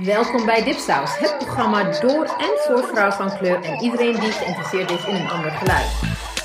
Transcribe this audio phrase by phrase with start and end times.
[0.00, 4.90] Welkom bij Dipsaus, het programma door en voor vrouwen van kleur en iedereen die geïnteresseerd
[4.90, 5.86] is in een ander geluid.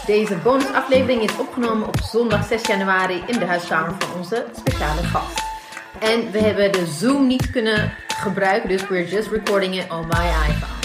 [0.05, 5.41] Deze bonusaflevering is opgenomen op zondag 6 januari in de huiskamer van onze speciale gast.
[5.99, 10.25] En we hebben de Zoom niet kunnen gebruiken, dus we're just recording it on my
[10.49, 10.76] iPhone.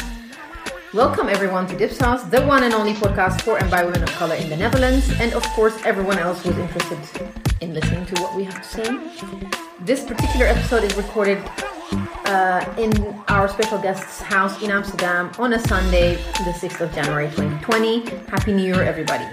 [0.95, 4.34] Welcome everyone to Dipsaus, the one and only podcast for and by women of color
[4.34, 6.98] in the Netherlands, and of course everyone else who's interested
[7.62, 8.98] in listening to what we have to say.
[9.80, 11.42] This particular episode is recorded
[12.27, 12.92] uh, in
[13.28, 18.11] our special guest's house in Amsterdam on a Sunday, the 6th of January 2020.
[18.28, 19.27] Happy New Year, everybody.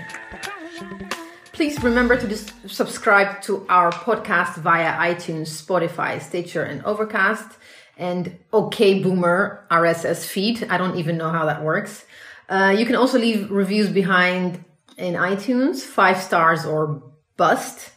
[1.52, 2.38] Please remember to
[2.70, 7.59] subscribe to our podcast via iTunes, Spotify, Stitcher, and Overcast,
[8.00, 10.66] and OK Boomer RSS feed.
[10.70, 12.06] I don't even know how that works.
[12.48, 14.64] Uh, you can also leave reviews behind
[14.98, 17.04] in iTunes, five stars or
[17.38, 17.92] bust.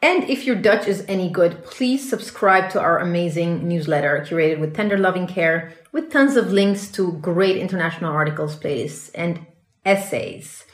[0.00, 4.74] And if your Dutch is any good, please subscribe to our amazing newsletter curated with
[4.74, 9.46] tender loving care with tons of links to great international articles, playlists, and
[9.84, 10.64] essays.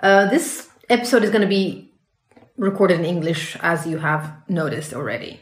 [0.00, 1.92] Uh, this episode is going to be
[2.56, 5.40] recorded in English, as you have noticed already.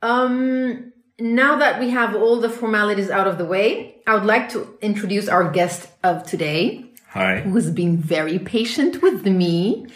[0.00, 4.48] Um, now that we have all the formalities out of the way, I would like
[4.50, 7.40] to introduce our guest of today, Hi.
[7.40, 9.86] who has been very patient with me.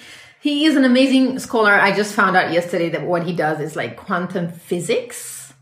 [0.40, 1.72] He is an amazing scholar.
[1.72, 5.54] I just found out yesterday that what he does is like quantum physics.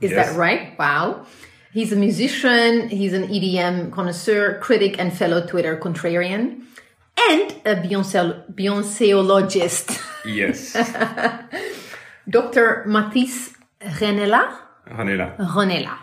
[0.00, 0.30] Is Yes.
[0.30, 0.78] that right?
[0.78, 1.26] Wow.
[1.72, 6.62] He's a musician, he's an EDM connoisseur, critic, and fellow Twitter contrarian,
[7.28, 10.00] and a Beyonce, Beyonceologist.
[10.24, 10.72] Yes.
[12.28, 12.84] Dr.
[12.86, 14.56] Mathys Rennela.
[14.90, 15.36] Ranela.
[15.36, 15.98] Ronella.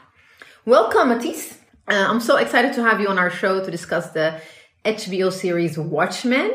[0.65, 1.57] Welcome, Mathys.
[1.87, 4.39] Uh, I'm so excited to have you on our show to discuss the
[4.83, 6.51] HBO series Watchmen.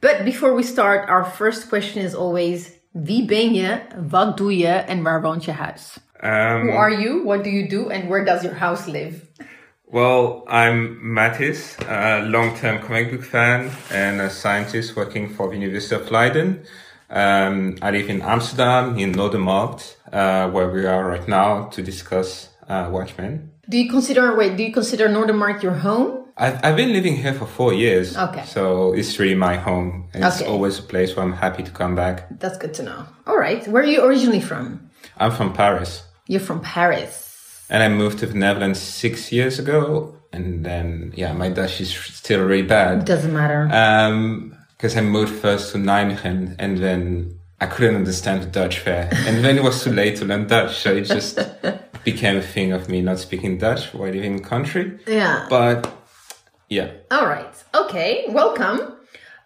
[0.00, 3.80] But before we start, our first question is always: Wie ben je?
[4.08, 4.66] Wat doe je?
[4.86, 5.98] En waar woont je huis?
[6.22, 7.24] Um, Who are you?
[7.24, 7.90] What do you do?
[7.90, 9.26] And where does your house live?
[9.92, 15.94] well, I'm Mathys, a long-term comic book fan and a scientist working for the University
[15.94, 16.64] of Leiden.
[17.10, 22.48] Um, I live in Amsterdam, in Noordermarkt, uh, where we are right now to discuss
[22.68, 23.50] uh, Watchmen.
[23.68, 24.56] Do you consider wait?
[24.56, 26.18] Do you consider Noordermarkt your home?
[26.36, 28.16] I've, I've been living here for four years.
[28.16, 28.44] Okay.
[28.46, 30.08] So it's really my home.
[30.14, 30.50] And It's Okay.
[30.50, 32.26] always a place where I'm happy to come back.
[32.40, 33.04] That's good to know.
[33.26, 34.90] All right, where are you originally from?
[35.18, 36.04] I'm from Paris.
[36.26, 37.64] You're from Paris.
[37.68, 40.16] And I moved to the Netherlands six years ago.
[40.32, 43.04] And then, yeah, my Dutch is still really bad.
[43.04, 43.68] Doesn't matter.
[43.70, 49.08] Um, because I moved first to Nijmegen and then I couldn't understand the Dutch there.
[49.26, 50.78] And then it was too late to learn Dutch.
[50.82, 51.38] So it just
[52.04, 54.98] became a thing of me not speaking Dutch while living in the country.
[55.06, 55.46] yeah.
[55.48, 55.78] But
[56.68, 57.54] yeah, All right.
[57.82, 58.24] Okay.
[58.28, 58.80] Welcome.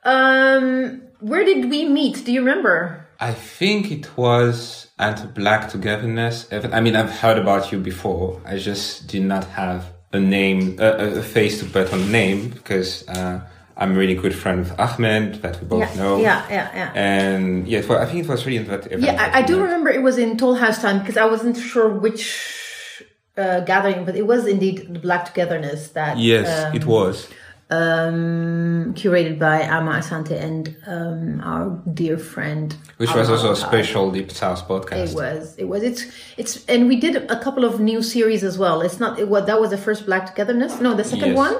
[0.04, 2.24] Um, where did we meet?
[2.24, 3.06] Do you remember?
[3.20, 6.46] I think it was at Black Togetherness.
[6.52, 8.40] I mean, I've heard about you before.
[8.46, 13.06] I just did not have a name, a, a face to put on name because,
[13.08, 13.40] uh,
[13.78, 16.16] I'm a really good friend with Ahmed that we both yeah, know.
[16.18, 16.92] yeah, yeah, yeah.
[16.94, 19.02] And yeah, was, I think it was really in that event.
[19.02, 21.88] Yeah, I, I do remember it was in Toll House time because I wasn't sure
[21.88, 23.02] which
[23.36, 27.28] uh, gathering, but it was indeed the Black Togetherness that Yes, um, it was.
[27.70, 32.74] um, curated by Ama Asante and um, our dear friend.
[32.96, 35.10] Which was also a special Dipsaus podcast.
[35.10, 35.54] It was.
[35.58, 35.82] It was.
[35.82, 36.02] It's.
[36.38, 36.64] It's.
[36.66, 38.80] And we did a couple of new series as well.
[38.80, 39.18] It's not.
[39.18, 39.46] It was.
[39.46, 40.80] That was the first Black Togetherness.
[40.80, 41.36] No, the second Yes.
[41.36, 41.56] one.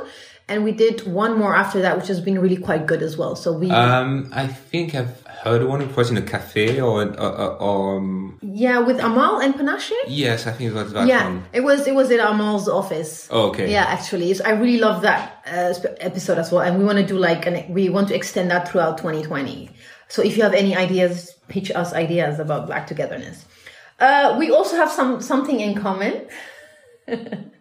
[0.49, 3.35] And we did one more after that, which has been really quite good as well.
[3.35, 3.69] So we.
[3.71, 5.83] Um, I think I've heard one.
[5.83, 9.91] It was in a cafe or, or, or, or um, yeah, with Amal and Panache.
[10.07, 11.45] yes, I think it was that Yeah, one.
[11.53, 11.89] it was.
[11.89, 13.27] It was in Amal's office.
[13.33, 13.71] Oh, okay.
[13.73, 17.05] Yeah, actually, It's- I really love that uh, episode as well, and we want to
[17.07, 19.71] do like, an, we want to extend that throughout 2020.
[20.09, 23.45] So if you have any ideas, pitch us ideas about Black Togetherness.
[23.99, 26.29] Uh, we also have some something in common.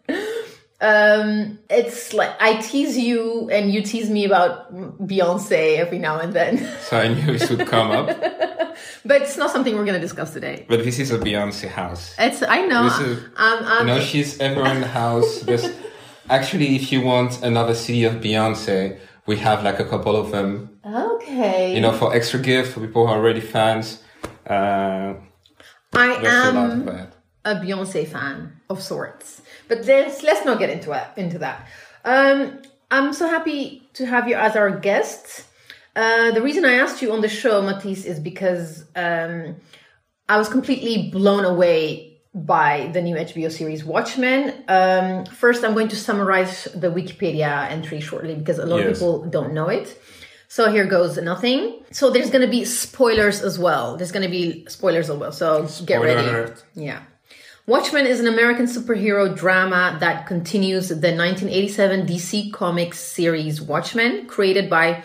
[0.86, 4.52] um, it's like I tease you and you tease me about
[5.12, 6.52] Beyonce every now and then,
[6.82, 8.08] So I knew it would come up.
[9.10, 10.66] but it's not something we're going to discuss today.
[10.70, 12.14] But this is a Beyonce house.
[12.20, 12.84] It's I know.
[12.90, 15.40] This is- I'm, I'm, You know, she's everywhere in the house.
[15.48, 15.66] There's,
[16.30, 20.80] actually, if you want another CD of Beyonce, we have like a couple of them.
[20.86, 21.74] okay.
[21.76, 24.04] You know, for extra gift for people who are already fans.
[24.48, 25.16] Uh,
[25.94, 27.08] I there's a am.
[27.46, 28.38] a Beyonce fan
[28.70, 29.42] of sorts.
[29.68, 31.68] But let's let's not get into it, into that.
[32.04, 35.46] Um, I'm so happy to have you as our guest.
[35.96, 39.56] Uh, the reason I asked you on the show, Mathys, is because um,
[40.28, 44.54] I was completely blown away by the new HBO series Watchmen.
[44.68, 49.26] Um, first, I'm going to summarize the Wikipedia entry shortly because a lot of people
[49.26, 49.98] don't know it.
[50.50, 51.84] So here goes nothing.
[51.92, 53.98] So there's going to be spoilers as well.
[53.98, 55.32] There's going to be spoilers as well.
[55.32, 56.28] So get ready.
[56.28, 56.64] alert.
[56.76, 57.02] Yeah.
[57.68, 64.70] Watchmen is an American superhero drama that continues the 1987 DC Comics series Watchmen, created
[64.70, 65.02] by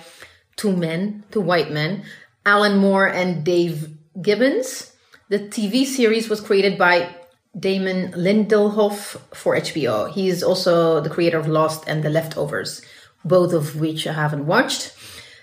[0.57, 2.05] two men, two white men,
[2.45, 3.89] Alan Moore and Dave
[4.21, 4.95] Gibbons.
[5.31, 7.17] The TV series was created by
[7.59, 10.13] Damon Lindelof for HBO.
[10.13, 12.83] He is also the creator of Lost and The Leftovers,
[13.25, 14.95] both of which I haven't watched.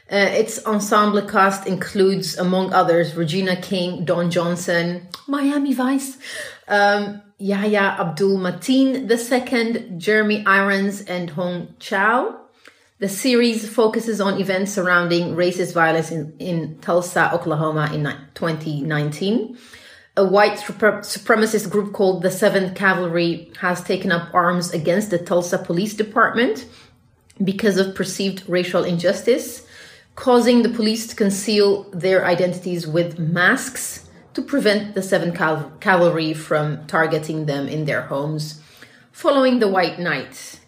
[0.10, 6.18] Uh, its ensemble cast includes, among others, Regina King, Don Johnson, Miami Vice,
[6.70, 12.40] um, Yahya Abdul Mateen II, Jeremy Irons, and Hong Chau.
[13.00, 19.58] The series focuses on events surrounding racist violence in, in Tulsa, Oklahoma in 2019.
[20.16, 25.60] A white supremacist group called the 7th Cavalry has taken up arms against the Tulsa
[25.60, 26.66] Police Department
[27.44, 29.67] because of perceived racial injustice,
[30.18, 36.34] causing the police to conceal their identities with masks to prevent the Seventh Cal- Cavalry
[36.34, 38.60] from targeting them in their homes.
[39.12, 40.60] Following the White Night,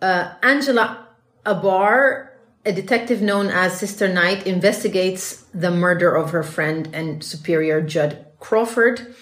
[0.00, 1.08] uh, Angela
[1.44, 2.28] Abar,
[2.64, 8.26] a detective known as Sister Night, investigates the murder of her friend and superior Judd
[8.38, 9.12] Crawford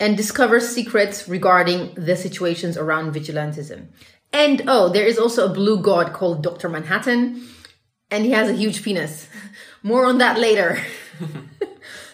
[0.00, 3.86] and discovers secrets regarding the situations around vigilantism.
[4.32, 6.68] And oh, there is also a blue god called Dr.
[6.68, 7.42] Manhattan,
[8.10, 9.28] and he has a huge penis.
[9.82, 10.80] More on that later.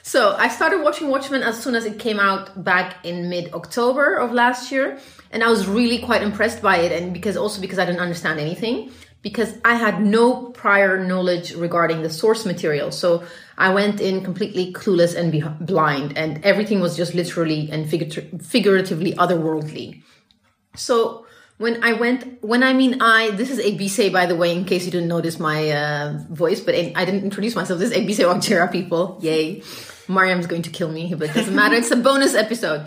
[0.07, 4.17] So I started watching Watchmen as soon as it came out back in mid October
[4.17, 4.99] of last year.
[5.33, 6.93] And I was really quite impressed by it.
[6.93, 8.93] And because also because I didn't understand anything,
[9.23, 12.91] because I had no prior knowledge regarding the source material.
[12.91, 13.25] So
[13.57, 18.45] I went in completely clueless and be- blind, and everything was just literally and figur-
[18.45, 20.03] figuratively otherworldly.
[20.77, 21.24] So
[21.59, 24.85] when I went, when I mean I, this is Ebissé, by the way, in case
[24.85, 27.79] you didn't notice my uh, voice, but I didn't introduce myself.
[27.79, 29.19] This is Ebissé Wakjira, people.
[29.23, 29.63] Yay.
[30.09, 31.77] Mariam's going to kill me, but it doesn't matter.
[31.77, 32.87] It's a bonus episode.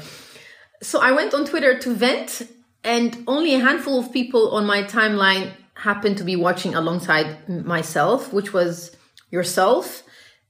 [0.82, 2.44] So I went on Twitter to vent,
[2.84, 8.34] and only a handful of people on my timeline happened to be watching alongside myself,
[8.34, 8.96] which was
[9.32, 10.04] yourself,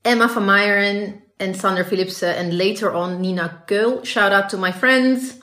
[0.04, 4.04] Emma van Meijeren, and Sander Philipsen, and later on Nina Keul.
[4.04, 5.40] Shout out to my friends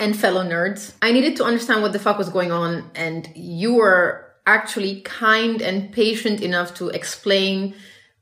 [0.00, 0.92] and fellow nerds.
[1.02, 5.60] I needed to understand what the fuck was going on, and you were actually kind
[5.60, 7.74] and patient enough to explain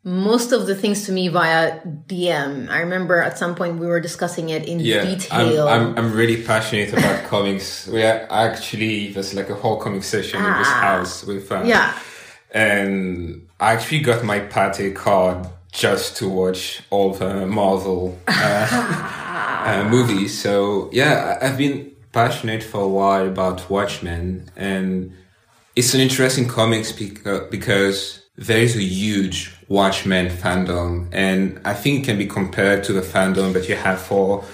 [0.04, 2.68] most of the things to me via DM.
[2.68, 5.66] I remember at some point we were discussing it in yeah, detail.
[5.66, 7.86] I'm, I'm, I'm really passionate about comics.
[7.86, 10.80] We actually, there's like a whole comic session ah, in this ah.
[10.80, 11.98] house with, uh, yeah.
[12.50, 19.20] And I actually got my Pathé card just to watch all the Marvel uh,
[19.64, 20.38] uh, movies.
[20.38, 25.12] So yeah, I've been passionate for a while about Watchmen and
[25.76, 32.06] it's an interesting comics because there is a huge Watchmen fandom, and I think it
[32.06, 34.44] can be compared to the fandom that you have for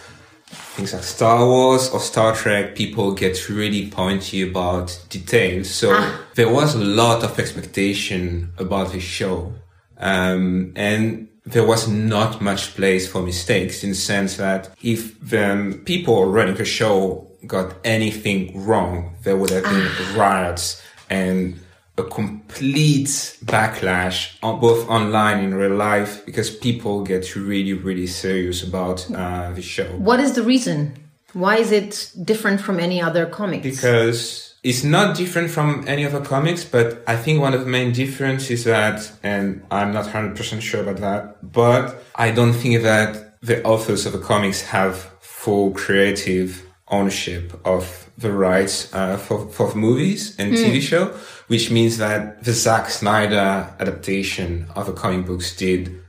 [0.49, 2.77] things like Star Wars or Star Trek.
[2.77, 6.21] People get really pointy about details, so ah.
[6.35, 9.53] there was a lot of expectation about the show,
[10.01, 15.81] um, and there was not much place for mistakes in the sense that if the
[15.85, 20.15] people running the show got anything wrong, there would have been ah.
[20.17, 21.59] riots and
[21.99, 23.09] a complete
[23.45, 29.51] backlash on both online and real life because people get really really serious about uh,
[29.53, 29.89] the show.
[29.97, 30.95] What is the reason?
[31.33, 33.63] Why is it different from any other comics?
[33.63, 37.93] Because it's not different from any other comics but i think one of the main
[37.93, 43.41] differences is that and i'm not 100% sure about that but i don't think that
[43.41, 49.75] the authors of the comics have full creative ownership of the rights uh, for, for
[49.75, 50.57] movies and mm.
[50.57, 51.07] TV show,
[51.47, 56.00] which means that the Zack Snyder adaptation of the comic books did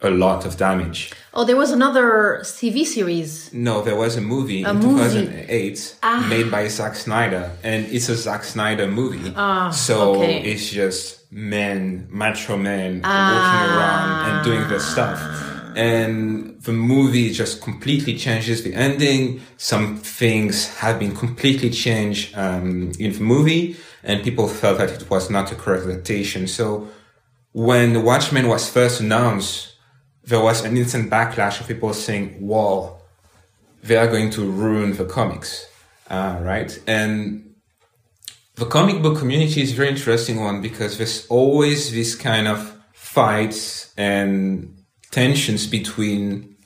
[0.00, 1.12] a lot of damage.
[1.34, 3.52] Oh, there was another TV series.
[3.52, 5.26] No, there was a movie a in movie.
[5.26, 6.26] 2008 ah.
[6.30, 9.32] made by Zack Snyder, and it's a Zack Snyder movie.
[9.34, 10.42] Ah, so okay.
[10.42, 13.30] it's just men, macho men, ah.
[13.34, 15.20] walking around and doing their stuff
[15.78, 19.40] and the movie just completely changes the ending.
[19.56, 25.08] Some things have been completely changed um, in the movie, and people felt that it
[25.08, 26.48] was not a correct adaptation.
[26.48, 26.88] So
[27.52, 29.74] when Watchmen was first announced,
[30.28, 33.00] there was an instant backlash of people saying, "Well,
[33.82, 35.66] they are going to ruin the comics,"
[36.10, 36.70] uh, right?
[36.86, 37.54] And
[38.56, 42.58] the comic book community is a very interesting one because there's always this kind of
[42.92, 44.76] fights and
[45.10, 46.56] tensions between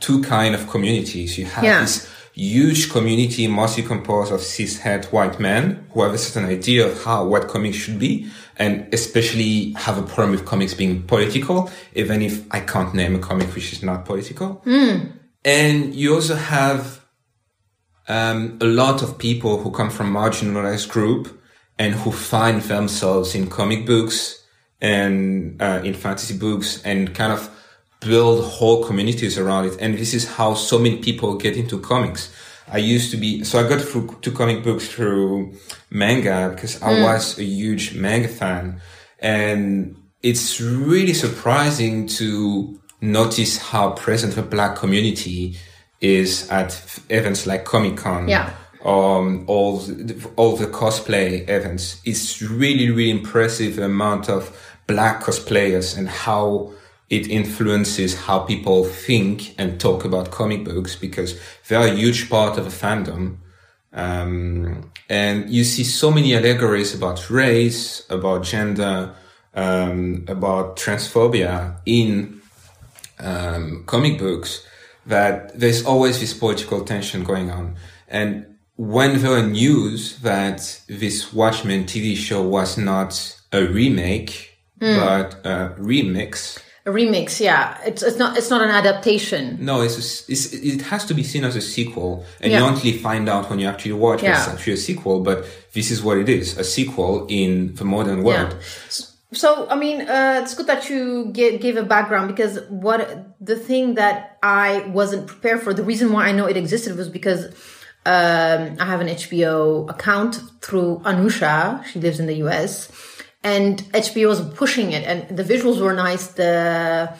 [0.00, 1.38] two kind of communities.
[1.38, 1.80] You have yeah.
[1.82, 7.04] this huge community mostly composed of cishet white men who have a certain idea of
[7.04, 12.22] how what comics should be and especially have a problem with comics being political, even
[12.22, 14.62] if I can't name a comic which is not political.
[14.66, 15.12] Mm.
[15.44, 17.00] And you also have
[18.08, 21.40] um, a lot of people who come from marginalized group
[21.78, 24.44] and who find themselves in comic books
[24.80, 27.50] and uh, in fantasy books and kind of
[28.04, 29.76] build whole communities around it.
[29.80, 32.32] And this is how so many people get into comics.
[32.70, 35.52] I used to be, so I got through to comic books through
[35.90, 37.02] manga because I Mm.
[37.02, 38.80] was a huge manga fan.
[39.18, 45.56] And it's really surprising to notice how present the black community
[46.00, 46.80] is at
[47.10, 48.28] events like Comic Con.
[48.28, 48.50] Yeah.
[48.84, 52.00] Um, all the, all the cosplay events.
[52.04, 54.50] It's really, really impressive the amount of
[54.88, 56.72] black cosplayers and how
[57.12, 61.38] it influences how people think and talk about comic books because
[61.68, 63.36] they're a huge part of a fandom.
[63.92, 69.14] Um, and you see so many allegories about race, about gender,
[69.54, 72.40] um, about transphobia in
[73.20, 74.66] um, comic books
[75.04, 77.76] that there's always this political tension going on.
[78.08, 85.34] And when there were news that this Watchmen TV show was not a remake, but
[85.44, 87.78] a remix, A remix, yeah.
[87.86, 89.58] It's it's not it's not an adaptation.
[89.60, 92.58] no, it's, a it's it has to be seen as a sequel, and Yeah.
[92.58, 94.30] you only find out when you actually watch it.
[94.30, 98.24] It's actually a sequel, but this is what it is: a sequel in the modern
[98.24, 98.50] world.
[98.58, 99.06] Yeah.
[99.34, 103.00] So, I mean, uh, it's good that you give, give a background because what
[103.40, 107.08] the thing that I wasn't prepared for, the reason why I know it existed was
[107.08, 107.46] because
[108.04, 111.82] um, I have an HBO account through Anusha.
[111.86, 112.90] She lives in the US,
[113.44, 116.28] and HBO was pushing it, and the visuals were nice.
[116.28, 117.12] The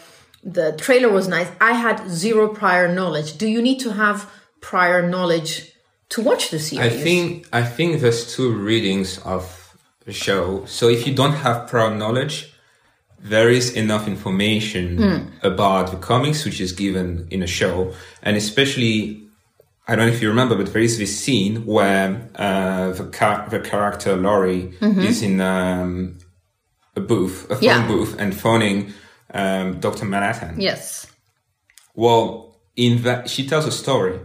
[0.45, 1.49] the trailer was nice.
[1.61, 3.39] I had zero prior knowledge.
[3.39, 4.29] Do you need to have
[4.61, 5.73] prior knowledge
[6.11, 6.93] to watch the series?
[6.93, 9.75] I think I think there's two readings of
[10.05, 10.65] the show.
[10.67, 12.53] So if you don't have prior knowledge,
[13.21, 15.19] there is enough information Hmm.
[15.43, 19.19] about the comics which is given in a show, and especially.
[19.89, 23.47] I don't know if you remember, but there is this scene where uh, the car-
[23.51, 26.19] the character Laurie is in um,
[26.97, 27.65] a booth, a phone Mm-hmm.
[27.65, 27.87] Yeah.
[27.89, 28.93] booth, and phoning
[29.35, 30.61] um, Doctor Manhattan.
[30.61, 31.07] yes.
[31.95, 34.19] Well, in that she tells a story,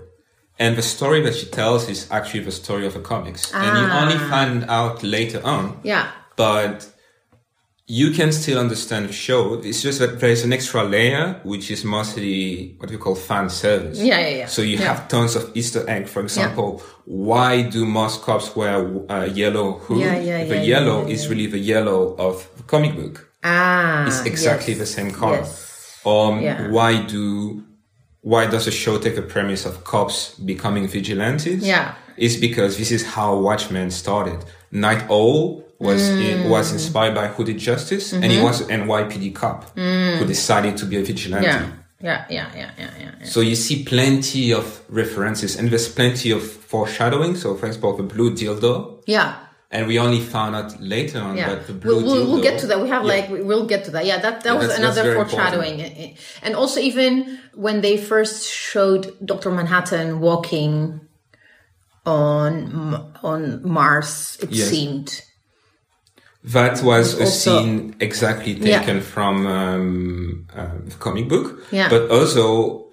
[0.60, 3.86] and the story that she tells is actually the story of the comics, and you
[3.92, 4.02] Ah.
[4.04, 5.80] only find out later on.
[5.84, 6.08] Yeah.
[6.36, 6.88] But
[7.90, 9.54] you can still understand the show.
[9.64, 13.50] It's just that there is an extra layer, which is mostly what we call fan
[13.50, 13.98] service.
[13.98, 14.46] Yeah, yeah, yeah.
[14.48, 14.88] So you Yeah.
[14.94, 16.08] have tons of Easter egg.
[16.08, 20.00] For example, why do most cops wear a yellow hood?
[20.00, 23.32] Yeah, yeah, the yeah, yellow yeah, yeah, is really the yellow of the comic book.
[23.44, 24.06] Ah.
[24.06, 24.80] It's exactly yes.
[24.80, 25.38] the same color.
[25.38, 26.00] Yes.
[26.06, 26.70] Um, Yeah.
[26.70, 27.64] why do
[28.22, 31.64] why does the show take the premise of cops becoming vigilantes?
[31.64, 31.94] Yeah.
[32.18, 34.40] It's because this is how Watchmen started.
[34.72, 36.22] Night Owl was Mm.
[36.46, 40.86] in, was inspired by Hooded Justice, and he was an NYPD cop who decided to
[40.86, 41.48] be a vigilante.
[41.48, 41.52] Mm.
[41.52, 41.72] Yeah.
[42.00, 43.26] Yeah, yeah, yeah, yeah, yeah.
[43.26, 47.36] So you see plenty of references, and there's plenty of foreshadowing.
[47.36, 49.34] So, for example, the blue dildo, Yeah.
[49.72, 52.60] and we only found out later on Yeah, that the blue we'll, we'll, we'll get
[52.60, 52.80] to that.
[52.84, 53.14] We have Yeah.
[53.16, 54.06] like we- we'll get to that.
[54.06, 55.76] Yeah, that that Yeah, was another foreshadowing,
[56.44, 61.02] and also even when they first showed Doctor Manhattan walking
[62.06, 64.70] on on Mars, it Yes.
[64.70, 65.22] seemed
[66.54, 68.80] That was a also- scene exactly Yeah.
[68.80, 71.48] taken from um, um, the comic book.
[71.72, 71.90] Yeah.
[71.90, 72.86] But also,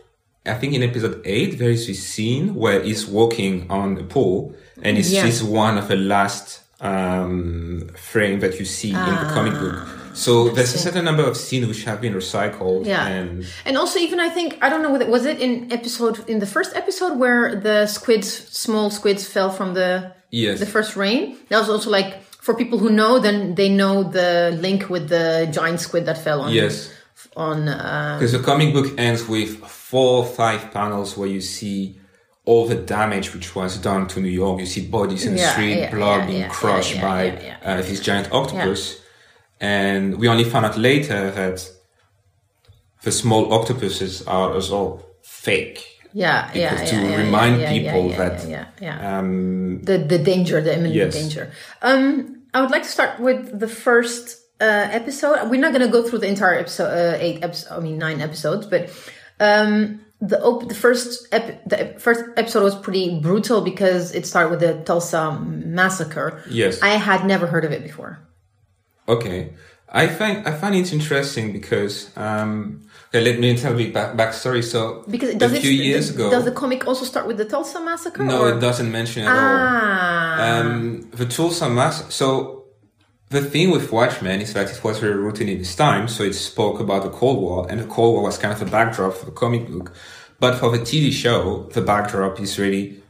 [0.47, 4.55] I think in episode 8, there is this scene where he's walking on the pool,
[4.83, 5.25] and it's Yeah.
[5.27, 9.75] this one of the last um, frame that you see in the comic book.
[9.77, 9.91] Ah,
[10.25, 12.87] So there's a certain number of scenes which have been recycled.
[12.87, 13.07] Yeah.
[13.17, 16.39] And And also, even I think I don't know whether was it in episode in
[16.45, 18.29] the first episode where the squids,
[18.65, 20.59] small squids, fell from the Yes.
[20.61, 21.37] the first rain.
[21.49, 22.13] That was also like
[22.45, 24.31] for people who know, then they know the
[24.67, 26.53] link with the giant squid that fell on.
[26.53, 26.75] yes.
[27.37, 29.51] On uh, Because the comic book ends with
[29.91, 31.99] four or five panels where you see
[32.45, 34.61] all the damage which was done to New York.
[34.61, 37.21] You see bodies in the Yeah, street, yeah, blood yeah, being crushed by
[37.65, 39.01] uh, this giant octopus.
[39.61, 41.59] And we only found out later that
[43.03, 45.81] the small octopuses are as well fake.
[46.13, 49.19] yeah, yeah, Because yeah, to yeah, remind yeah, people that, yeah, yeah, yeah.
[49.19, 51.15] Um, the the danger, the imminent Yes.
[51.15, 51.51] danger.
[51.83, 55.51] Um, I would like to start with the first uh, episode.
[55.51, 57.73] We're not going to go through the entire episode, uh, eight episodes.
[57.73, 58.91] I mean, nine episodes, but
[59.41, 64.51] um, the op- the first ep- the first episode was pretty brutal because it started
[64.51, 66.43] with the Tulsa massacre.
[66.49, 66.81] Yes.
[66.81, 68.21] I had never heard of it before.
[69.09, 69.53] Okay,
[69.89, 74.63] I find I find it interesting because um, okay, let me tell you back backstory.
[74.63, 77.37] So Because it a does few it, years ago, does the comic also start with
[77.37, 78.25] the Tulsa massacre?
[78.25, 78.57] no, or?
[78.57, 79.37] it doesn't mention it at all.
[79.37, 82.13] Ah, Um, the Tulsa Mass.
[82.15, 82.65] So
[83.31, 86.09] the thing with Watchmen is that it was very rooted in its time.
[86.09, 88.67] So it spoke about the Cold War, and the Cold War was kind of the
[88.67, 89.93] backdrop for the comic book.
[90.41, 93.01] But for the TV show, the backdrop is really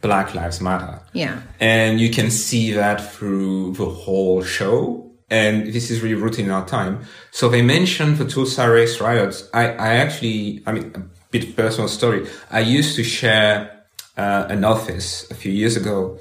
[0.00, 1.00] Black Lives Matter.
[1.12, 1.42] Yeah.
[1.60, 5.11] And you can see that through the whole show.
[5.32, 6.94] And this is really rooted in our time.
[7.30, 9.48] So they mentioned the Tulsa race riots.
[9.54, 12.26] I, I actually, I mean, a bit personal story.
[12.50, 13.54] I used to share
[14.16, 16.18] uh, an office a few years ago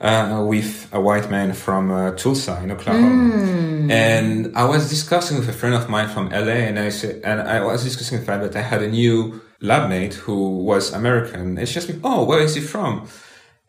[0.00, 3.90] uh, with a white man from uh, Tulsa in Oklahoma, mm.
[3.90, 7.40] and I was discussing with a friend of mine from LA, and I said, and
[7.40, 11.58] I was discussing the fact that I had a new lab mate who was American,
[11.58, 13.08] and she asked me, "Oh, where is he from?"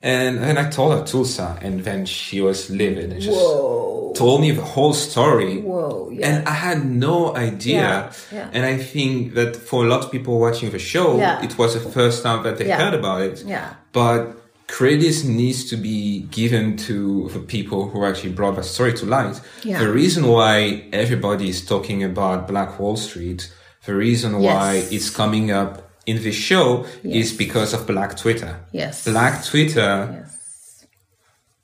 [0.05, 4.13] And then I told her Tulsa, and then she was livid and just Whoa.
[4.15, 5.62] told me the whole story.
[5.62, 6.12] Whoa!
[6.12, 6.27] Yeah.
[6.27, 7.81] And I had no idea.
[7.81, 8.13] Yeah.
[8.31, 8.50] Yeah.
[8.53, 11.89] And I think that for a lot of people watching the show, it was the
[11.89, 13.43] first time that they heard about it.
[13.47, 13.74] Yeah.
[13.93, 19.07] But credit needs to be given to the people who actually brought the story to
[19.07, 19.41] light.
[19.63, 19.79] Yeah.
[19.79, 23.51] The reason why everybody is talking about Black Wall Street,
[23.88, 24.53] the reason yes.
[24.53, 27.31] why it's coming up in this show yes.
[27.31, 28.59] is because of Black Twitter.
[28.71, 29.05] Yes.
[29.05, 30.21] Black Twitter.
[30.21, 30.85] Yes.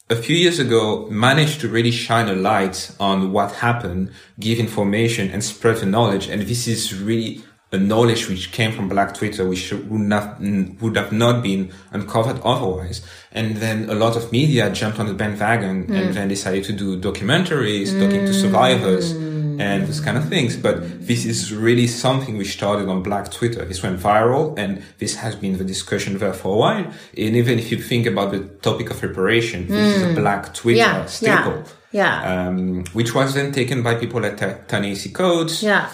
[0.10, 5.30] A few years ago, managed to really shine a light on what happened, give information,
[5.30, 6.28] and spread the knowledge.
[6.28, 10.98] And this is really a knowledge which came from Black Twitter, which would not would
[10.98, 13.02] have not been uncovered otherwise.
[13.32, 15.96] And then a lot of media jumped on the bandwagon mm.
[15.96, 18.02] and then decided to do documentaries, mm.
[18.02, 19.14] talking to survivors
[19.62, 20.58] and those kind of things.
[20.58, 20.76] But
[21.08, 23.64] this is really something which started on Black Twitter.
[23.66, 26.86] This went viral, and this has been the discussion there for a while.
[27.18, 30.16] And even if you think about the topic of reparation, this is a mm.
[30.16, 31.06] Black Twitter yeah.
[31.06, 31.64] staple.
[31.92, 32.02] Yeah.
[32.02, 32.48] yeah.
[32.48, 35.64] Um, which was then taken by people like Ta-Nehisi Coates.
[35.64, 35.90] Yeah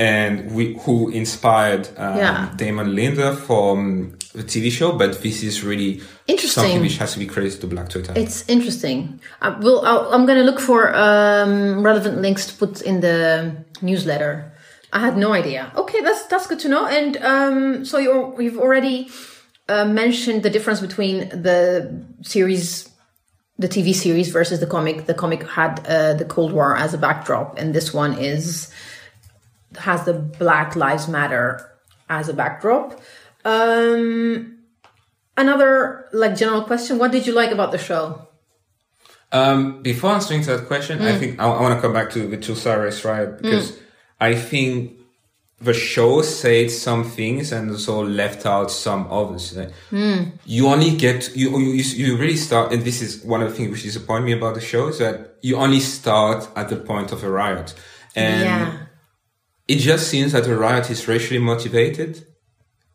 [0.00, 2.50] and we who inspired um, yeah.
[2.56, 4.92] Damon Linda from the TV show.
[4.92, 6.62] But this is really interesting.
[6.62, 8.14] Something which has to be credited to Black Twitter.
[8.16, 9.20] It's interesting.
[9.42, 9.84] I will.
[9.84, 14.50] i am going to look for um, relevant links to put in the newsletter.
[14.90, 15.70] I had no idea.
[15.76, 16.86] Okay, that's that's good to know.
[16.86, 19.10] And um, so you you've already
[19.68, 22.88] uh, mentioned the difference between the series
[23.58, 25.04] the TV series versus the comic.
[25.04, 28.72] The comic had uh, the Cold War as a backdrop, and this one is
[29.78, 31.70] has the Black Lives Matter
[32.08, 33.00] as a backdrop.
[33.44, 34.58] Um,
[35.36, 38.28] another like general question: What did you like about the show?
[39.32, 41.06] Um, before answering that question, mm.
[41.06, 43.78] I think I, I want to come back to the Tulsa race riot because mm.
[44.20, 44.98] I think
[45.60, 49.56] the show said some things and so left out some others.
[49.90, 50.32] Mm.
[50.44, 53.70] You only get you, you you really start, and this is one of the things
[53.70, 57.22] which disappoint me about the show is that you only start at the point of
[57.22, 57.72] a riot,
[58.16, 58.86] and yeah
[59.70, 62.26] it just seems that the riot is racially motivated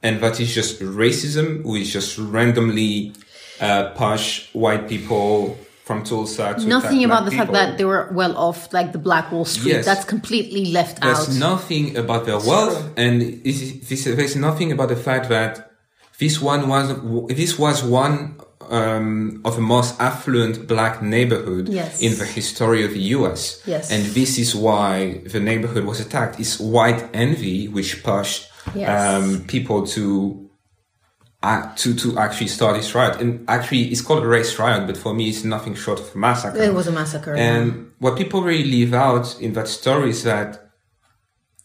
[0.03, 3.13] and that is just racism, which just randomly
[3.61, 7.45] uh, push white people from Tulsa to nothing about the people.
[7.45, 9.71] fact that they were well off, like the Black Wall Street.
[9.71, 9.85] Yes.
[9.85, 11.25] That's completely left there's out.
[11.25, 12.93] There's nothing about their wealth, true.
[12.97, 15.71] and there's nothing about the fact that
[16.19, 16.87] this one was
[17.29, 18.37] this was one
[18.69, 22.01] um, of the most affluent black neighborhood yes.
[22.01, 23.61] in the history of the US.
[23.65, 23.91] Yes.
[23.91, 26.39] And this is why the neighborhood was attacked.
[26.39, 28.89] It's white envy which pushed yes.
[28.89, 30.45] um, people to
[31.43, 33.21] uh, to to actually start this riot.
[33.21, 36.17] And actually, it's called a race riot, but for me, it's nothing short of a
[36.17, 36.61] massacre.
[36.61, 37.35] It was a massacre.
[37.35, 37.81] And yeah.
[37.99, 40.71] what people really leave out in that story is that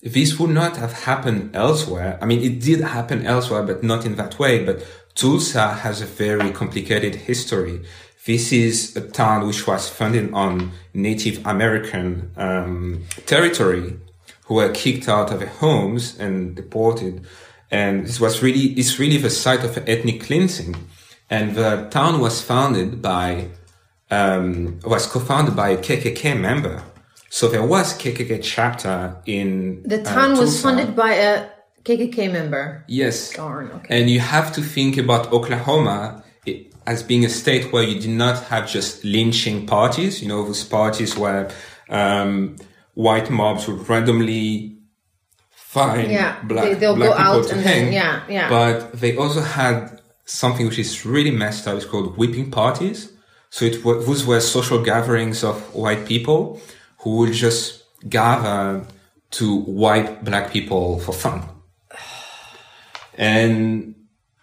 [0.03, 2.19] this would not have happened elsewhere.
[2.23, 4.65] I mean, it did happen elsewhere, but not in that way.
[4.65, 7.83] But Tulsa has a very complicated history.
[8.27, 13.99] This is a town which was founded on Native American um, territory
[14.45, 17.25] who were kicked out of their homes and deported.
[17.71, 20.75] And this was really, it's really the site of ethnic cleansing.
[21.31, 23.49] And the town was founded by,
[24.11, 26.83] um, was co-founded by a KKK member.
[27.29, 31.47] So there was KKK chapter in the uh, town uh, was funded by a
[31.85, 32.85] KKK member.
[32.89, 33.33] Yes.
[33.33, 33.71] Darn.
[33.71, 34.01] Okay.
[34.01, 36.23] And you have to think about Oklahoma
[36.87, 40.23] as being a state where you did not have just lynching parties.
[40.23, 41.51] You know, those parties where
[41.89, 42.57] um,
[42.95, 44.77] white mobs would randomly
[45.51, 47.85] find yeah, black, they, black go people out to and hang.
[47.85, 48.49] Then, yeah, yeah.
[48.49, 51.77] But they also had something which is really messed up.
[51.77, 53.13] It's called whipping parties.
[53.51, 56.61] So it was, those were social gatherings of white people
[56.99, 58.87] who would just gather
[59.33, 61.49] to wipe black people for fun.
[63.21, 63.95] And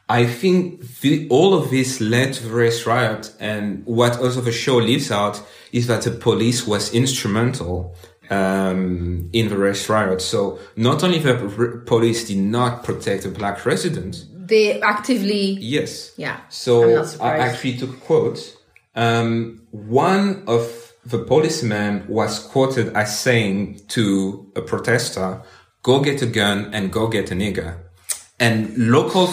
[0.07, 3.33] I think the, all of this led to the race riot.
[3.39, 7.95] And what also the show leaves out is that the police was instrumental
[8.29, 10.21] um, in the race riot.
[10.21, 16.39] So not only the police did not protect the black residents, they actively yes yeah.
[16.47, 18.55] So I actually took quotes.
[18.95, 25.41] Um, one of the policeman was quoted as saying to a protester,
[25.83, 27.86] "Go get a gun and go get a nigger."
[28.39, 29.27] And local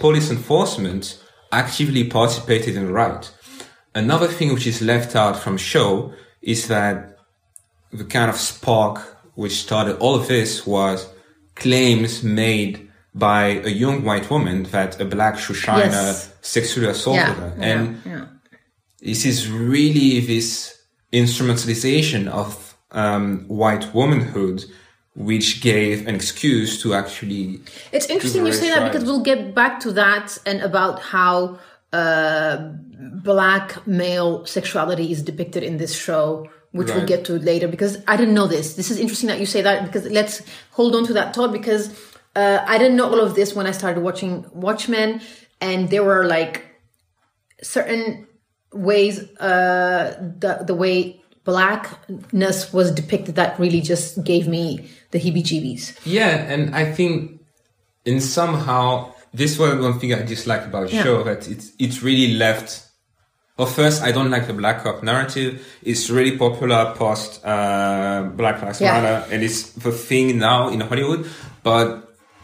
[0.00, 3.30] police enforcement actively participated in the riot.
[3.94, 7.16] Another thing which is left out from show is that
[7.92, 11.08] the kind of spark which started all of this was
[11.54, 16.32] claims made by a young white woman that a black Shoshana Yes.
[16.42, 17.54] sexually assaulted Yeah, her.
[17.58, 18.24] yeah, And yeah.
[19.00, 20.76] this is really this
[21.12, 24.64] instrumentalization of um, white womanhood,
[25.18, 27.60] which gave an excuse to actually.
[27.90, 31.58] It's interesting you say that because we'll get back to that and about how
[31.92, 32.56] uh,
[33.24, 37.66] black male sexuality is depicted in this show, which we'll get to later.
[37.66, 38.74] Because I didn't know this.
[38.74, 41.90] This is interesting that you say that because let's hold on to that thought because
[42.36, 45.20] uh, I didn't know all of this when I started watching Watchmen,
[45.60, 46.64] and there were like
[47.60, 48.28] certain
[48.72, 55.98] ways uh, the the way blackness was depicted that really just gave me the heebie-jeebies.
[56.04, 57.40] Yeah, and I think
[58.04, 61.02] in somehow this was one thing I dislike about the Yeah.
[61.04, 62.84] show that it's it's really left.
[63.56, 65.66] Well, first, I don't like the Black Cop narrative.
[65.82, 69.00] It's really popular post uh, Black Lives Yeah.
[69.00, 71.26] Matter, and it's the thing now in Hollywood.
[71.64, 71.86] But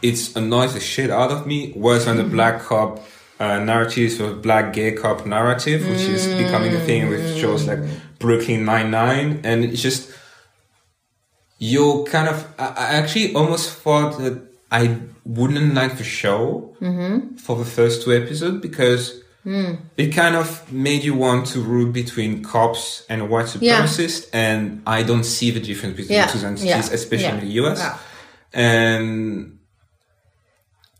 [0.01, 1.71] it's annoys the shit out of me.
[1.73, 2.17] Whereas Mm-hmm.
[2.17, 2.99] when the Black Cop
[3.39, 7.79] uh, narrative the Black Gay Cop narrative, which is becoming a thing with shows like
[8.19, 10.11] Brooklyn Nine Nine, and it's just
[11.57, 14.41] you kind of I, actually almost thought that
[14.71, 17.37] I wouldn't like the show Mm-hmm.
[17.37, 19.77] for the first two episodes because Mm.
[19.95, 23.83] it kind of made you want to root between cops and white Yeah.
[23.83, 27.37] supremacists, and I don't see the difference between Yeah, the two entities, yeah, especially yeah,
[27.37, 27.77] in the US.
[27.79, 27.97] yeah.
[28.53, 29.59] And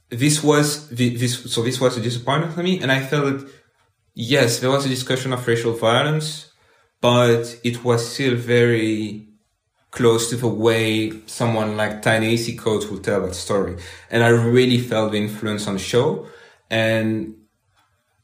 [0.09, 3.47] this was the- this so this was a disappointment for me, and I felt that
[4.13, 6.45] yes, there was a discussion of racial violence,
[7.01, 9.27] but it was still very
[9.95, 13.77] close to the way someone like Ta-Nehisi Coates would tell that story.
[14.11, 16.27] And I really felt the influence on the show.
[16.69, 17.35] And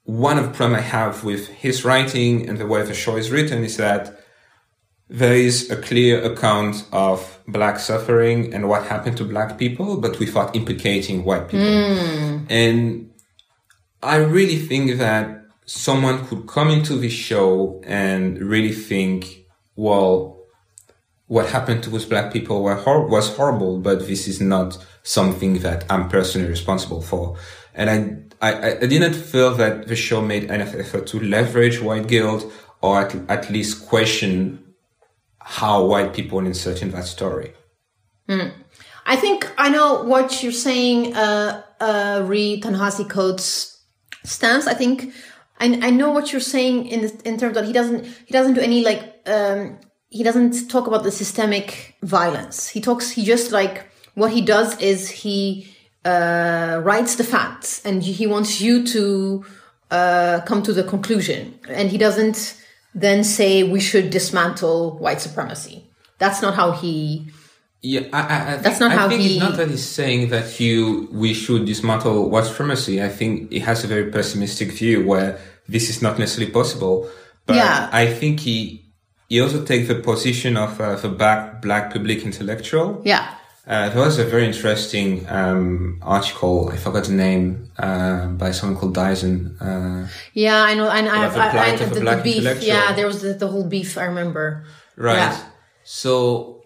[0.04, 3.32] one of the problems I have with his writing and the way the show is
[3.32, 4.20] written is that
[5.08, 10.20] there is a clear account of black suffering and what happened to black people, but
[10.20, 11.66] without implicating white people.
[11.66, 12.46] Hmm.
[12.50, 13.12] And
[14.04, 19.46] I really think that someone could come into this show and really think,
[19.78, 20.41] well,
[21.32, 25.60] what happened to those black people were hor- was horrible, but this is not something
[25.60, 27.38] that I'm personally responsible for.
[27.74, 32.10] And I, I, I didn't feel that the show made enough effort to leverage white
[32.10, 34.74] guilt or at, at least question
[35.40, 37.54] how white people insert in that story.
[39.06, 43.82] I think I know what you're saying, uh, uh, re Ta-Nehisi Coates
[44.26, 44.68] stance.
[44.68, 45.14] I think
[45.62, 48.56] I, I know what you're saying in the, in terms that he doesn't he doesn't
[48.56, 49.78] do any like um,
[50.18, 52.68] he doesn't talk about the systemic violence.
[52.76, 53.76] He talks he just like
[54.14, 55.68] what he does is he
[56.06, 59.46] uh, writes the facts and he wants you to
[59.90, 62.58] uh, come to the conclusion, and he doesn't
[62.94, 65.86] then say we should dismantle white supremacy.
[66.20, 67.28] That's not how he
[67.82, 69.88] Yeah, I, I, I That's think, not I how think he- it's not that he's
[69.88, 73.02] saying that you we should dismantle white supremacy.
[73.02, 77.10] I think he has a very pessimistic view where this is not necessarily possible.
[77.48, 77.90] But Yeah.
[77.92, 78.81] I think he
[79.32, 83.02] he also takes the position of uh, the black black public intellectual.
[83.06, 83.36] yeah.
[83.68, 86.70] Uh, there was a very interesting um, article.
[86.74, 89.56] I forgot the name uh, by someone called Dyson.
[89.62, 90.90] Uh, Yeah, I know.
[90.90, 92.64] And I, the I, I, plight I of a the, the beef.
[92.64, 93.98] Yeah, there was the, the whole beef.
[93.98, 94.66] I remember.
[94.98, 95.16] Right.
[95.18, 95.38] Yeah.
[95.84, 96.66] So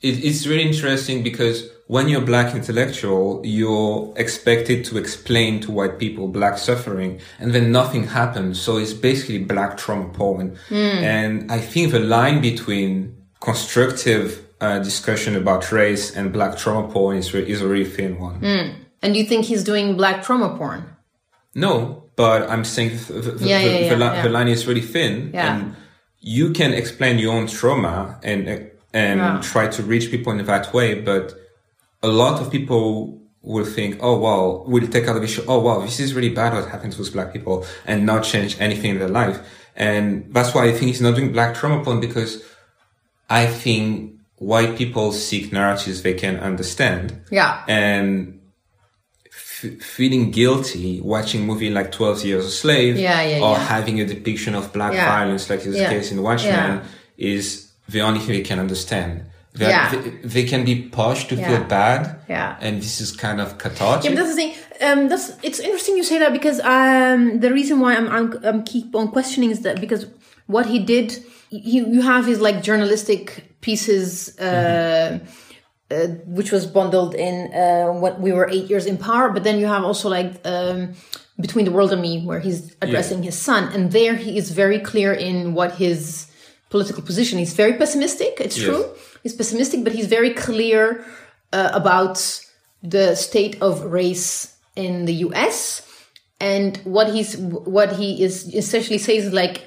[0.00, 5.98] it, it's really interesting because when you're black intellectual, you're expected to explain to white
[5.98, 8.60] people black suffering and then nothing happens.
[8.60, 10.56] So it's basically black trauma porn.
[10.70, 17.16] And I think the line between constructive uh, discussion about race and black trauma porn
[17.16, 18.42] is, re- is a really thin one.
[19.02, 20.84] And do you think he's doing black trauma porn?
[21.54, 24.22] No, but I'm saying the, the, the, Yeah, yeah, li- yeah.
[24.22, 25.56] the line is really thin, Yeah.
[25.56, 25.76] and
[26.20, 29.40] you can explain your own trauma and and Yeah.
[29.42, 30.94] try to reach people in that way.
[30.94, 31.34] But
[32.02, 35.44] a lot of people will think, oh well, will take out the show.
[35.48, 38.56] Oh wow, this is really bad what happened to those black people, and not change
[38.60, 39.38] anything in their life.
[39.74, 42.44] And that's why I think he's not doing black trauma porn because
[43.30, 47.62] I think white people seek narratives they can understand Yeah.
[47.68, 48.40] and
[49.32, 53.58] f- feeling guilty watching movie like 12 years a slave Yeah, yeah, or yeah.
[53.64, 56.82] having a depiction of black violence like is the case in watchmen
[57.16, 59.90] is the only thing they can understand they, Yeah.
[59.94, 61.48] they, they can be pushed to Yeah.
[61.48, 62.56] feel bad Yeah.
[62.60, 64.52] and this is kind of cathartic Yeah, but that's the thing.
[64.80, 68.62] Um, that's it's interesting you say that because um, the reason why I'm, I'm I'm
[68.64, 70.06] keep on questioning is that because
[70.46, 71.08] what he did,
[71.50, 73.24] you you have his like journalistic
[73.60, 75.18] pieces uh,
[75.90, 76.06] uh,
[76.38, 79.28] which was bundled in uh, when we were eight years in power.
[79.30, 80.94] But then you have also like um,
[81.40, 84.78] between the world and me, where he's addressing his son, and there he is very
[84.80, 86.26] clear in what his
[86.70, 87.38] political position.
[87.38, 88.32] He's very pessimistic.
[88.40, 88.66] It's Yes.
[88.66, 88.84] true.
[89.22, 91.04] He's pessimistic, but he's very clear
[91.52, 92.16] uh, about
[92.82, 95.86] the state of race in the U.S.
[96.40, 99.62] And what he's what he is essentially says is like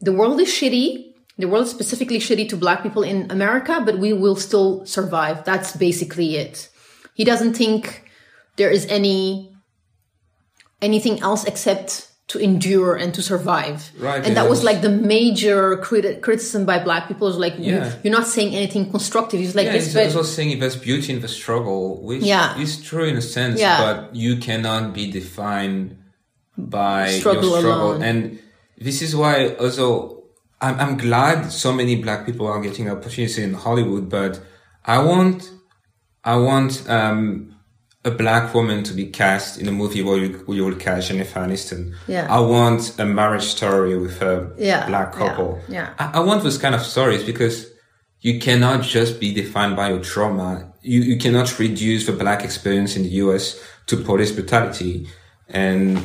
[0.00, 1.14] the world is shitty.
[1.38, 5.44] The world is specifically shitty to black people in America, but we will still survive.
[5.44, 6.68] That's basically it.
[7.14, 8.10] He doesn't think
[8.56, 9.54] there is any
[10.80, 13.78] anything else except to endure and to survive.
[13.98, 17.54] Right, And that was was- like the major criti- criticism by black people is like,
[17.58, 17.92] you- Yeah.
[18.02, 19.38] you're not saying anything constructive.
[19.44, 22.60] He's like, Yeah, but also saying there's beauty in the struggle, which Yeah.
[22.64, 23.78] is true in a sense, Yeah.
[23.84, 25.96] but you cannot be defined
[26.56, 27.90] by Struggle your struggle.
[27.92, 28.02] alone.
[28.08, 28.18] And
[28.86, 29.84] this is why also
[30.66, 34.32] I'm, I'm glad so many black people are getting opportunities in Hollywood, but
[34.84, 35.38] I want,
[36.22, 37.54] I want, um,
[38.04, 41.08] a black woman to be cast in a movie where you, where you will cast
[41.08, 41.94] Jennifer Aniston.
[42.08, 42.26] Yeah.
[42.34, 45.60] I want a marriage story with a Yeah, black yeah, couple.
[45.68, 45.92] yeah.
[45.98, 47.66] I, I want those kind of stories because
[48.20, 50.72] you cannot just be defined by your trauma.
[50.82, 55.06] You, you cannot reduce the black experience in the US to police brutality.
[55.48, 55.98] And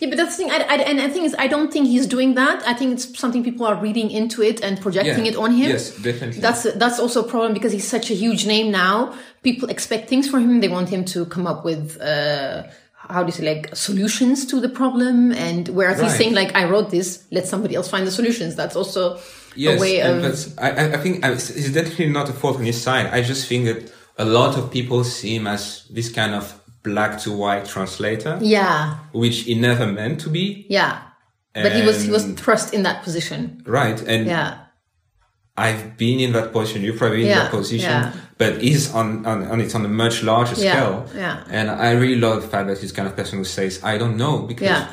[0.00, 0.50] Yeah, but that's the thing.
[0.50, 2.66] I, I, and the thing is, I don't think he's doing that.
[2.66, 5.32] I think it's something people are reading into it and projecting Yeah.
[5.32, 5.70] it on him.
[5.70, 6.40] Yes, definitely.
[6.40, 9.14] That's that's also a problem because he's such a huge name now.
[9.42, 10.60] People expect things from him.
[10.60, 14.60] They want him to come up with uh, how do you say like solutions to
[14.60, 15.32] the problem.
[15.32, 16.18] And whereas he's Right.
[16.18, 18.54] saying like, I wrote this, let somebody else find the solutions.
[18.56, 19.18] That's also
[19.56, 22.80] yes, a way of that's, I, I- think it's definitely not a fault on his
[22.80, 23.06] side.
[23.06, 26.52] I just think that a lot of people see him as this kind of
[26.90, 28.78] black to white translator, yeah,
[29.22, 30.44] which he never meant to be.
[30.78, 30.92] yeah.
[31.64, 33.40] But he was he was thrust in that position.
[33.78, 33.98] Right.
[34.12, 34.48] And Yeah,
[35.56, 36.82] I've been in that position.
[36.84, 38.12] You've probably been in Yeah, that position, yeah.
[38.42, 40.96] but he's on, on, on it's on a much larger Yeah, scale.
[41.22, 41.42] yeah.
[41.56, 43.98] And I really love the fact that he's the kind of person who says, I
[43.98, 44.86] don't know because yeah.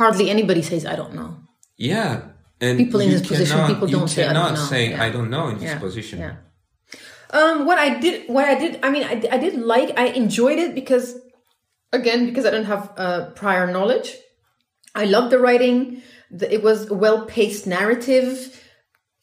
[0.00, 1.30] Hardly anybody says I don't know.
[1.76, 2.12] yeah.
[2.60, 4.84] And People in his position, people don't you say, "I don't know." say.
[5.06, 6.18] I don't know in this Yeah, position.
[7.34, 10.58] Um, what I did, what I did, I mean, I, I did like, I enjoyed
[10.58, 11.18] it because,
[11.92, 14.14] again, because I don't have uh, prior knowledge.
[14.94, 16.02] I loved the writing.
[16.30, 18.64] The, it was a well-paced narrative,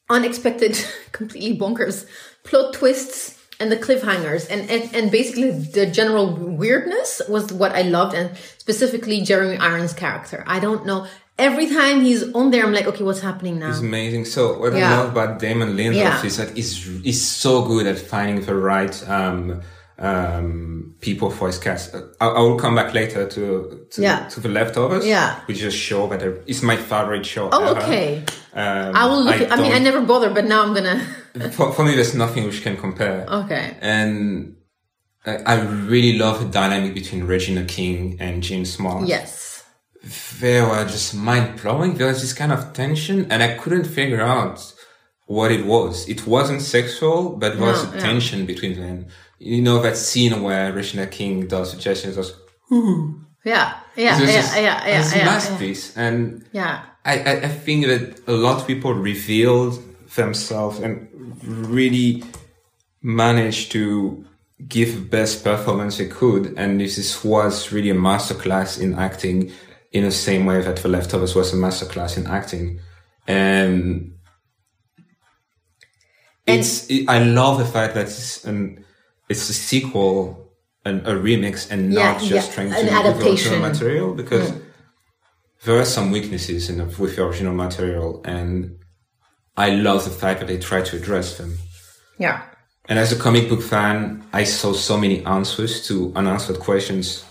[0.10, 0.78] unexpected,
[1.14, 2.06] completely bonkers
[2.44, 7.84] plot twists, and the cliffhangers, and, and and basically the general weirdness was what I
[7.84, 10.44] loved, and specifically Jeremy Irons' character.
[10.48, 11.06] I don't know.
[11.50, 13.70] Every time he's on there, I'm like, okay, what's happening now?
[13.72, 14.26] It's amazing.
[14.26, 14.98] So what I Yeah.
[14.98, 16.26] love about Damon Lindelof Yeah.
[16.30, 16.72] is that he's,
[17.08, 19.62] he's so good at finding the right, um,
[19.98, 21.96] um, people for his cast.
[22.20, 24.28] I, I will come back later to, to, Yeah.
[24.30, 25.06] to the leftovers.
[25.06, 25.40] Yeah.
[25.46, 27.50] Which is a show that I- it's my favorite show.
[27.52, 27.80] Oh, ever.
[27.82, 28.24] okay.
[28.54, 29.40] Um, I will look.
[29.42, 31.00] I, I mean, I never bother, but now I'm gonna.
[31.52, 33.26] for, for me, there's nothing which can compare.
[33.44, 33.78] Okay.
[33.82, 34.56] And
[35.26, 39.08] I, I really love the dynamic between Regina King and Jean Smart.
[39.08, 39.51] Yes.
[40.40, 41.94] They were just mind blowing.
[41.96, 44.74] There was this kind of tension, and I couldn't figure out
[45.28, 46.10] what it was.
[46.10, 48.02] It wasn't sexual, but there was No, a yeah.
[48.02, 49.06] tension between them.
[49.40, 52.34] You know that scene where Regina King does the gestures, was
[53.44, 53.74] Yeah.
[53.96, 54.20] Yeah.
[54.20, 54.42] was Yeah.
[54.42, 54.88] just- Yeah.
[54.88, 55.00] Yeah.
[55.00, 55.24] it's a Yeah.
[55.26, 55.32] Yeah.
[55.32, 56.82] masterpiece, and yeah.
[57.06, 59.80] I, I, I think that a lot of people revealed
[60.16, 61.08] themselves and
[61.78, 62.24] really
[63.02, 64.26] managed to
[64.68, 66.54] give best performance they could.
[66.58, 69.52] And this is, was really a masterclass in acting
[69.92, 72.80] in the same way that The Leftovers was a masterclass in acting.
[73.28, 74.14] And
[76.48, 78.84] it's, it, I love the fact that it's an,
[79.30, 80.54] it's a sequel
[80.86, 83.54] and a remix and Yeah, not just yeah, trying to an do the original adaptation.
[83.54, 83.62] Mm.
[83.62, 84.54] material because
[85.64, 88.78] there are some weaknesses in the, with the original material and
[89.58, 91.58] I love the fact that they try to address them.
[92.18, 92.44] Yeah.
[92.86, 97.24] And as a comic book fan, I saw so many answers to unanswered questions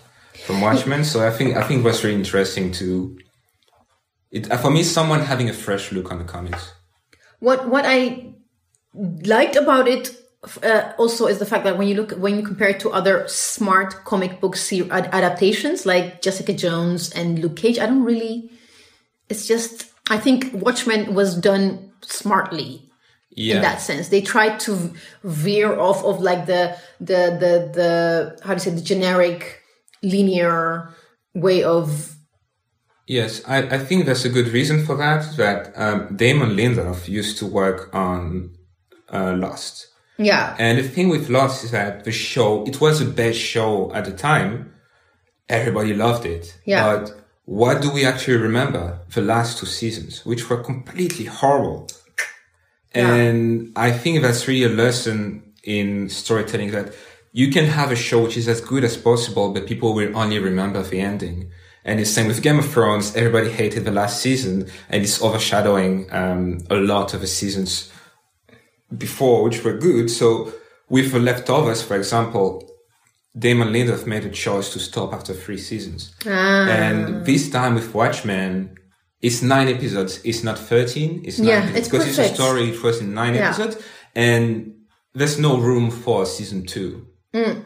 [0.45, 1.05] from Watchmen.
[1.05, 3.19] so I think I think it was really interesting to
[4.31, 6.73] it for me someone having a fresh look on the comics.
[7.41, 8.35] What What I
[8.95, 10.17] liked about it
[10.63, 13.27] uh, also is the fact that when you look when you compare it to other
[13.29, 18.51] smart comic book ser- adaptations like Jessica Jones and Luke Cage, I don't really.
[19.29, 22.87] It's just I think Watchmen was done smartly.
[23.33, 23.57] Yeah.
[23.57, 24.09] in that sense.
[24.09, 28.71] They tried to veer off of like the the the the how do you say
[28.73, 29.60] the generic
[30.03, 30.91] linear
[31.35, 32.17] way of
[33.11, 35.37] Yes, I, I think there's a good reason for that.
[35.37, 38.57] That um, Damon Lindelof used to work on
[39.13, 39.89] uh, Lost.
[40.17, 43.93] yeah And the thing with Lost is that the show, it was the best show
[43.95, 44.73] at the time.
[45.49, 46.57] Everybody loved it.
[46.65, 46.85] Yeah.
[46.85, 49.01] But what do we actually remember?
[49.13, 51.89] The last two seasons, which were completely horrible.
[52.95, 53.13] Yeah.
[53.13, 56.95] And I think that's really a lesson in storytelling that
[57.33, 60.39] you can have a show which is as good as possible, but people will only
[60.39, 61.51] remember the ending.
[61.85, 63.17] And it's same with Game of Thrones.
[63.17, 67.91] Everybody hated the last season and it's overshadowing, um, a lot of the seasons
[68.97, 70.11] before, which were good.
[70.11, 70.53] So
[70.89, 72.67] with the leftovers, for example,
[73.39, 76.15] Damon Lindelof made a choice to stop after three seasons.
[76.27, 76.67] Ah.
[76.69, 78.77] And this time with Watchmen,
[79.23, 80.21] it's nine episodes.
[80.25, 81.23] It's not 13.
[81.25, 81.77] It's Yeah, nine.
[81.77, 82.71] it's because it's a story.
[82.71, 83.49] It was in nine Yeah.
[83.51, 83.77] episodes
[84.17, 84.75] and
[85.15, 87.07] there's no room for season two.
[87.33, 87.57] There's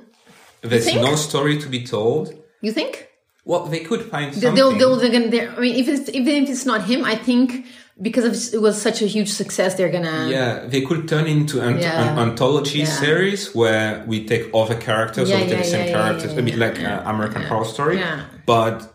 [0.63, 0.85] Mm.
[0.85, 1.03] think?
[1.03, 2.35] no story to be told.
[2.61, 3.09] You think?
[3.45, 4.55] Well, they could find something.
[4.55, 7.15] They'll, they'll, they're gonna, they're, I mean, if it's, even if it's not him, I
[7.17, 7.67] think
[8.01, 10.29] because it was such a huge success, they're gonna.
[10.31, 12.13] yeah, they could turn into an, Yeah.
[12.13, 12.87] an anthology Yeah.
[12.87, 16.57] series where we take other characters Yeah, or we take the same characters, a bit
[16.57, 17.99] like uh, American Horror Story.
[17.99, 18.23] Yeah.
[18.47, 18.91] But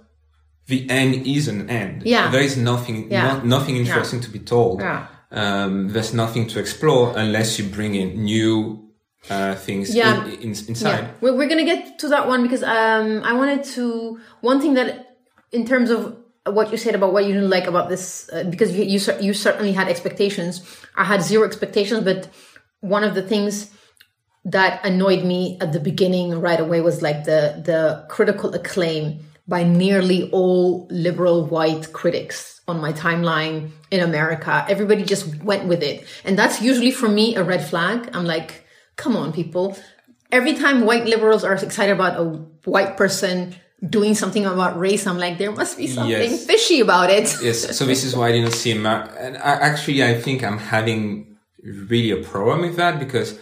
[0.67, 2.01] the end is an end.
[2.03, 2.29] Yeah.
[2.31, 3.37] There is nothing, Yeah.
[3.37, 4.81] no- nothing interesting to be told.
[4.81, 5.05] Yeah.
[5.31, 8.88] Um, there's nothing to explore unless you bring in new
[9.29, 10.25] uh, things Yeah.
[10.25, 10.99] in, in, inside.
[11.01, 14.75] Yeah, we're, we're gonna get to that one because um, I wanted to one thing
[14.75, 15.17] that
[15.51, 18.75] in terms of what you said about what you didn't like about this uh, because
[18.75, 20.61] you, you you certainly had expectations.
[20.95, 22.29] I had zero expectations, but
[22.81, 23.71] one of the things
[24.45, 29.63] that annoyed me at the beginning right away was like the the critical acclaim by
[29.63, 34.63] nearly all liberal white critics on my timeline in America.
[34.69, 36.05] Everybody just went with it.
[36.23, 38.09] And that's usually for me a red flag.
[38.13, 38.63] I'm like,
[38.99, 39.75] come on, people.
[40.31, 42.25] Every time white liberals are excited about a
[42.69, 43.55] white person
[43.97, 46.45] doing something about race, I'm like, there must be something Yes.
[46.45, 47.27] fishy about it.
[47.41, 51.37] Yes, so this is why I didn't see and I, actually I think I'm having
[51.63, 53.39] really a problem with that because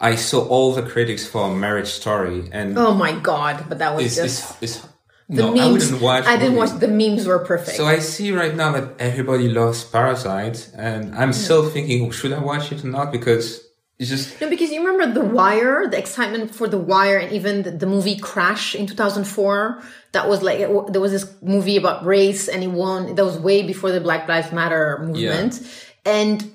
[0.00, 4.04] I saw all the critics for Marriage Story and Oh my god, but that was
[4.06, 4.88] it's, just it's, it's
[5.28, 5.60] the no, memes.
[5.60, 6.24] I wouldn't watch.
[6.26, 6.72] I didn't movies.
[6.72, 7.76] watch the memes were perfect.
[7.76, 11.44] So I see right now that everybody loves Parasite, and I'm hmm.
[11.44, 13.12] still thinking, should I watch it or not?
[13.12, 13.67] Because
[13.98, 17.62] it's just No, because you remember The Wire, the excitement for The Wire, and even
[17.62, 19.82] the, the movie Crash in 2004.
[20.12, 23.38] That was like, it, there was this movie about race and it won, that was
[23.38, 25.60] way before the Black Lives Matter movement.
[26.04, 26.50] And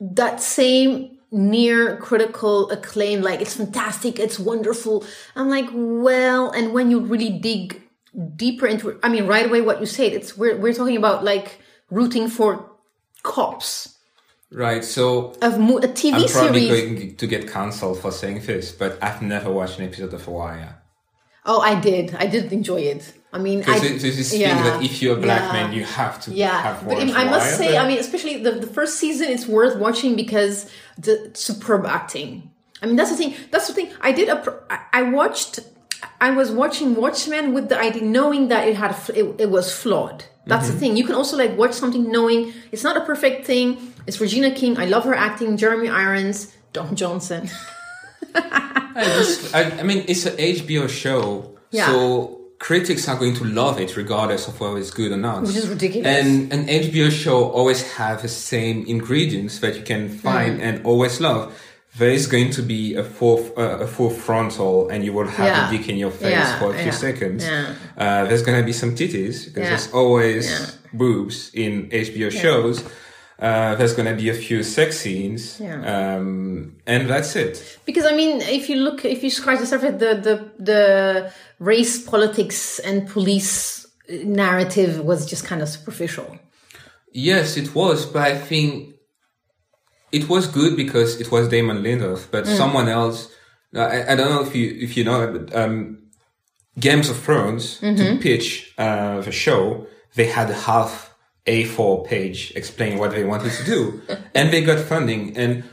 [0.00, 5.04] that same near critical acclaim, like, it's fantastic, it's wonderful.
[5.34, 7.82] I'm like, well, and when you really dig
[8.36, 11.24] deeper into it, I mean, right away, what you said, it's, we're, we're talking about
[11.24, 12.70] like rooting for
[13.22, 13.95] cops.
[14.50, 14.84] Right.
[14.84, 16.82] So Of mo- a TV I'm probably series.
[16.98, 20.82] going to get cancelled for saying this, but I've never watched an episode of Wire.
[21.44, 22.14] Oh, I did.
[22.16, 23.12] I did enjoy it.
[23.32, 25.84] I mean, I, there's this thing yeah, that if you're a black yeah, man, you
[25.84, 26.60] have to yeah.
[26.62, 29.28] have But watched I The must say, but- I mean, especially the, the first season,
[29.28, 32.50] it's worth watching because the superb acting.
[32.82, 33.34] I mean, that's the thing.
[33.50, 33.90] That's the thing.
[34.00, 34.28] I did.
[34.28, 34.38] A,
[34.70, 35.60] I- I watched.
[36.20, 40.24] I was watching Watchmen with the idea, knowing that it had it, it was flawed.
[40.46, 40.74] That's Mm-hmm.
[40.74, 40.96] the thing.
[40.96, 43.85] You can also like watch something knowing it's not a perfect thing.
[44.06, 44.78] It's Regina King.
[44.78, 45.56] I love her acting.
[45.56, 47.48] Jeremy Irons, Don Johnson.
[48.34, 51.86] I, just, I, I mean, it's an HBO show, Yeah.
[51.86, 55.42] so critics are going to love it regardless of whether it's good or not.
[55.42, 56.06] Which is ridiculous.
[56.24, 60.20] And an HBO show always have the same ingredients that you can Mm.
[60.20, 61.52] find and always love.
[61.98, 65.46] There is going to be a full, uh, a full frontal, and you will have
[65.46, 65.68] Yeah.
[65.68, 67.44] a dick in your face Yeah, for a few yeah, seconds.
[67.44, 72.82] Uh, there's gonna be some titties because there's always boobs in HBO shows.
[73.38, 76.16] Uh, there's gonna be a few sex scenes, Yeah.
[76.16, 77.78] um, and that's it.
[77.84, 80.34] Because I mean, if you look, if you scratch the surface, the the
[80.70, 83.86] the race politics and police
[84.24, 86.38] narrative was just kind of superficial.
[87.12, 88.94] Yes, it was, but I think
[90.12, 92.28] it was good because it was Damon Lindelof.
[92.30, 92.56] But Mm.
[92.56, 93.28] someone else,
[93.74, 95.98] I, I don't know if you if you know, but um,
[96.78, 97.96] Games of Thrones Mm-hmm.
[97.96, 101.10] to pitch uh, the show, they had a half
[101.46, 104.02] A4 page explaining what they wanted to do,
[104.34, 105.64] and they got funding and.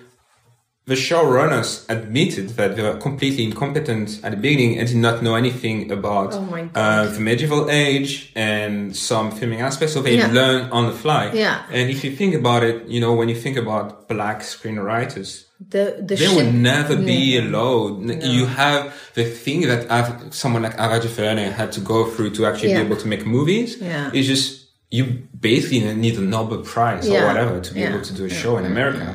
[0.85, 5.35] The showrunners admitted that they were completely incompetent at the beginning and did not know
[5.35, 9.93] anything about Oh uh, the medieval age and some filming aspects.
[9.93, 10.27] So they Yeah.
[10.33, 11.31] learn on the fly.
[11.33, 11.63] Yeah.
[11.71, 15.85] And if you think about it, you know, when you think about black screenwriters, The
[16.05, 17.41] the they would never be Yeah.
[17.47, 18.23] allowed.
[18.37, 19.87] You have the thing that
[20.33, 22.81] someone like Ava DuVernay had to go through to actually Yeah.
[22.81, 23.77] be able to make movies.
[23.79, 24.11] Yeah.
[24.13, 24.62] It's just,
[24.97, 25.03] you
[25.49, 27.15] basically need a Nobel Prize Yeah.
[27.23, 27.89] or whatever to be Yeah.
[27.91, 29.07] able to do a show in America.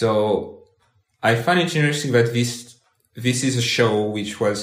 [0.00, 0.10] So
[1.30, 2.50] I find it interesting that this,
[3.26, 4.58] this is a show which was,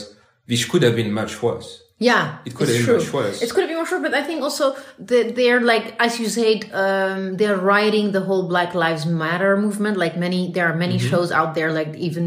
[0.51, 1.69] which could have been much worse.
[2.09, 3.03] Yeah, It could it's have been true.
[3.05, 3.35] much worse.
[3.43, 4.65] It could have been much worse, but I think also
[5.11, 9.95] that they're like, as you said, um, they're riding the whole Black Lives Matter movement.
[10.03, 11.09] Like many, there are many Mm-hmm.
[11.11, 12.25] shows out there, like even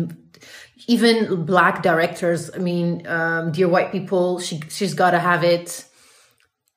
[0.96, 2.50] even black directors.
[2.56, 5.84] I mean, um, Dear White People, she she's got to have it.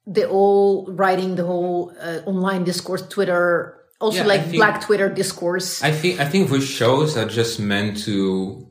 [0.05, 5.07] They're all writing the whole uh, online discourse, Twitter, also Yeah, like think- Black Twitter
[5.09, 5.81] discourse.
[5.83, 8.67] I think I think those shows are just meant to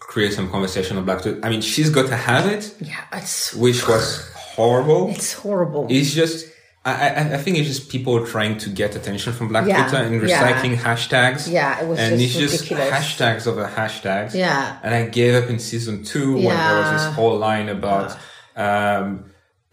[0.00, 3.54] create some conversation on black twitter I mean, she's got to have it, Yeah, it's
[3.54, 5.08] which was horrible.
[5.10, 5.86] it's horrible.
[5.90, 6.46] It's just,
[6.84, 10.04] I, I, I think it's just people trying to get attention from Black Yeah, Twitter
[10.04, 10.52] and yeah.
[10.52, 11.50] recycling hashtags.
[11.50, 12.90] Yeah, it was and just it's ridiculous.
[12.90, 14.34] just hashtags over hashtags.
[14.34, 14.78] Yeah.
[14.82, 18.16] And I gave up in season two when there was this whole line about
[18.56, 19.24] um,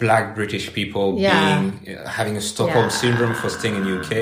[0.02, 1.32] black British people Yeah.
[1.62, 3.00] being uh, having a Stockholm Yeah.
[3.02, 4.14] syndrome for staying in UK.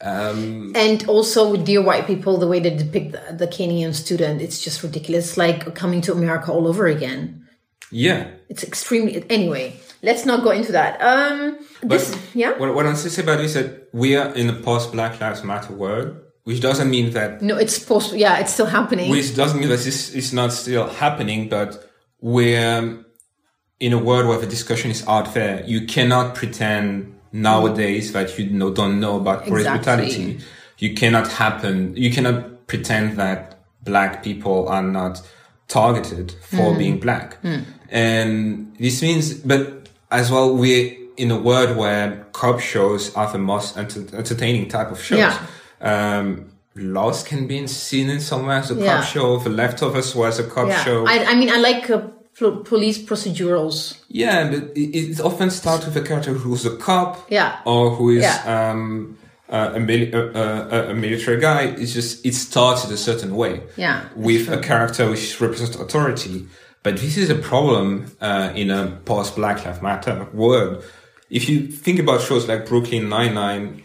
[0.00, 4.40] Um, and also with dear white people, the way they depict the, the Kenyan student,
[4.42, 5.28] it's just ridiculous.
[5.28, 7.46] It's like coming to America all over again.
[7.90, 8.28] yeah.
[8.48, 9.66] It's extremely anyway.
[10.02, 10.92] Let's not go into that.
[11.02, 12.52] Um, this yeah.
[12.60, 15.20] What, what I'm to say about this is that we are in a post Black
[15.20, 16.08] Lives Matter world,
[16.44, 18.14] which doesn't mean that No, it's supposed.
[18.14, 19.10] Yeah, it's still happening.
[19.10, 21.68] which doesn't mean that this is not still happening, but
[22.20, 23.04] we're
[23.80, 25.62] in a world where the discussion is out there.
[25.66, 29.82] You cannot pretend nowadays that you know, don't know about police Exactly.
[30.06, 30.38] brutality.
[30.78, 31.94] You cannot happen.
[31.96, 35.20] You cannot pretend that black people are not
[35.68, 36.78] targeted for Hmm.
[36.78, 37.36] being black.
[37.90, 43.38] And this means, but as well, we're in a world where cop shows are the
[43.38, 45.18] most enter- entertaining type of shows.
[45.18, 45.38] Yeah.
[45.80, 46.46] Um,
[46.78, 48.96] Lost can be seen in somewhere as a Yeah.
[49.00, 49.38] cop show.
[49.38, 51.06] The Leftovers was a cop yeah, show.
[51.06, 52.02] I, I mean, I like uh,
[52.38, 53.98] police procedurals.
[54.08, 57.26] yeah, but it, it often starts with a character who's a cop.
[57.30, 57.60] Yeah.
[57.64, 58.70] Or who is Yeah.
[58.70, 59.16] um,
[59.48, 61.62] uh, a, mili- uh, uh, a military guy.
[61.78, 63.62] It's just, it starts in a certain way.
[63.76, 66.46] Yeah, With a character which represents authority.
[66.82, 70.84] But this is a problem uh, in a post Black Lives Matter world.
[71.30, 73.82] If you think about shows like Brooklyn Nine-Nine,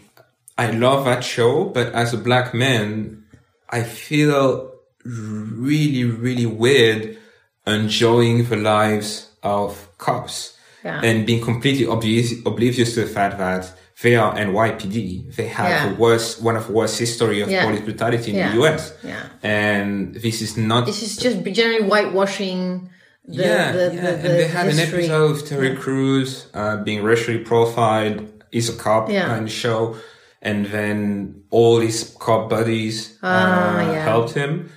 [0.58, 3.24] I love that show, but as a black man,
[3.70, 4.72] I feel
[5.04, 7.18] really, really weird
[7.66, 11.00] enjoying the lives of cops Yeah.
[11.02, 15.26] and being completely oblivious, oblivious to the fact that they are NYPD.
[15.36, 15.88] They have Yeah.
[15.88, 17.64] the worst, one of the worst history of Yeah.
[17.66, 18.48] police brutality in Yeah.
[18.50, 18.92] the US.
[19.04, 19.22] Yeah.
[19.44, 22.88] And this is not This is just generally whitewashing
[23.28, 24.00] the yeah, the, yeah.
[24.02, 25.04] the, and they had history.
[25.04, 28.26] an episode of Terry Crews uh, being racially profiled.
[28.50, 29.38] He's a cop Yeah.
[29.38, 29.96] the show,
[30.42, 34.02] and then all his cop buddies uh, Ah, yeah.
[34.04, 34.70] helped him.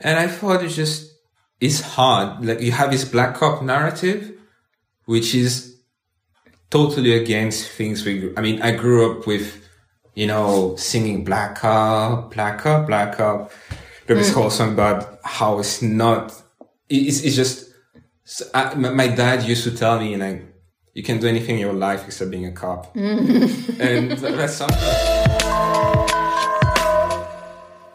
[0.00, 1.07] And I thought it's just
[1.60, 2.44] it's hard.
[2.44, 4.32] Like you have this black cop narrative,
[5.06, 5.76] which is
[6.70, 8.18] totally against things we.
[8.20, 9.46] grew- I mean, I grew up with,
[10.14, 13.50] you know, singing black cop, black cop, black cop.
[14.06, 14.20] There Mm.
[14.20, 16.32] was whole song about how it's not.
[16.88, 17.66] It's, it's just.
[18.54, 20.44] I, my my dad used to tell me, like,
[20.94, 24.78] you can do anything in your life except being a cop, and that's something.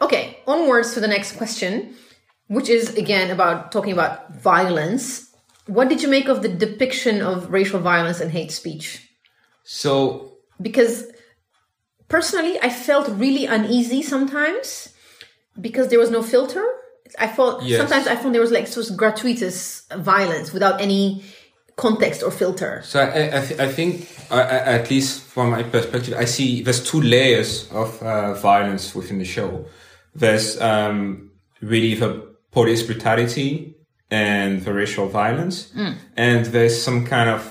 [0.02, 1.94] Okay, onwards to the next question,
[2.48, 5.34] which is again about talking about violence.
[5.66, 9.08] What did you make of the depiction of racial violence and hate speech?
[9.62, 11.04] So Because
[12.08, 14.94] personally, I felt really uneasy sometimes
[15.60, 16.64] because there was no filter.
[17.18, 17.78] I felt Yes.
[17.78, 21.24] sometimes I found there was like just gratuitous violence without any
[21.76, 22.82] context or filter.
[22.84, 26.82] So I, I, th- I think, uh, at least from my perspective, I see there's
[26.84, 29.66] two layers of uh, violence within the show.
[30.14, 31.30] There's um,
[31.60, 33.74] really the police brutality
[34.10, 35.56] and the racial violence,
[36.16, 37.42] and there's some kind of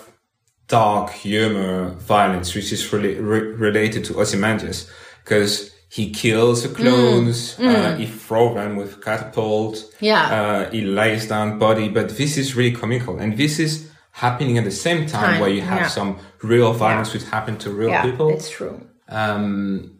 [0.67, 4.89] dark humor violence, which is really re- related to Ozymandias,
[5.23, 10.23] because he kills the clones, Uh, he throws them with catapult, Yeah.
[10.37, 13.71] uh, he lays down body, but this is really comical, and this is
[14.11, 15.87] happening at the same time, Time, where you have yeah.
[15.99, 18.29] some real violence which happened to real Yeah, people.
[18.29, 18.75] it's true.
[19.09, 19.91] Um,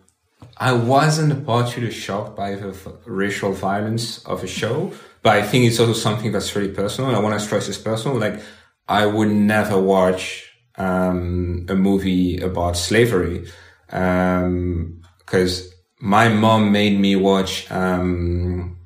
[0.58, 2.76] I wasn't particularly shocked by the
[3.06, 7.16] racial violence of the show, but I think it's also something that's really personal.
[7.16, 8.18] I want to stress it's personal.
[8.18, 8.40] Like,
[8.88, 13.48] I would never watch um, a movie about slavery
[13.88, 18.78] because my mom made me watch um,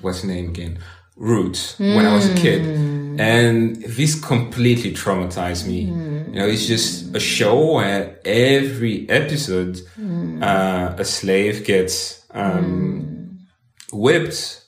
[0.00, 0.78] what's the name again?
[1.16, 2.62] Roots when I was a kid.
[2.62, 3.18] Hmm.
[3.18, 5.86] And this completely traumatized me.
[5.86, 6.34] Hmm.
[6.34, 10.42] You know, it's just a show where every episode, hmm.
[10.42, 13.38] uh, a slave gets, um,
[13.92, 14.62] whipped,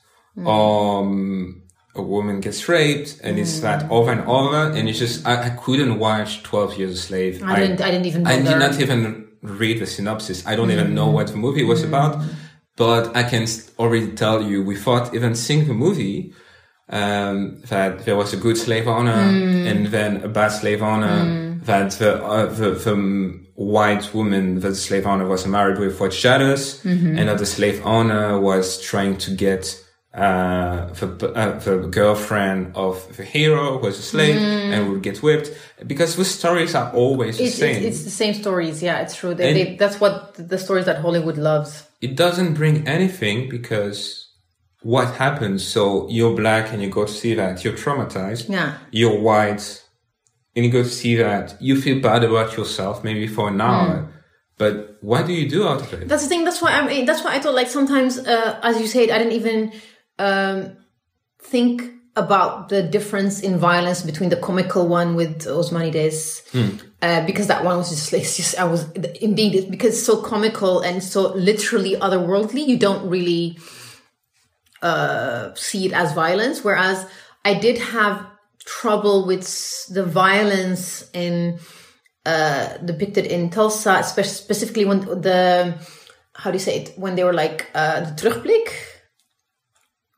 [0.46, 1.62] um,
[1.94, 4.72] a woman gets raped, and it's that over and over.
[4.72, 7.42] And it's just, I, I couldn't watch 12 Years a Slave.
[7.42, 10.46] I didn't- I didn't even I did not even read the synopsis.
[10.46, 12.22] I don't even know what the movie was about.
[12.79, 13.47] But I can
[13.79, 16.33] already tell you, without even seeing the movie,
[16.89, 19.11] um, that there was a good slave owner
[19.70, 21.14] and then a bad slave owner.
[21.64, 26.16] That the, uh, the the white woman that the slave owner was married with was
[26.22, 26.83] jealous,
[27.18, 29.85] and that the slave owner was trying to get
[30.15, 35.19] uh, the uh, the girlfriend of the hero who was a slave and would get
[35.23, 35.51] whipped
[35.87, 37.77] because the stories are always the It's, same.
[37.77, 38.83] it's, it's the same stories.
[38.83, 39.35] Yeah, it's true.
[39.35, 41.85] They, they, that's what the stories that Hollywood loves.
[42.01, 44.27] it doesn't bring anything because
[44.83, 45.67] what happens.
[45.67, 48.49] So you're black and you go to see that, you're traumatized.
[48.49, 48.79] Yeah.
[48.91, 49.85] You're white
[50.57, 54.09] and you go to see that, you feel bad about yourself maybe for an hour.
[54.57, 56.09] But what do you do out of it?
[56.09, 56.45] That's the thing.
[56.45, 59.19] That's why I mean, that's why I thought like sometimes, uh, as you said, I
[59.19, 59.73] didn't even
[60.19, 60.77] um,
[61.41, 61.83] think
[62.16, 66.43] about the difference in violence between the comical one with Osmanides,
[67.01, 68.91] uh, because that one was just, just I was
[69.21, 72.66] indeed because it's so comical and so literally otherworldly.
[72.66, 73.59] You don't really
[74.83, 77.07] uh, see it as violence, whereas
[77.45, 78.27] I did have
[78.64, 81.59] trouble with the violence in
[82.27, 85.79] uh, depicted in Tulsa, spe- specifically when the
[86.35, 86.93] how do you say it?
[86.97, 88.73] When they were like uh, the terugblik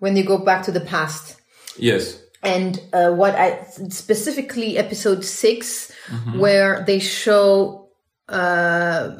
[0.00, 1.36] when they go back to the past
[1.78, 2.20] Yes.
[2.42, 5.92] and uh, what I specifically episode 6
[6.36, 7.88] where they show
[8.28, 9.10] uh,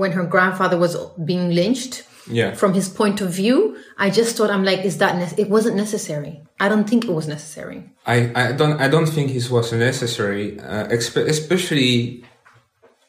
[0.00, 2.54] when her grandfather was being lynched Yeah.
[2.54, 3.76] from his point of view.
[3.96, 6.42] I just thought I'm like, is that ne- it wasn't necessary?
[6.60, 7.78] I don't think it was necessary.
[8.06, 12.24] I, I don't I don't think it was necessary, uh, expe- especially.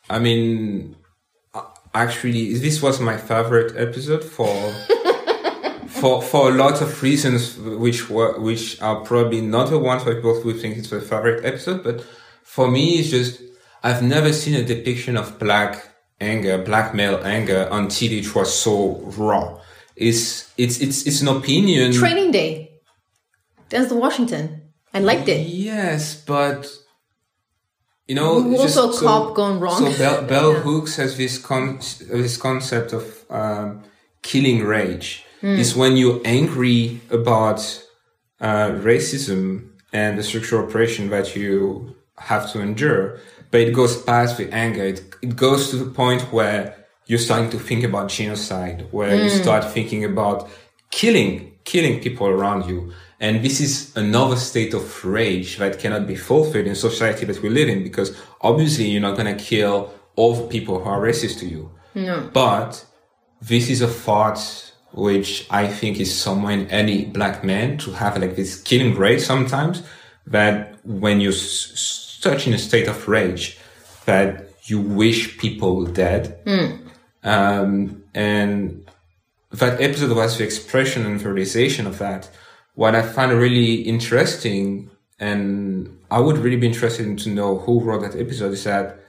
[0.10, 0.96] I mean,
[1.54, 1.64] uh,
[1.94, 4.54] actually, this was my favorite episode for
[6.00, 10.16] for for a lot of reasons, which were which are probably not the ones where
[10.16, 11.84] people would think it's my favorite episode.
[11.84, 12.04] But
[12.44, 13.42] for me, it's just
[13.84, 15.88] I've never seen a depiction of black
[16.22, 19.60] anger, black male anger on TV which was so raw.
[19.96, 21.94] It's it's it's it's an opinion.
[21.94, 22.72] Training Day.
[23.70, 24.62] The Washington.
[24.94, 25.46] I liked it.
[25.48, 26.68] Yes, but
[28.08, 29.78] you know, Also just a so- cop gone wrong.
[29.92, 30.60] So Bell, Bell Yeah.
[30.62, 31.80] Hooks has this con-
[32.10, 33.84] this concept of um,
[34.24, 35.24] killing rage.
[35.42, 35.58] Hmm.
[35.60, 37.60] Is when you're angry about
[38.42, 43.20] uh, racism and the structural oppression that you have to endure,
[43.52, 44.84] but it goes past the anger.
[44.84, 46.76] It, it goes to the point where
[47.08, 49.42] you're starting to think about genocide, where you Hmm.
[49.44, 50.50] start thinking about
[50.92, 52.92] killing, killing people around you.
[53.22, 57.50] And this is another state of rage that cannot be fulfilled in society that we
[57.50, 61.40] live in because obviously you're not going to kill all the people who are racist
[61.40, 61.72] to you.
[61.96, 62.30] No.
[62.34, 62.86] But
[63.42, 68.18] this is a thought which I think is somewhere in any black man to have
[68.18, 69.84] like this killing rage sometimes
[70.28, 73.58] that when you're such in a state of rage
[74.06, 76.40] that you wish people dead.
[77.24, 78.90] Um, and
[79.52, 82.30] that episode was the expression and realization of that.
[82.76, 87.82] What I find really interesting, and I would really be interested in to know who
[87.82, 89.00] wrote that episode, is that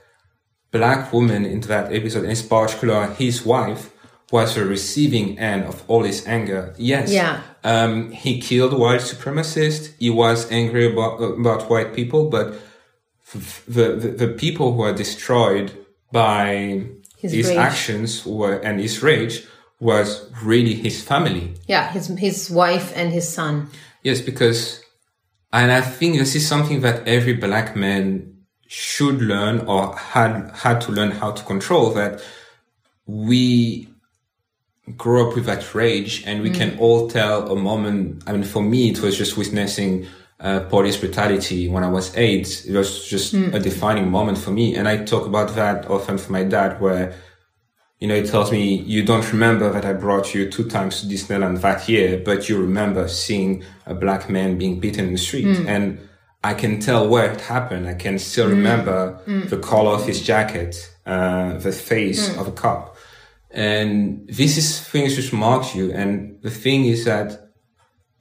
[0.71, 3.90] black woman in that episode, in particular his wife,
[4.31, 6.73] was the receiving end of all his anger.
[6.77, 7.11] Yes.
[7.11, 7.41] Yeah.
[7.63, 9.93] Um, he killed white supremacists.
[9.99, 12.55] He was angry about, about white people, but
[13.67, 15.71] the, the, the people who are destroyed
[16.11, 16.85] by
[17.17, 19.45] His his, actions were, and his rage
[19.79, 21.53] was really his family.
[21.67, 23.67] Yeah, his his wife and his son.
[24.03, 24.81] Yes, because,
[25.53, 30.81] and I think this is something that every black man should learn or had, had
[30.81, 32.21] to learn how to control that
[33.05, 33.87] we
[34.97, 36.79] grow up with that rage and we can mm.
[36.79, 38.23] all tell a moment.
[38.27, 40.07] I mean, for me, it was just witnessing
[40.39, 42.65] uh, police brutality when I was eight.
[42.67, 43.53] It was just mm.
[43.53, 44.75] a defining moment for me.
[44.75, 47.13] And I talk about that often for my dad where,
[47.99, 51.07] you know, he tells me, you don't remember that I brought you two times to
[51.07, 55.45] Disneyland that year, but you remember seeing a black man being beaten in the street.
[55.45, 55.67] Mm.
[55.67, 56.09] And
[56.43, 57.87] I can tell where it happened.
[57.87, 62.90] I can still remember the color of his jacket, uh, the face of a cop.
[63.53, 65.91] And this is things which marks you.
[65.91, 67.49] And the thing is that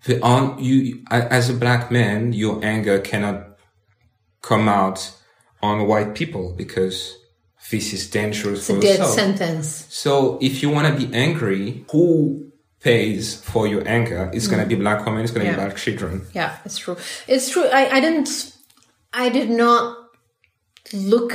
[0.04, 3.58] the on you as a black man, your anger cannot
[4.42, 5.12] come out
[5.62, 7.16] on white people because
[7.70, 9.14] this is dangerous It's for a dead yourself.
[9.14, 9.86] sentence.
[9.90, 12.50] So if you want to be angry, who
[12.80, 14.30] pays for your anger?
[14.32, 14.80] It's going to be mm.
[14.80, 15.22] black women.
[15.22, 15.58] It's going to Yeah.
[15.58, 16.26] be black children.
[16.32, 16.96] Yeah, it's true.
[17.28, 17.66] It's true.
[17.66, 18.56] I, I didn't,
[19.12, 19.98] I did not
[20.92, 21.32] look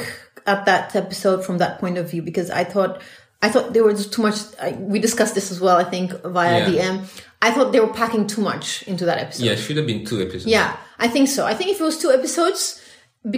[0.48, 3.02] at that episode from that point of view because I thought,
[3.42, 4.38] I thought there was too much.
[4.62, 6.84] I, we discussed this as well, I think, via Yeah.
[6.84, 7.24] DM.
[7.42, 9.46] I thought they were packing too much into that episode.
[9.46, 10.48] Yeah, it should have been two episodes.
[10.48, 11.46] Yeah, I think so.
[11.46, 12.82] I think if it was two episodes,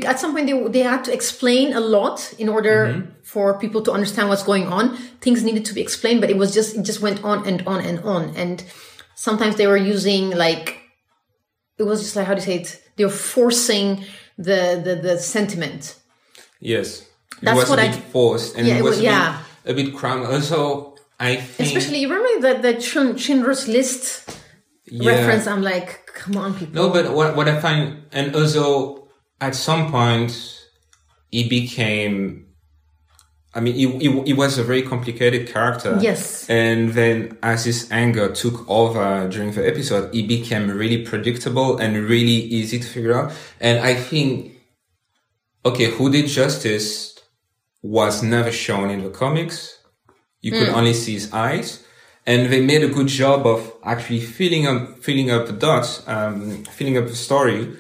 [0.06, 3.12] at some point they they had to explain a lot in order mm-hmm.
[3.24, 4.96] for people to understand what's going on.
[5.22, 7.84] Things needed to be explained, but it was just it just went on and on
[7.84, 8.36] and on.
[8.36, 8.64] And
[9.16, 10.80] sometimes they were using like
[11.78, 12.84] it was just like how do you say it?
[12.96, 14.04] They were forcing
[14.38, 15.96] the the the sentiment.
[16.60, 17.06] Yes.
[17.42, 19.40] That's it was what a I- bit forced and Yeah, it was yeah.
[19.68, 20.26] Bit, a bit cram.
[20.32, 24.30] Also, I think Especially you remember the the Schindler- Schindler's List
[24.86, 25.10] yeah.
[25.12, 25.48] reference.
[25.48, 26.76] I'm like, come on, people.
[26.76, 29.08] No, but what what I find, and also
[29.42, 30.32] at some point,
[31.32, 32.48] he became
[33.58, 35.98] I mean, he, he, he was a very complicated character.
[36.00, 36.48] Yes.
[36.48, 41.98] And then as his anger took over during the episode, he became really predictable and
[41.98, 43.32] really easy to figure out.
[43.60, 44.52] And I think,
[45.66, 47.17] okay, Hooded Justice
[47.82, 49.78] was never shown in the comics.
[50.42, 51.84] You could only see his eyes.
[52.26, 56.64] And they made a good job of actually filling up, filling up the dots, um,
[56.66, 57.78] filling up the story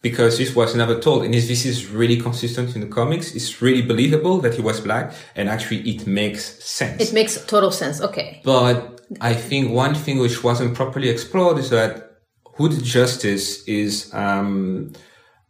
[0.00, 1.24] because this was never told.
[1.24, 3.34] And this, this is really consistent in the comics.
[3.34, 7.00] It's really believable that he was black and actually it makes sense.
[7.00, 8.00] It makes total sense.
[8.00, 8.40] Okay.
[8.44, 12.12] But I think one thing which wasn't properly explored is that
[12.56, 14.92] Hooded Justice is um,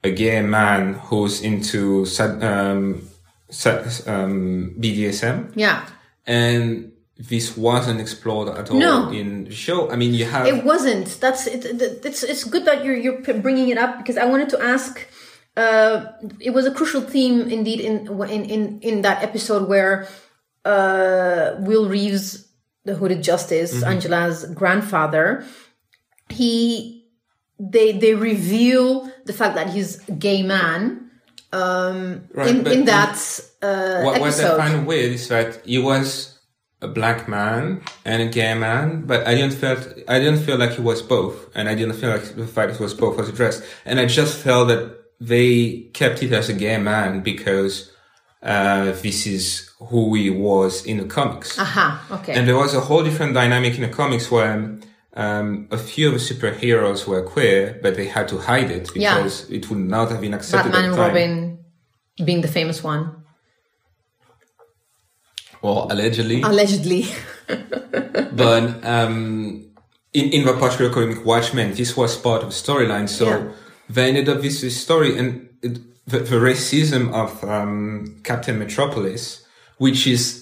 [0.04, 3.08] a gay man who's into um,
[4.06, 5.84] um, BDSM, Yeah.
[6.26, 6.92] and
[7.30, 9.10] this wasn't explored at all No.
[9.10, 9.90] in the show.
[9.90, 11.06] I mean, you have It wasn't.
[11.20, 14.48] That's it, it- It's it's good that you're you're bringing it up because I wanted
[14.50, 15.06] to ask.
[15.56, 16.06] Uh,
[16.40, 20.08] it was a crucial theme indeed in in in in that episode where
[20.64, 22.48] uh, Will Reeves,
[22.84, 25.44] the Hooded Justice, Angela's grandfather,
[26.28, 27.04] he
[27.60, 31.10] they they reveal the fact that he's a gay man
[31.52, 33.16] um, Right, in in that
[33.62, 34.56] uh, what, what I episode.
[34.56, 36.38] find weird is that he was
[36.80, 39.76] a black man and a gay man, but I didn't feel
[40.08, 42.82] I didn't feel like he was both, and I didn't feel like the fact he
[42.82, 46.78] was both was addressed, and I just felt that they kept it as a gay
[46.78, 47.92] man because
[48.42, 51.56] uh, this is who he was in the comics.
[51.58, 52.04] Aha.
[52.10, 52.34] Okay.
[52.34, 54.78] And there was a whole different dynamic in the comics where
[55.14, 59.16] um, a few of the superheroes were queer, but they had to hide it Yeah.
[59.16, 61.08] because it would not have been accepted Batman at and the time.
[61.14, 61.58] Robin
[62.24, 63.22] being the famous one,
[65.62, 66.42] Well, allegedly.
[66.42, 67.06] allegedly.
[68.32, 69.64] but um,
[70.12, 73.08] in, in the particular comic Watchmen, this was part of the storyline.
[73.08, 73.48] So Yeah.
[73.88, 79.44] they ended up with this story and it, the, the racism of um, Captain Metropolis,
[79.78, 80.41] which is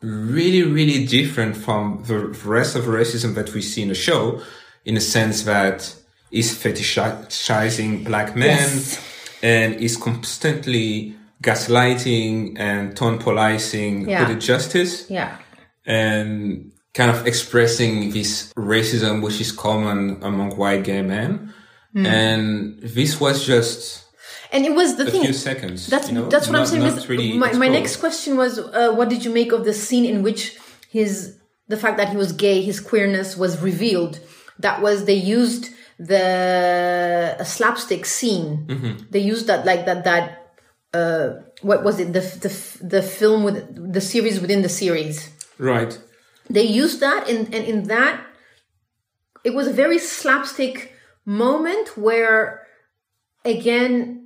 [0.00, 4.40] really, really different from the rest of racism that we see in the show,
[4.84, 5.94] in the sense that
[6.30, 9.00] is fetishizing black men Yes.
[9.42, 14.26] and is constantly gaslighting and tone policing Yeah.
[14.26, 15.38] for the justice yeah.
[15.86, 21.52] and kind of expressing this racism which is common among white gay men.
[21.92, 22.06] Hmm.
[22.06, 24.04] And this was just
[24.52, 25.22] And it was the a thing.
[25.22, 25.86] few seconds.
[25.86, 26.28] That's you know?
[26.28, 26.82] that's what I'm saying.
[26.82, 30.04] not really my, my next question was, uh, what did you make of the scene
[30.04, 30.56] in which
[30.88, 31.36] his
[31.66, 34.20] the fact that he was gay, his queerness was revealed?
[34.58, 38.66] That was they used the a slapstick scene.
[38.66, 39.04] Mm-hmm.
[39.10, 40.52] They used that like that that
[40.94, 41.30] uh,
[41.62, 45.30] what was it the the the film with the series within the series.
[45.58, 45.98] Right.
[46.48, 48.24] They used that and and in that
[49.44, 50.94] it was a very slapstick
[51.24, 52.66] moment where
[53.44, 54.17] again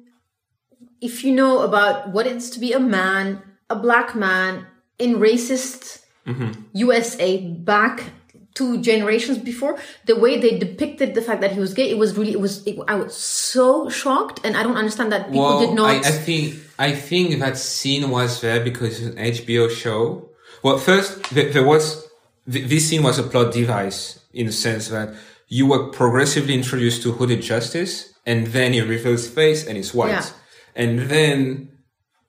[1.02, 4.66] if you know about what it's to be a man, a black man
[4.98, 6.02] in racist
[6.72, 8.04] USA back
[8.54, 12.16] two generations before, the way they depicted the fact that he was gay, it was
[12.16, 15.60] really, it was, it, I was so shocked and I don't understand that people well,
[15.60, 15.90] did not.
[15.90, 20.28] I, I think I think that scene was there because it's an HBO show.
[20.62, 22.06] Well, first th- there was
[22.46, 25.14] this scene was a plot device in the sense that
[25.48, 29.92] you were progressively introduced to hooded justice, and then he reveals his face and it's
[29.92, 30.26] white, Yeah.
[30.74, 31.68] And then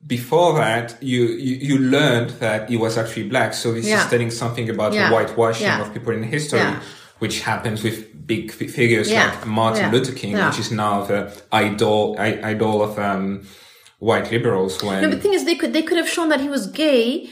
[0.06, 3.54] before that you, you you learned that he was actually black.
[3.54, 4.04] So this Yeah.
[4.04, 5.10] is telling something about Yeah.
[5.10, 5.82] the whitewashing Yeah.
[5.82, 6.62] of people in history.
[7.20, 9.92] Which happens with big fi- figures like Martin.
[9.94, 13.44] Luther King, which is now the idol I, idol of um,
[14.00, 14.84] white liberals.
[14.84, 16.64] When No, but the thing is, they could they could have shown that he was
[16.68, 17.30] gay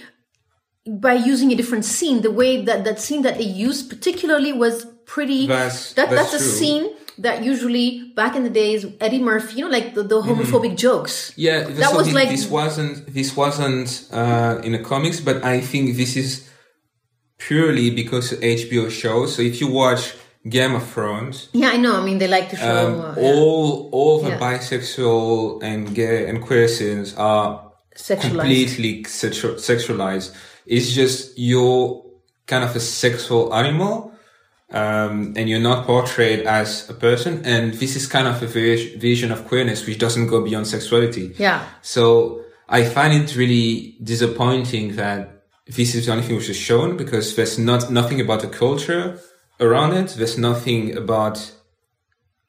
[0.88, 2.22] by using a different scene.
[2.22, 5.46] The way that that scene that they used particularly was pretty.
[5.48, 6.86] That's- that, that's that's a scene
[7.20, 11.32] that usually back in the days Eddie Murphy, you know, like the, the homophobic jokes.
[11.32, 11.42] Mm-hmm.
[11.42, 15.44] yeah, that so was thi- like this wasn't this wasn't uh, in the comics, but
[15.44, 16.48] I think this is
[17.38, 19.36] purely because of HBO shows.
[19.36, 20.14] So if you watch
[20.48, 22.00] Game of Thrones, yeah, I know.
[22.02, 22.88] I mean, they like to show.
[22.88, 24.40] um, uh, all all the Yeah.
[24.40, 28.22] bisexual and gay and queer scenes are sexualized.
[28.22, 30.34] completely sexu- sexualized.
[30.66, 32.04] It's just you're
[32.48, 34.14] kind of a sexual animal,
[34.72, 37.46] um, and you're not portrayed as a person.
[37.46, 41.34] And this is kind of a vis- vision of queerness which doesn't go beyond sexuality.
[41.38, 41.66] Yeah.
[41.82, 46.98] So I find it really disappointing that this is the only thing which is shown
[46.98, 49.20] because there's not nothing about the culture
[49.60, 50.16] around it.
[50.18, 51.52] There's nothing about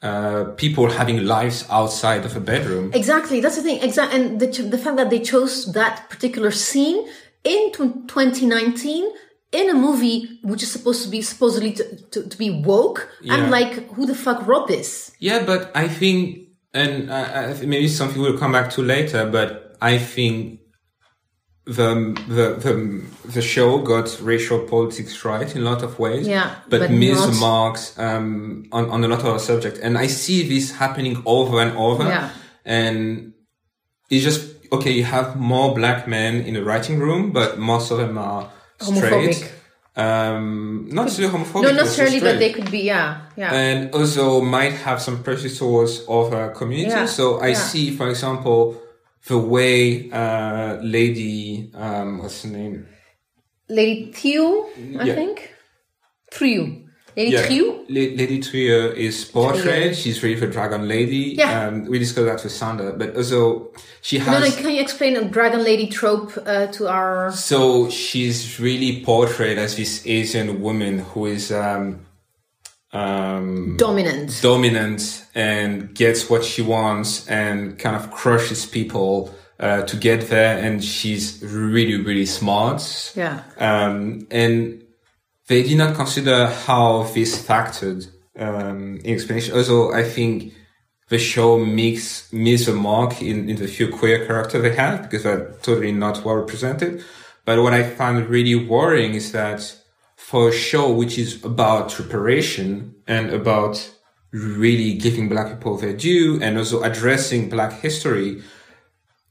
[0.03, 2.91] uh, people having lives outside of a bedroom.
[2.95, 3.83] Exactly, that's the thing.
[3.83, 7.07] Exactly, and the the fact that they chose that particular scene
[7.45, 9.09] in tw- 2019
[9.53, 13.09] in a movie which is supposed to be supposedly to, to, to be woke.
[13.21, 13.35] Yeah.
[13.35, 15.13] I'm like, who the fuck wrote this?
[15.19, 19.99] Yeah, but I think, and uh, maybe something we'll come back to later, but I
[19.99, 20.61] think
[21.65, 21.95] the,
[22.27, 26.27] the the the show got racial politics right in a lot of ways.
[26.27, 29.97] Yeah, but, but missed not- marks um, on on a lot of other subjects, and
[29.97, 32.05] I see this happening over and over.
[32.05, 32.31] Yeah.
[32.65, 33.33] And
[34.11, 34.91] it's just okay.
[34.91, 38.51] You have more black men in the writing room, but most of them are
[38.83, 39.53] straight.
[39.95, 41.63] Um, not necessarily homophobic.
[41.63, 42.81] No, not necessarily, but they could be.
[42.81, 43.53] Yeah, yeah.
[43.53, 46.95] and also might have some prejudice towards other communities.
[46.95, 47.55] Yeah, So I yeah.
[47.55, 48.81] see, for example,
[49.27, 52.87] the way uh, Lady, um, what's her name?
[53.69, 54.67] Lady Theo,
[54.99, 55.15] I Yeah.
[55.15, 55.51] think.
[56.31, 56.82] Trieu.
[57.17, 57.85] Lady Yeah, Trieu.
[57.89, 59.95] La- Lady Trieu is portrayed.
[59.97, 61.35] She's really the Dragon Lady.
[61.37, 61.67] Yeah.
[61.69, 64.57] Um, we discussed that with Sander, but also she No, has.
[64.57, 67.31] no, can you explain a dragon lady trope uh, to our?
[67.33, 72.01] So she's really portrayed as this Asian woman who is um,
[72.93, 74.39] um, Dominant.
[74.43, 80.59] dominant and gets what she wants and kind of crushes people uh, to get there.
[80.59, 83.13] And she's really, really smart.
[83.15, 83.43] Yeah.
[83.59, 84.83] Um, and
[85.53, 89.55] they did not consider how this factored um, in explanation.
[89.55, 90.55] Also, I think
[91.11, 95.25] the show mix missed the mark in, in the few queer characters they have because
[95.25, 97.05] they're totally not well represented.
[97.45, 99.61] But what I find really worrying is that
[100.17, 103.91] for a show which is about reparation and about
[104.31, 108.43] really giving black people their due and also addressing black history,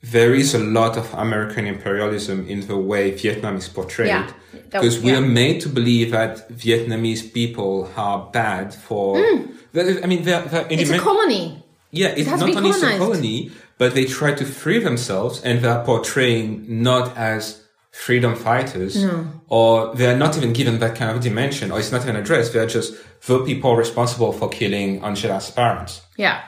[0.03, 4.07] there is a lot of American imperialism in the way Vietnam is portrayed.
[4.07, 5.19] Yeah, because we yeah.
[5.19, 9.17] are made to believe that Vietnamese people are bad for.
[9.17, 10.67] I mean, they're, they're.
[10.69, 11.63] It's a colony.
[11.91, 15.83] yeah, it's has not only a colony, but they try to free themselves and they're
[15.83, 19.05] portraying not as freedom fighters
[19.49, 22.53] or they're not even given that kind of dimension or it's not even addressed.
[22.53, 22.95] They're just
[23.27, 26.01] the people responsible for killing Angela's parents.
[26.15, 26.43] Yeah.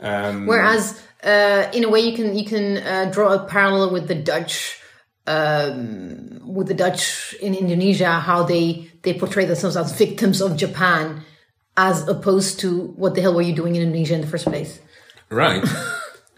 [0.00, 4.08] Um, Whereas, uh, in a way, you can you can uh, draw a parallel with
[4.08, 4.78] the Dutch,
[5.26, 11.22] um, with the Dutch in Indonesia, how they they portray themselves as victims of Japan,
[11.76, 14.80] as opposed to what the hell were you doing in Indonesia in the first place?
[15.30, 15.64] Right.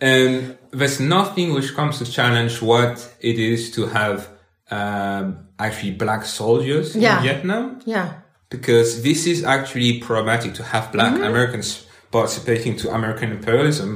[0.00, 4.28] and there's nothing which comes to challenge what it is to have
[4.70, 7.18] um, actually black soldiers Yeah.
[7.18, 7.80] in Vietnam.
[7.84, 8.20] Yeah.
[8.50, 11.24] because this is actually problematic to have black Mm-hmm.
[11.26, 11.82] Americans
[12.18, 13.90] participating to American imperialism,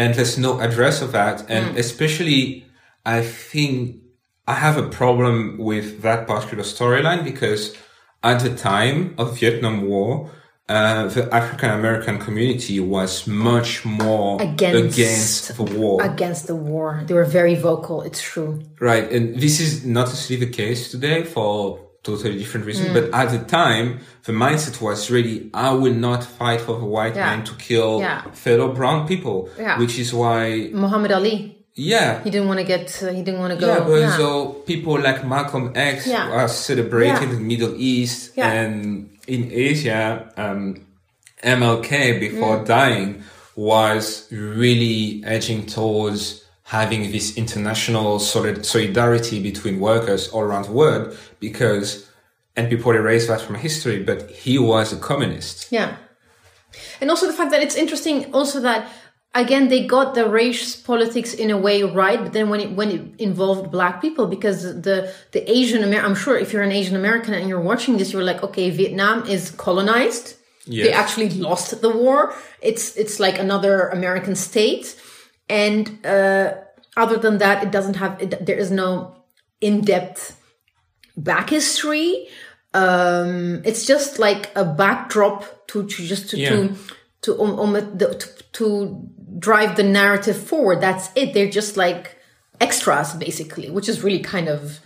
[0.00, 1.36] and there's no address of that.
[1.54, 1.78] And Mm.
[1.84, 2.40] especially,
[3.16, 3.18] I
[3.50, 3.78] think
[4.54, 5.36] I have a problem
[5.70, 7.62] with that particular storyline because
[8.30, 10.08] at the time of Vietnam War,
[10.76, 13.70] uh, the African American community was much
[14.02, 15.94] more Against- against the war.
[16.12, 17.96] Against the war, they were very vocal.
[18.08, 18.50] It's true.
[18.90, 21.52] Right, and this is not necessarily the case today for
[22.08, 22.92] totally different Mm.
[22.96, 23.86] But at the time,
[24.28, 25.36] the mindset was really,
[25.68, 27.26] I will not fight for the white Yeah.
[27.28, 28.22] man to kill Yeah.
[28.46, 29.38] fellow brown people.
[29.58, 29.78] Yeah.
[29.80, 31.36] Which is why, Muhammad Ali.
[31.92, 32.10] yeah.
[32.24, 32.84] He didn't want to get.
[33.02, 33.68] Uh, he didn't want to go.
[33.72, 34.28] Yeah, but so
[34.70, 35.96] people like Malcolm X
[36.38, 37.24] are celebrated Yeah.
[37.26, 38.18] in the Middle East
[38.56, 38.74] and
[39.34, 39.40] in
[39.70, 40.04] Asia.
[40.44, 40.60] Um,
[41.42, 42.20] MLK Mm.
[42.26, 43.22] before dying
[43.54, 51.16] was really edging towards having this international solid solidarity between workers all around the world
[51.40, 52.06] because,
[52.56, 55.72] and people erase that from history, but he was a communist.
[55.72, 55.96] Yeah.
[57.00, 58.86] And also the fact that it's interesting also that
[59.34, 62.90] again they got the race politics in a way right, but then when it when
[62.90, 66.96] it involved black people because the the Asian Amer I'm sure if you're an Asian
[66.96, 70.34] American and you're watching this you're like okay Vietnam is colonized.
[70.66, 72.34] They actually lost the war.
[72.60, 74.86] It's it's like another American state
[75.48, 76.54] and uh
[76.96, 79.14] other than that it doesn't have it, there is no
[79.60, 80.40] in-depth
[81.16, 82.28] back history.
[82.74, 86.50] Um it's just like a backdrop to, to just to Yeah.
[86.50, 86.74] to
[87.22, 90.80] to, um, the, to to drive the narrative forward.
[90.80, 91.32] That's it.
[91.34, 92.16] They're just like
[92.60, 94.80] extras basically which is really kind of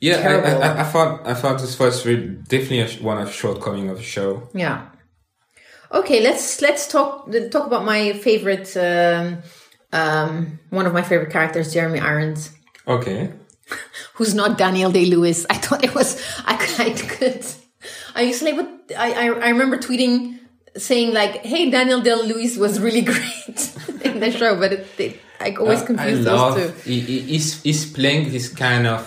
[0.00, 3.88] Yeah, I, I, I thought I thought this was really definitely a, one of shortcoming
[3.90, 4.48] of the show.
[4.54, 4.78] yeah
[5.92, 9.38] okay let's let's talk talk about my favorite um
[9.92, 12.50] um one of my favorite characters jeremy irons
[12.86, 13.30] Okay.
[14.14, 15.44] who's not Daniel Day Lewis.
[15.50, 16.16] I thought it was
[16.46, 17.44] I could I could
[18.14, 20.38] I used to like what I, I I remember tweeting
[20.76, 23.60] saying like, "Hey, Daniel Day Lewis was really great
[24.04, 26.90] in the show," but it, it, I always Uh, confuse I love, those two.
[26.90, 29.02] He, he- he's, he's playing this kind of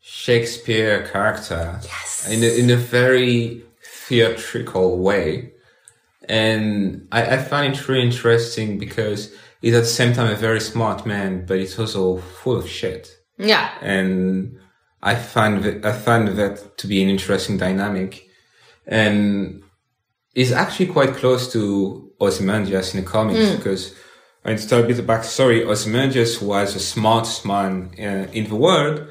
[0.00, 1.80] Shakespeare character.
[1.82, 2.28] Yes.
[2.30, 3.62] In a, in a very
[4.08, 5.52] theatrical way.
[6.28, 10.60] And I, I find it really interesting because he's at the same time a very
[10.60, 13.16] smart man, but he's also full of shit.
[13.36, 14.58] Yeah, And
[15.02, 18.28] I find that, I find that to be an interesting dynamic.
[18.86, 19.62] And
[20.34, 23.94] is actually quite close to Ozymandias in the comics because
[24.44, 28.56] and to tell a bit of backstory, Ozymandias was the smartest man uh, in the
[28.56, 29.06] world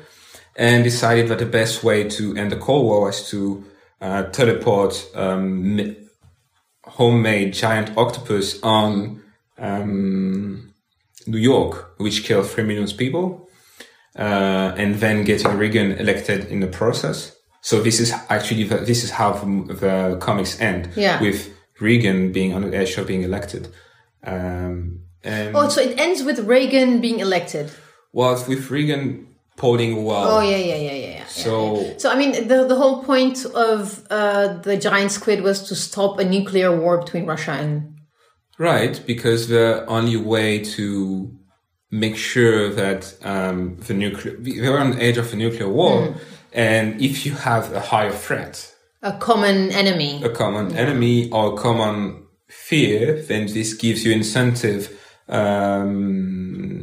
[0.56, 3.66] and decided that the best way to end the Cold War was to
[4.04, 5.95] uh, teleport um,
[6.84, 9.22] homemade giant octopus on
[9.58, 10.74] um,
[11.28, 13.49] New York, which killed three million people,
[14.18, 17.36] uh, and then getting Reagan elected in the process.
[17.62, 21.22] So this is actually the, this is how the, the comics end Yeah.
[21.22, 21.49] with
[21.80, 23.64] Reagan being on the edge of being elected.
[24.24, 27.72] Um, and Oh, so it ends with Reagan being elected.
[28.12, 30.28] well, with Reagan polling well.
[30.38, 31.12] Oh yeah, yeah, yeah, yeah.
[31.36, 31.44] Yeah.
[31.44, 35.76] So So I mean, the the whole point of uh, the giant squid was to
[35.76, 37.94] stop a nuclear war between Russia and
[38.60, 41.32] Right, because the only way to
[41.90, 46.16] make sure that um, the nuclear we're on the edge of a nuclear war,
[46.52, 50.22] and if you have a higher threat, a common enemy.
[50.24, 56.83] a common enemy or a common fear, then this gives you incentive um,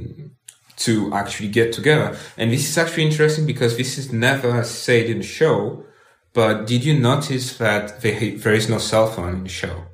[0.81, 2.17] to actually get together.
[2.37, 5.85] And this is actually interesting because this is never said in the show.
[6.33, 9.85] But did you notice that there, there is no cell phone in the show?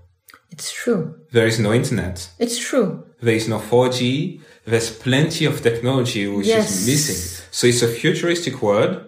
[0.51, 1.17] It's true.
[1.33, 2.31] There is no internet.
[2.39, 3.05] It's true.
[3.21, 4.41] There is no 4G.
[4.65, 6.71] There's plenty of technology which Yes.
[6.71, 7.47] is missing.
[7.51, 9.05] So it's a futuristic world,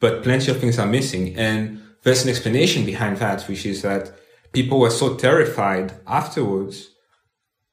[0.00, 1.36] but plenty of things are missing.
[1.36, 4.10] And there's an explanation behind that, which is that
[4.52, 6.88] people were so terrified afterwards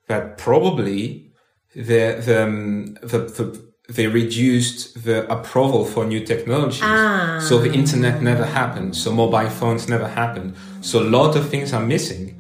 [0.08, 1.29] that probably
[1.76, 6.82] the, the, um, the, the they reduced the approval for new technologies.
[6.84, 7.40] Ah.
[7.42, 8.96] So the internet never happened.
[8.96, 10.56] So mobile phones never happened.
[10.82, 12.40] So a lot of things are missing.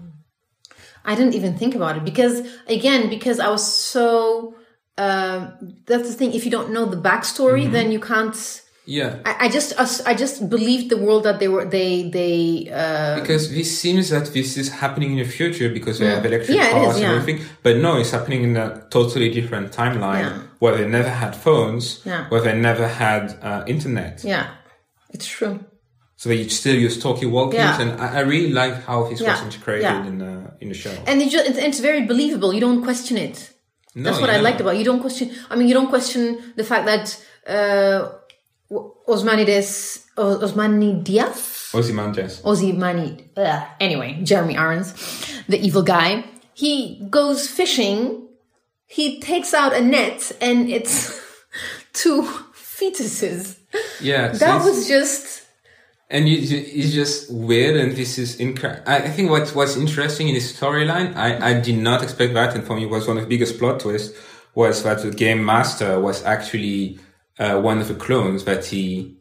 [1.05, 4.55] I didn't even think about it because again, because I was so.
[4.97, 5.51] Uh,
[5.85, 6.33] that's the thing.
[6.33, 8.61] If you don't know the backstory, then you can't.
[8.85, 9.19] Yeah.
[9.25, 9.73] I, I just
[10.07, 14.33] I just believed the world that they were they they uh, Because this seems that
[14.33, 17.11] this is happening in the future because we have electric Yeah, cars is, yeah.
[17.11, 17.45] and everything.
[17.61, 22.41] But no, it's happening in a totally different timeline where they never had phones, where
[22.41, 24.23] they never had uh, internet.
[24.23, 24.47] yeah,
[25.11, 25.59] it's true.
[26.15, 27.81] So they still use talkie-walkies, Yeah.
[27.81, 30.91] and I, I really like how this was integrated in the in the show.
[31.07, 32.53] And it just, it's, it's very believable.
[32.53, 33.53] You don't question it.
[33.95, 34.79] No, That's what I liked about it.
[34.79, 34.85] you.
[34.85, 35.31] Don't question.
[35.49, 37.05] I mean, you don't question the fact that
[37.47, 38.11] uh,
[38.71, 42.41] Osmanides Osmanidias Ozymandias.
[42.43, 43.25] Ozymanid.
[43.79, 44.93] Anyway, Jeremy Irons,
[45.47, 46.25] the evil guy.
[46.53, 48.27] He goes fishing.
[48.87, 51.21] He takes out a net, and it's
[51.93, 53.57] two fetuses.
[54.01, 55.45] Yeah, so That was just
[56.09, 60.33] and you, it's just weird and this is inc- I, think what what's interesting in
[60.33, 63.29] his storyline I, I did not expect that and for me was one of the
[63.29, 64.17] biggest plot twists
[64.55, 66.97] was that the game master was actually
[67.39, 69.15] uh, one of the clones that he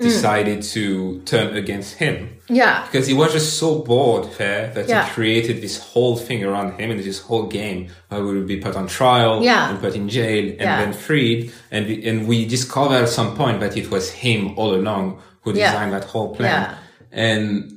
[0.00, 0.04] Mm.
[0.04, 2.16] decided to turn against him
[2.48, 2.86] yeah.
[2.86, 5.04] because he was just so bored there that Yeah.
[5.04, 8.56] he created this whole thing around him and this whole game where we would be
[8.56, 9.68] put on trial Yeah.
[9.68, 10.80] and put in jail and Yeah.
[10.82, 14.72] then freed and we, and we discovered at some point that it was him all
[14.74, 16.76] along who designed that whole plan
[17.12, 17.76] and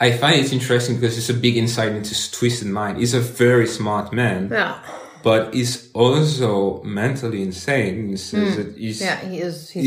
[0.00, 2.98] I find it interesting because it's a big insight into his twisted mind.
[2.98, 4.78] He's a very smart man, Yeah.
[5.22, 7.98] But he's also mentally insane.
[7.98, 9.04] in the sense that he's, Hmm.
[9.06, 9.16] Yeah.
[9.28, 9.70] He is.
[9.70, 9.82] He's,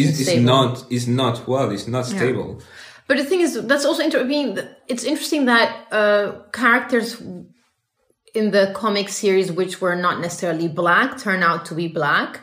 [0.46, 2.62] not, he's not well, he's not stable.
[3.08, 4.58] But the thing is, that's also inter- I mean,
[4.88, 7.22] it's interesting that uh, characters
[8.34, 12.40] in the comic series, which were not necessarily black, turn out to be black.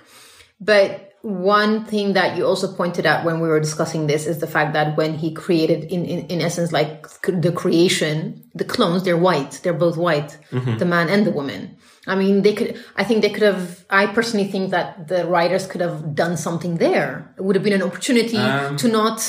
[0.60, 4.46] But one thing that you also pointed out when we were discussing this is the
[4.46, 9.18] fact that when he created, in in, in essence, like the creation, the clones, they're
[9.18, 9.60] white.
[9.62, 10.78] They're both white, mm-hmm.
[10.78, 11.76] the man and the woman.
[12.06, 12.82] I mean, they could.
[12.96, 13.84] I think they could have.
[13.90, 17.34] I personally think that the writers could have done something there.
[17.36, 19.20] It would have been an opportunity um, to not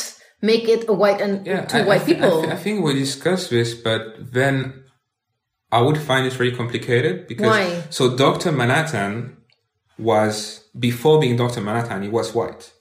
[0.41, 2.43] make it a white and two I, white I thi- people.
[2.43, 4.85] I, thi- I think we discussed this, but then
[5.69, 7.83] I would find it very complicated because Why?
[7.89, 9.35] so Doctor Manhattan
[9.99, 12.71] was before being Doctor Manhattan, he was white.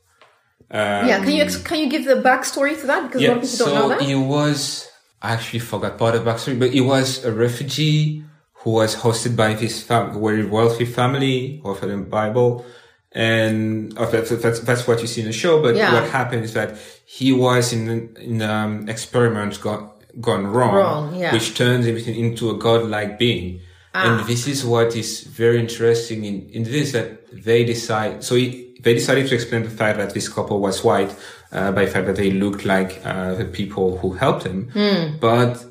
[0.70, 3.42] yeah, can you ex- can you give the backstory to that because a lot of
[3.42, 4.02] people don't know so that.
[4.02, 4.88] he was.
[5.20, 8.22] I actually forgot part of the backstory, but he was a refugee
[8.60, 12.64] who was hosted by this fam- very wealthy family, offered in Bible,
[13.12, 15.60] and oh, that's, that's that's what you see in the show.
[15.62, 15.92] But Yeah.
[15.94, 19.90] what happened is that he was in in um, experiments gone
[20.20, 21.32] gone wrong, Wrong, yeah.
[21.32, 23.60] which turns everything into a godlike being.
[23.94, 24.18] Ah.
[24.18, 28.22] And this is what is very interesting in, in this that they decide.
[28.22, 31.14] So he, they decided to explain the fact that this couple was white
[31.52, 34.70] uh, by the fact that they looked like uh, the people who helped him.
[34.72, 35.16] Hmm.
[35.18, 35.64] But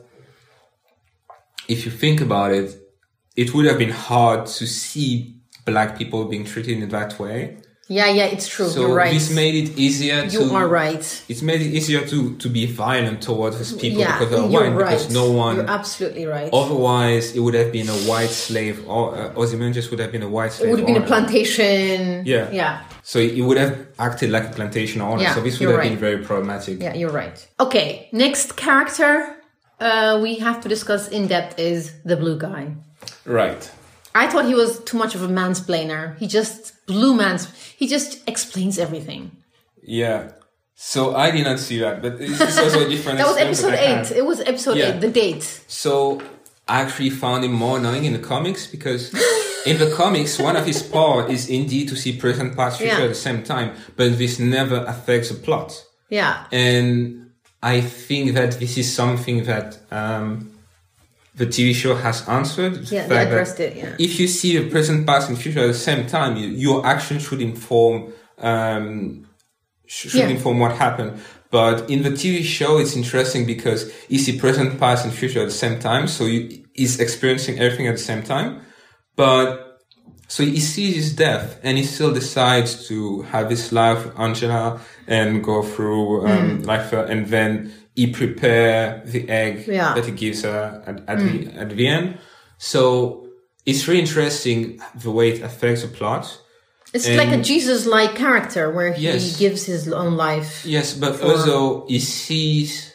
[1.68, 2.76] if you think about it,
[3.36, 7.58] it would have been hard to see black people being treated in that way.
[7.90, 8.68] Yeah, yeah, it's true.
[8.68, 9.14] So You're right.
[9.14, 11.24] this made it easier you to are right.
[11.30, 14.90] it's made it easier to to be violent towards people Yeah, because they're white right.
[14.98, 16.50] because no one You're absolutely right.
[16.52, 20.28] otherwise it would have been a white slave or uh, Ozymandias would have been a
[20.38, 22.26] white slave it would have been a plantation.
[22.26, 22.52] Yeah.
[22.52, 22.74] Yeah.
[23.04, 25.90] so it would have acted like a plantation owner Yeah, so this would have right.
[25.90, 27.38] been very problematic Yeah, you're right.
[27.66, 29.12] Okay, next character
[29.80, 32.64] uh, we have to discuss in depth is the blue guy.
[33.26, 33.72] right
[34.24, 36.02] I thought he was too much of a mansplainer.
[36.22, 36.60] He just
[36.92, 37.44] blue mans.
[37.82, 39.24] He just explains everything.
[40.02, 40.20] yeah
[40.80, 43.78] so I did not see that but it's also a different That was episode I
[43.78, 44.06] had.
[44.06, 44.18] eight.
[44.22, 44.88] It was episode Yeah.
[44.90, 45.02] eight.
[45.06, 45.44] The date.
[45.84, 45.96] So
[46.74, 49.02] I actually found him more annoying in the comics because
[49.72, 53.08] in the comics, one of his power is indeed to see present, past, future Yeah.
[53.10, 55.70] at the same time, but this never affects the plot.
[56.20, 56.34] Yeah.
[56.52, 57.32] And
[57.76, 59.68] I think that this is something that
[60.02, 60.28] um,
[61.38, 62.74] the TV show has answered.
[62.92, 63.76] Yeah, they addressed it.
[63.76, 63.96] Yeah.
[64.08, 67.20] If you see the present, past, and future at the same time, you, your action
[67.20, 67.96] should inform
[68.40, 69.28] um,
[69.86, 70.36] sh- should Yeah.
[70.38, 71.12] inform what happened.
[71.50, 75.46] But in the TV show, it's interesting because you see present, past, and future at
[75.54, 76.08] the same time.
[76.08, 76.42] So you,
[76.74, 78.62] he's experiencing everything at the same time.
[79.16, 79.80] But
[80.28, 84.82] so he sees his death and he still decides to have his life with Angela
[85.08, 86.30] and go through Mm.
[86.30, 89.96] um, life, uh, and then he prepare the egg Yeah.
[89.96, 91.58] that he gives her at, at, the, mm.
[91.62, 92.20] at the end.
[92.60, 93.28] So
[93.66, 96.24] it's really interesting the way it affects the plot.
[96.94, 99.38] It's And- like a Jesus-like character where he Yes.
[99.38, 100.64] gives his own life.
[100.64, 102.94] Yes, but also he sees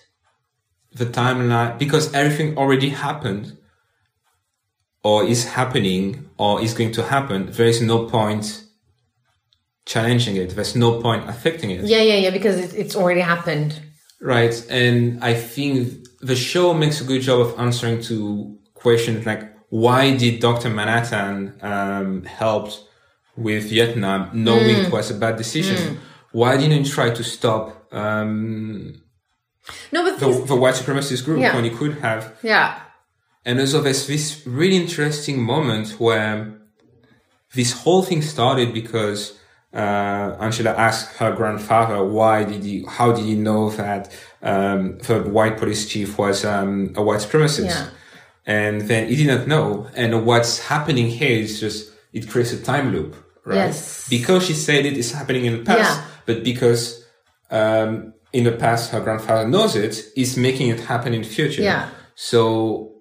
[0.95, 3.45] the timeline because everything already happened
[5.03, 7.51] or is happening or is going to happen.
[7.51, 8.45] There is no point
[9.85, 10.51] challenging it.
[10.55, 11.85] There's no point affecting it.
[11.87, 12.31] Yeah, yeah, yeah.
[12.31, 13.73] Because it, it's already happened.
[14.23, 14.55] Right.
[14.71, 20.17] And I think the show makes a good job of answering to questions like why
[20.17, 20.69] did Dr.
[20.71, 22.71] Manhattan um, help
[23.37, 24.85] with Vietnam knowing Mm.
[24.87, 25.99] it was a bad decision?
[26.33, 29.01] Why didn't he try to stop um,
[29.91, 31.55] No, but the, this- the white supremacist group Yeah.
[31.55, 32.23] when he could have?
[32.43, 32.79] yeah,
[33.45, 36.37] And also there's this really interesting moment where
[37.55, 39.21] this whole thing started because
[39.75, 44.13] uh, Angela asked her grandfather why did he, how did he know that
[44.43, 47.67] um, the white police chief was um, a white supremacist?
[47.67, 47.89] Yeah.
[48.45, 49.87] And then he didn't know.
[49.95, 53.15] And what's happening here is just it creates a time loop,
[53.45, 53.57] right?
[53.57, 54.09] Yes.
[54.09, 56.07] Because she said it is happening in the past, Yeah.
[56.27, 57.05] but because
[57.51, 61.63] um, in the past her grandfather knows it, is making it happen in the future.
[61.63, 61.89] Yeah.
[62.15, 62.93] So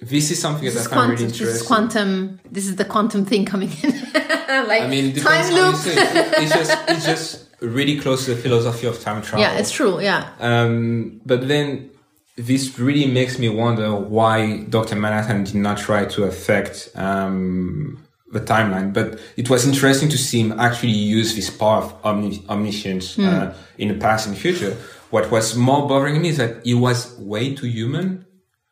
[0.00, 1.46] this is something this that is I find really quantum.
[1.46, 2.40] This is quantum.
[2.50, 3.92] This is the quantum thing coming in.
[4.68, 5.74] like I mean, it time loop.
[5.86, 6.42] it.
[6.42, 9.40] It's just it's just really close to the philosophy of time travel.
[9.40, 10.00] yeah, it's true.
[10.00, 11.90] Yeah, Um, but then
[12.36, 14.94] this really makes me wonder why Dr.
[14.96, 17.98] Manhattan did not try to affect um,
[18.32, 18.92] the timeline.
[18.92, 23.24] But it was interesting to see him actually use this power of omni- omniscience Hmm.
[23.26, 24.76] uh, in the past and future.
[25.10, 28.24] What was more bothering me is that he was way too human.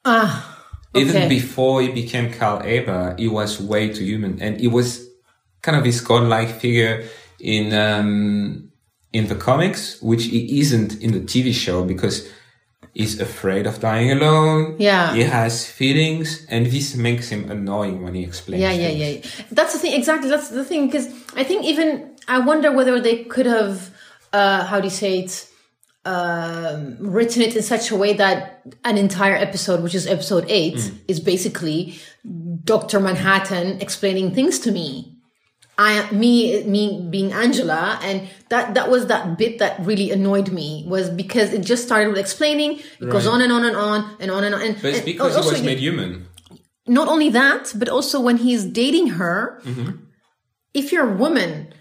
[0.04, 0.52] Ah,
[0.94, 1.04] Okay.
[1.04, 5.05] Even before he became Cal Abar, he was way too human, and he was
[5.66, 6.94] kind of this godlike figure
[7.54, 8.70] in um,
[9.12, 12.16] in the comics, which he isn't in the TV show because
[12.94, 14.76] he's afraid of dying alone.
[14.78, 15.14] Yeah.
[15.18, 18.62] he has feelings, and this makes him annoying when he explains.
[18.62, 19.38] yeah, yeah, things.
[19.38, 19.44] yeah.
[19.58, 19.92] That's the thing.
[20.00, 20.28] Exactly.
[20.30, 20.86] That's the thing.
[20.88, 21.06] Because
[21.40, 21.86] I think even
[22.28, 23.76] I wonder whether they could have,
[24.32, 25.32] uh, how do you say it,
[26.04, 30.76] um, written it in such a way that an entire episode, which is episode eight,
[30.76, 30.98] Mm.
[31.08, 31.78] is basically
[32.64, 35.15] Doctor Manhattan explaining things to me.
[35.78, 40.84] I me me being Angela, and that that was that bit that really annoyed me
[40.88, 42.80] was because it just started with explaining.
[43.00, 44.62] It goes on and on and on and on and on.
[44.62, 46.28] And, But it's and because he also was made human.
[46.86, 49.90] not only that, but also when he's dating her, Mm-hmm.
[50.72, 51.72] if you're a woman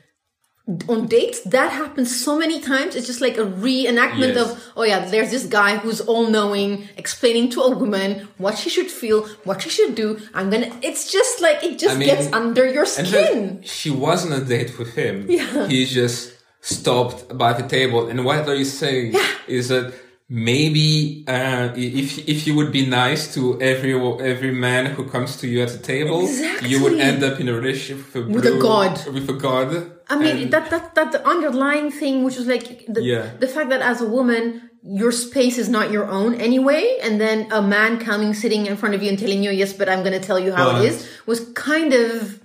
[0.90, 2.96] on dates, that happens so many times.
[2.96, 4.52] It's just like a reenactment Yes.
[4.52, 8.70] of, oh yeah, there's this guy who's all knowing, explaining to a woman what she
[8.72, 10.20] should feel, what she should do.
[10.34, 13.62] I'm gonna, it's just like, it just I mean, gets under your skin.
[13.64, 15.28] she wasn't a date with him.
[15.30, 15.68] Yeah.
[15.68, 18.08] He just stopped by the table.
[18.08, 19.28] And what are you saying yeah.
[19.48, 19.94] is that
[20.28, 23.94] maybe uh, if if you would be nice to every
[24.34, 26.28] every man who comes to you at the table,
[26.64, 29.06] you would end up in a relationship with a, With a god.
[29.14, 29.92] With a god.
[30.10, 33.32] I mean, And- that, that, that the underlying thing, which is like the, Yeah.
[33.40, 36.98] the fact that as a woman, your space is not your own anyway.
[37.02, 39.90] And then a man coming, sitting in front of you and telling you, yes, but
[39.90, 42.40] I'm going to tell you how But- it is, was kind of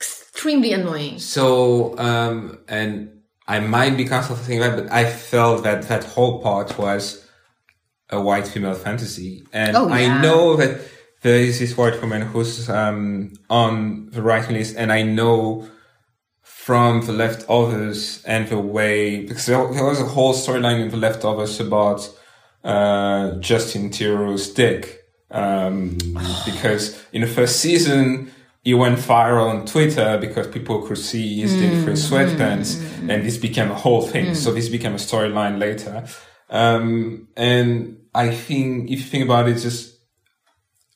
[0.00, 1.18] extremely annoying.
[1.18, 3.10] So, um, and
[3.48, 7.24] I might be constantly thinking that, but I felt that that whole part was
[8.10, 9.44] a white female fantasy.
[9.52, 10.80] And Oh, I know that
[11.22, 15.66] there is this white woman who's, um, on the writing list and I know
[16.66, 20.96] from the leftovers and the way because there, there was a whole storyline in the
[20.96, 22.00] leftovers about
[22.64, 25.96] uh, Justin Theroux's dick um,
[26.44, 28.32] because in the first season
[28.64, 33.24] he went viral on Twitter because people could see his dick through his sweatpants, and
[33.24, 34.34] this became a whole thing.
[34.34, 36.04] So this became a storyline later.
[36.50, 39.94] Um, and I think if you think about it, just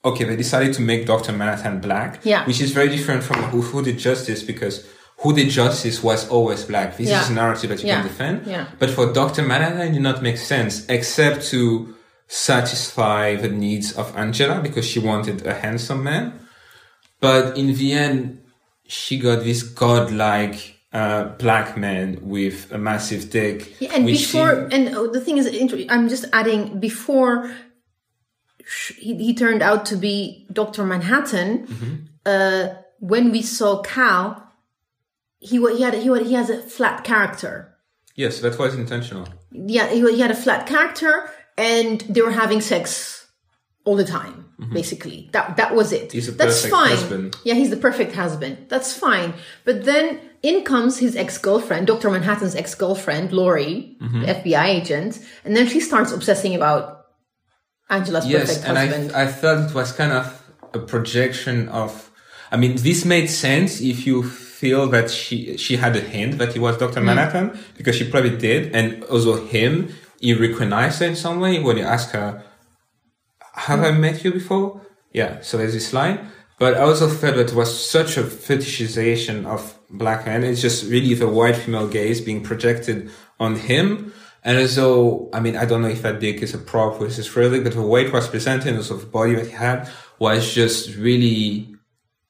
[0.05, 2.45] okay, they decided to make Doctor Manhattan black, Yeah.
[2.45, 4.85] which is very different from who, Hooded Justice because
[5.23, 6.97] Hooded Justice was always black.
[6.97, 7.23] This Yeah.
[7.23, 7.97] is a narrative that you Yeah.
[8.01, 8.37] can defend.
[8.47, 8.65] Yeah.
[8.79, 11.95] But for Doctor Manhattan, it did not make sense except to
[12.29, 16.25] satisfy the needs of Angela because she wanted a handsome man.
[17.21, 18.39] But in the end,
[18.87, 20.59] she got this godlike
[20.93, 23.77] uh, black man with a massive dick.
[23.79, 25.47] Yeah, and before, she- and oh, the thing is,
[25.89, 27.49] I'm just adding before
[28.99, 31.67] he, he turned out to be Doctor Manhattan.
[31.67, 31.95] Mm-hmm.
[32.27, 32.69] Uh,
[32.99, 34.50] when we saw Cal,
[35.41, 37.75] he he had he had, he has a flat character.
[38.15, 39.27] yes, that was intentional.
[39.51, 41.13] Yeah, he, he had a flat character,
[41.57, 43.27] and they were having sex
[43.85, 44.37] all the time.
[44.75, 46.09] Basically, that that was it.
[46.09, 46.17] Mm-hmm.
[46.19, 46.91] He's a That's perfect fine.
[46.91, 47.37] husband.
[47.45, 48.55] Yeah, he's the perfect husband.
[48.69, 49.33] That's fine.
[49.65, 52.11] But then in comes his ex girlfriend, Dr.
[52.11, 54.21] Manhattan's ex girlfriend, Laurie, Mm-hmm.
[54.21, 55.13] the FBI agent,
[55.47, 57.07] and then she starts obsessing about
[57.89, 59.13] Angela's Yes, perfect and husband.
[59.13, 60.27] I, I felt it was kind of
[60.75, 62.11] a projection of.
[62.53, 64.25] I mean, this made sense if you
[64.61, 66.81] feel that she she had a hint that he was Mm.
[66.85, 67.47] Doctor Manhattan
[67.77, 69.73] because she probably did, and also him,
[70.21, 72.29] he recognized her in some way when he asked her,
[73.69, 74.69] "Have I met you before?"
[75.21, 76.19] Yeah, so there's this line.
[76.61, 80.45] But I also felt that it was such a fetishization of black men.
[80.45, 84.13] It's just really the white female gaze being projected on him.
[84.45, 87.35] And as though, I mean, I don't know if that dick is a prop versus
[87.35, 89.89] real, but the way it was presented, also the body that he had,
[90.19, 91.75] was just really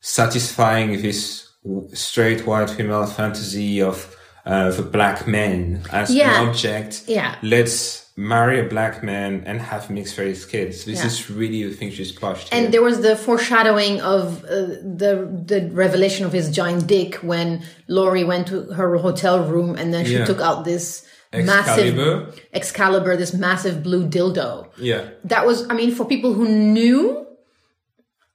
[0.01, 1.50] satisfying this
[1.93, 6.41] straight white female fantasy of uh, the black man as Yeah.
[6.43, 7.03] an object.
[7.07, 7.35] Yeah.
[7.43, 10.85] Let's marry a black man and have mixed race kids.
[10.85, 11.07] This Yeah.
[11.07, 12.49] is really the thing she's pushed.
[12.53, 12.71] and here.
[12.73, 14.49] there was the foreshadowing of uh,
[15.03, 15.13] the
[15.53, 20.05] the revelation of his giant dick when Laurie went to her hotel room and then
[20.07, 20.25] she Yeah.
[20.25, 22.27] took out this Excalibur.
[22.27, 24.67] massive Excalibur, this massive blue dildo.
[24.79, 25.03] yeah.
[25.33, 26.47] that was i mean for people who
[26.77, 27.27] knew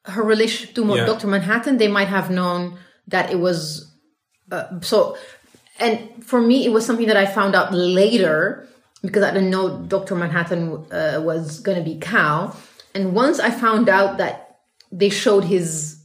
[0.06, 1.06] her relationship to Yeah.
[1.06, 2.62] dr manhattan they might have known
[3.08, 3.92] that it was
[4.52, 5.18] uh, so
[5.80, 8.68] and for me it was something that i found out later
[9.02, 12.56] because i didn't know dr manhattan uh, was going to be Cal
[12.94, 14.60] and once i found out that
[14.92, 15.98] they showed his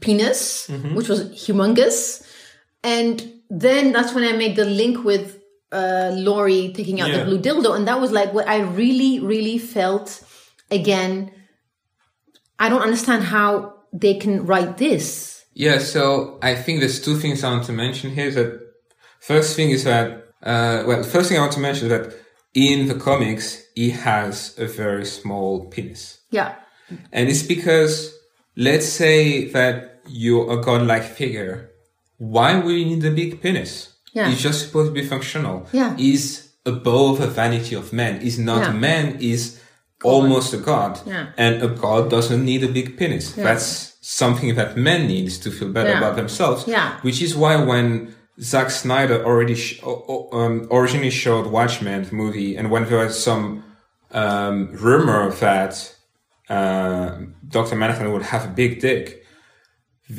[0.00, 2.26] penis which was humongous
[2.82, 5.38] and then that's when i made the link with
[5.72, 7.18] uh, Laurie taking out Yeah.
[7.20, 10.22] the blue dildo, and that was like what I really, really felt.
[10.70, 11.32] Again,
[12.58, 15.44] I don't understand how they can write this.
[15.54, 18.30] Yeah, so I think there's two things I want to mention here.
[18.30, 18.60] That
[19.20, 22.14] first thing is that, uh, well, the first thing I want to mention is that
[22.54, 26.20] in the comics, he has a very small penis.
[26.30, 26.54] Yeah,
[27.12, 28.14] And it's because,
[28.56, 31.70] let's say that you're a godlike figure.
[32.18, 33.94] Why would you need a big penis?
[34.14, 34.28] Yeah.
[34.28, 35.66] He's just supposed to be functional.
[35.72, 35.96] Yeah.
[35.96, 38.20] He's above the vanity of man.
[38.20, 38.70] He's not Yeah.
[38.70, 39.60] a man, he's
[40.04, 41.00] almost a god.
[41.06, 41.26] Yeah.
[41.36, 43.32] And a god doesn't need a big penis.
[43.32, 45.98] That's something that men needs to feel better Yeah.
[45.98, 46.66] about themselves.
[46.66, 46.96] Yeah.
[47.02, 52.70] Which is why when Zack Snyder already sh- um, originally showed Watchmen the movie, and
[52.70, 53.62] when there was some
[54.10, 55.94] um, rumor that
[56.48, 57.76] uh, Dr.
[57.76, 59.21] Manhattan would have a big dick,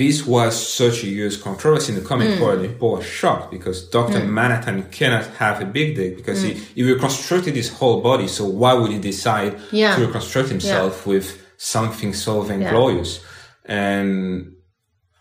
[0.01, 2.41] this was such a huge controversy in the comic Hmm.
[2.43, 2.59] world.
[2.67, 4.19] People were shocked because Dr.
[4.39, 8.27] Manhattan cannot have a big dick because he, he reconstructed his whole body.
[8.37, 9.95] So why would he decide Yeah.
[9.95, 11.25] to reconstruct himself with
[11.57, 13.11] something so vainglorious?
[13.65, 14.53] And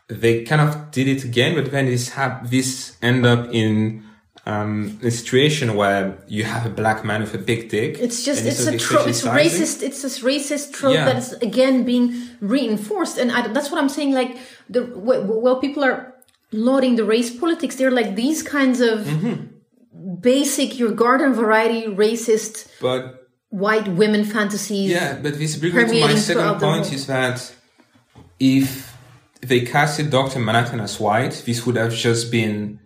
[0.08, 4.02] they kind of did it again, but then this hap- this end up in
[4.44, 7.98] um, a situation where you have a black man with a big dick.
[8.00, 9.06] it's just it's a trope.
[9.06, 9.82] It's racist.
[9.82, 11.04] It's this racist trope Yeah.
[11.06, 12.08] that is again being
[12.40, 14.12] reinforced, and I, that's what I'm saying.
[14.14, 14.36] Like
[14.68, 16.14] the well, people are
[16.50, 17.76] lauding the race politics.
[17.76, 20.14] They're like these kinds of Mm-hmm.
[20.20, 24.90] basic, your garden variety racist But white women fantasies.
[24.90, 27.54] Yeah, but this brings me to my second point is that
[28.40, 28.96] if
[29.40, 30.38] they casted Dr.
[30.40, 32.80] Manhattan as white, this would have just been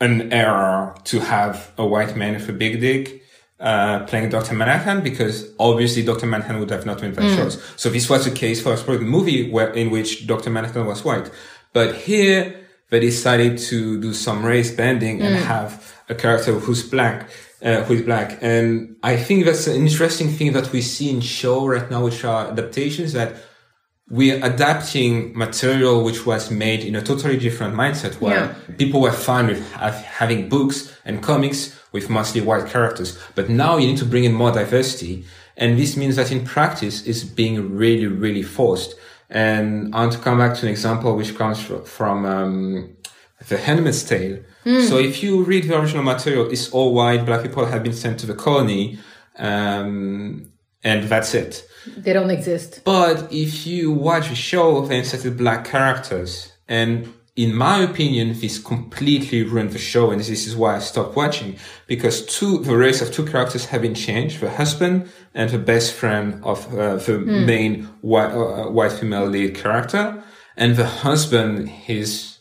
[0.00, 3.22] an error to have a white man with a big dick
[3.58, 4.54] uh, playing Dr.
[4.54, 6.26] Manhattan because obviously Dr.
[6.26, 7.36] Manhattan would have not won that Mm.
[7.36, 7.58] choice.
[7.76, 10.50] So this was the case for a sport movie where, in which Dr.
[10.50, 11.30] Manhattan was white.
[11.72, 12.54] But here
[12.90, 15.42] they decided to do some race bending and Mm.
[15.44, 17.28] have a character who's black,
[17.64, 18.38] uh, who is black.
[18.42, 22.22] And I think that's an interesting thing that we see in show right now, which
[22.24, 23.30] are adaptations that
[24.08, 28.34] we're adapting material which was made in a totally different mindset where
[28.68, 28.74] Yeah.
[28.78, 33.18] people were fine with ha- having books and comics with mostly white characters.
[33.34, 35.24] But now you need to bring in more diversity.
[35.56, 38.94] And this means that in practice it's being really, really forced.
[39.28, 42.90] And I want to come back to an example which comes from, um,
[43.48, 44.38] The Handmaid's Tale.
[44.88, 48.18] So if you read the original material, it's all white, black people have been sent
[48.20, 48.98] to the colony,
[49.38, 50.46] um,
[50.82, 51.64] and that's it.
[51.96, 52.82] They don't exist.
[52.84, 56.52] But if you watch a show, they inserted black characters.
[56.68, 60.10] And in my opinion, this completely ruined the show.
[60.10, 61.56] And this is why I stopped watching.
[61.86, 64.40] Because two, the race of two characters have been changed.
[64.40, 69.54] The husband and the best friend of uh, the main white, uh, white female lead
[69.54, 70.22] character.
[70.56, 72.35] And the husband is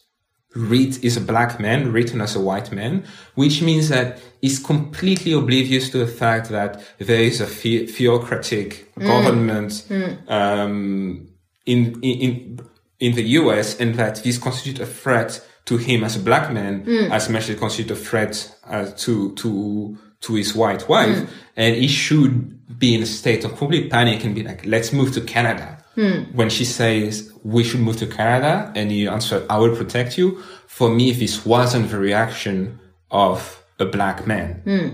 [0.56, 3.04] read is a black man written as a white man,
[3.36, 8.94] which means that he's completely oblivious to the fact that there is a the- theocratic
[8.98, 9.86] government
[10.28, 11.28] um,
[11.66, 12.60] in, in
[13.00, 13.80] in the U.S.
[13.82, 17.50] and that this constitutes a threat to him as a black man as much as
[17.50, 22.96] it constitutes a threat uh, to to to his white wife, and he should be
[22.96, 26.24] in a state of complete panic and be like, "Let's move to Canada." Hmm.
[26.34, 30.44] When she says we should move to Canada, and you answer, "I will protect you,"
[30.68, 32.80] for me, this wasn't the reaction
[33.12, 34.88] of a black man hmm.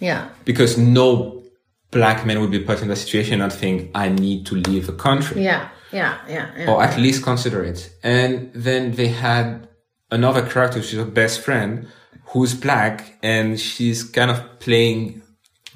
[0.00, 0.28] Yeah.
[0.44, 1.42] because no
[1.90, 4.92] black man would be put in that situation and think, "I need to leave the
[4.92, 5.68] country." Yeah.
[5.92, 6.18] Yeah.
[6.28, 6.50] Yeah.
[6.56, 6.70] yeah.
[6.70, 7.90] or at least consider it.
[8.02, 9.68] And then they had
[10.10, 11.86] another character, which is her best friend,
[12.26, 15.22] who's black, and she's kind of playing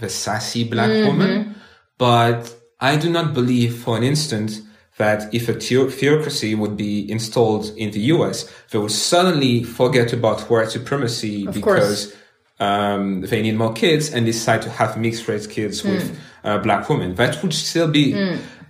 [0.00, 1.06] the sassy black mm-hmm.
[1.06, 1.54] woman.
[1.98, 4.60] But I do not believe for an instant
[4.98, 8.36] that if a theocracy would be installed in the US,
[8.70, 12.14] they would suddenly forget about white supremacy Of because
[12.60, 16.88] um, they need more kids and decide to have mixed race kids with uh, black
[16.90, 17.14] women.
[17.14, 18.14] That would still be.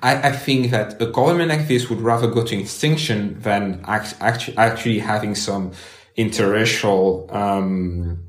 [0.01, 4.15] I, I think that a government like this would rather go to extinction than act,
[4.21, 5.73] actually, actually having some
[6.17, 8.29] interracial um,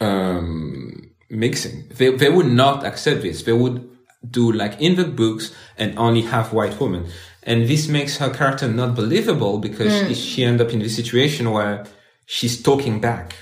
[0.00, 1.88] um, mixing.
[1.98, 3.42] They, they would not accept this.
[3.42, 3.97] They would
[4.30, 7.06] do like in the books and only have white women.
[7.42, 10.12] And this makes her character not believable because Hmm.
[10.12, 11.84] she end up in this situation where
[12.26, 13.34] she's talking back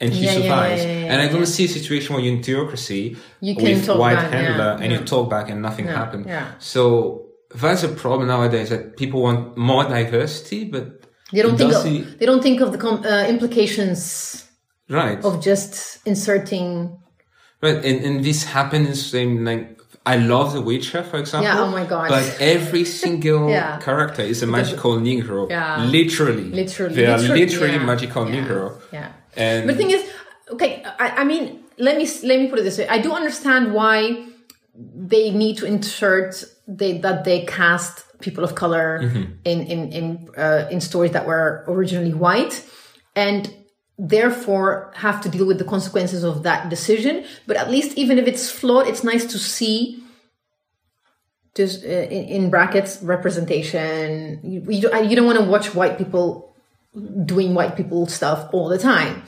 [0.00, 0.82] and she Yeah, survives.
[0.84, 3.88] yeah, yeah, and I don't see a situation where you're in theocracy You can with
[3.88, 6.24] white back, handler and you talk back and nothing happened.
[6.26, 6.52] yeah.
[6.58, 7.26] So
[7.62, 10.84] that's a problem nowadays that people want more diversity, but
[11.32, 14.44] They don't think of, they don't think of the com- uh, implications
[14.88, 15.22] right.
[15.24, 16.96] of just inserting.
[17.62, 21.48] Right, and, and this happens in like I love The Witcher, for example.
[21.48, 22.08] Yeah, oh my God.
[22.08, 23.78] But every single Yeah.
[23.80, 25.48] character is a magical Negro.
[25.50, 25.84] Yeah.
[25.84, 26.44] Literally.
[26.44, 27.84] Literally, They are literally, literally yeah.
[27.84, 28.34] magical Yeah.
[28.44, 28.80] Negro.
[28.92, 29.08] Yeah.
[29.36, 30.02] And But the thing is,
[30.50, 32.88] okay, I, I mean, let me let me put it this way.
[32.88, 34.26] I do understand why
[34.74, 38.96] they need to insert they, that they cast people of color
[39.44, 42.64] in in in uh, in stories that were originally white,
[43.14, 43.52] and
[44.08, 47.24] therefore have to deal with the consequences of that decision.
[47.46, 50.02] But at least, even if it's flawed, it's nice to see.
[51.54, 54.40] Just uh, in, in brackets representation.
[54.42, 56.54] You, you, don't- don't want to watch white people
[57.24, 59.22] doing white people stuff all the time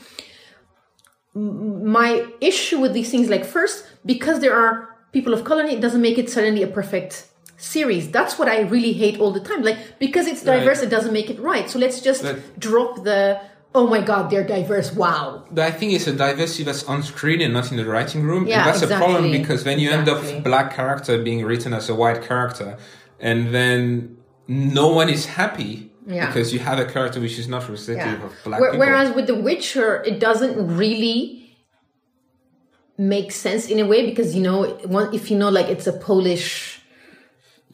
[1.35, 6.03] my issue with these things like first because there are people of color it doesn't
[6.03, 9.79] make it suddenly a perfect series that's what i really hate all the time like
[9.99, 10.89] because it's diverse Right.
[10.89, 12.23] it doesn't make it right so let's just
[12.59, 13.41] drop the
[13.75, 17.53] oh my god they're diverse wow I think it's a diversity that's on screen and
[17.55, 18.47] not in the writing room.
[18.47, 20.37] Yeah, and that's a problem because then you end Exactly.
[20.39, 22.79] up black character being written as a white character.
[23.21, 24.17] And then
[24.49, 26.27] no one is happy Yeah.
[26.27, 28.27] because you have a character which is not representative yeah.
[28.27, 28.87] of black Where- people.
[28.87, 31.57] whereas with the witcher it doesn't really
[32.99, 34.65] make sense in a way because you know
[35.19, 36.83] if you know like it's a polish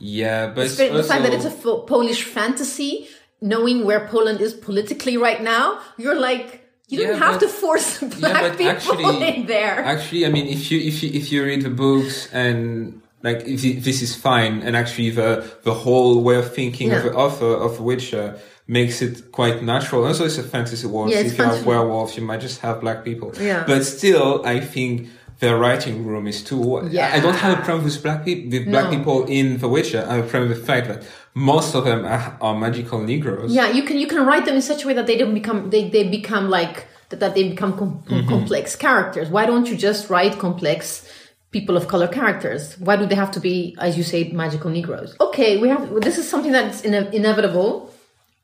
[0.01, 3.09] yeah, but the fact that it's a Polish fantasy,
[3.41, 7.49] knowing where Poland is politically right now, you're like, you Yeah, don't have but- to
[7.49, 9.79] force black but people actually- in there.
[9.85, 13.63] Actually, I mean, if you if you if you read the books and like if
[13.65, 17.11] you, this is fine, and actually the the whole way of thinking of Yeah.
[17.11, 20.05] the author of Witcher makes it quite natural.
[20.07, 21.11] Also, it's a fantasy world.
[21.11, 23.33] Yeah, if you have werewolves, you might just have black people.
[23.41, 23.65] Yeah.
[23.67, 25.09] But still, I think
[25.41, 26.89] their writing room is too.
[26.91, 27.11] Yeah.
[27.15, 28.97] I don't have a problem with black people with black No.
[28.99, 30.05] people in The Witcher.
[30.09, 31.05] I have a problem with the fact that
[31.35, 33.53] most of them are, are magical Negroes.
[33.53, 35.71] yeah, you can you can write them in such a way that they don't become
[35.71, 38.29] they they become like that, that they become com- Mm-hmm.
[38.29, 39.29] complex characters.
[39.31, 41.07] Why don't you just write complex?
[41.51, 42.63] People of color characters.
[42.79, 45.17] Why do they have to be, as you say, magical Negroes?
[45.19, 45.83] Okay, we have.
[46.03, 47.91] This is something that's ine- inevitable.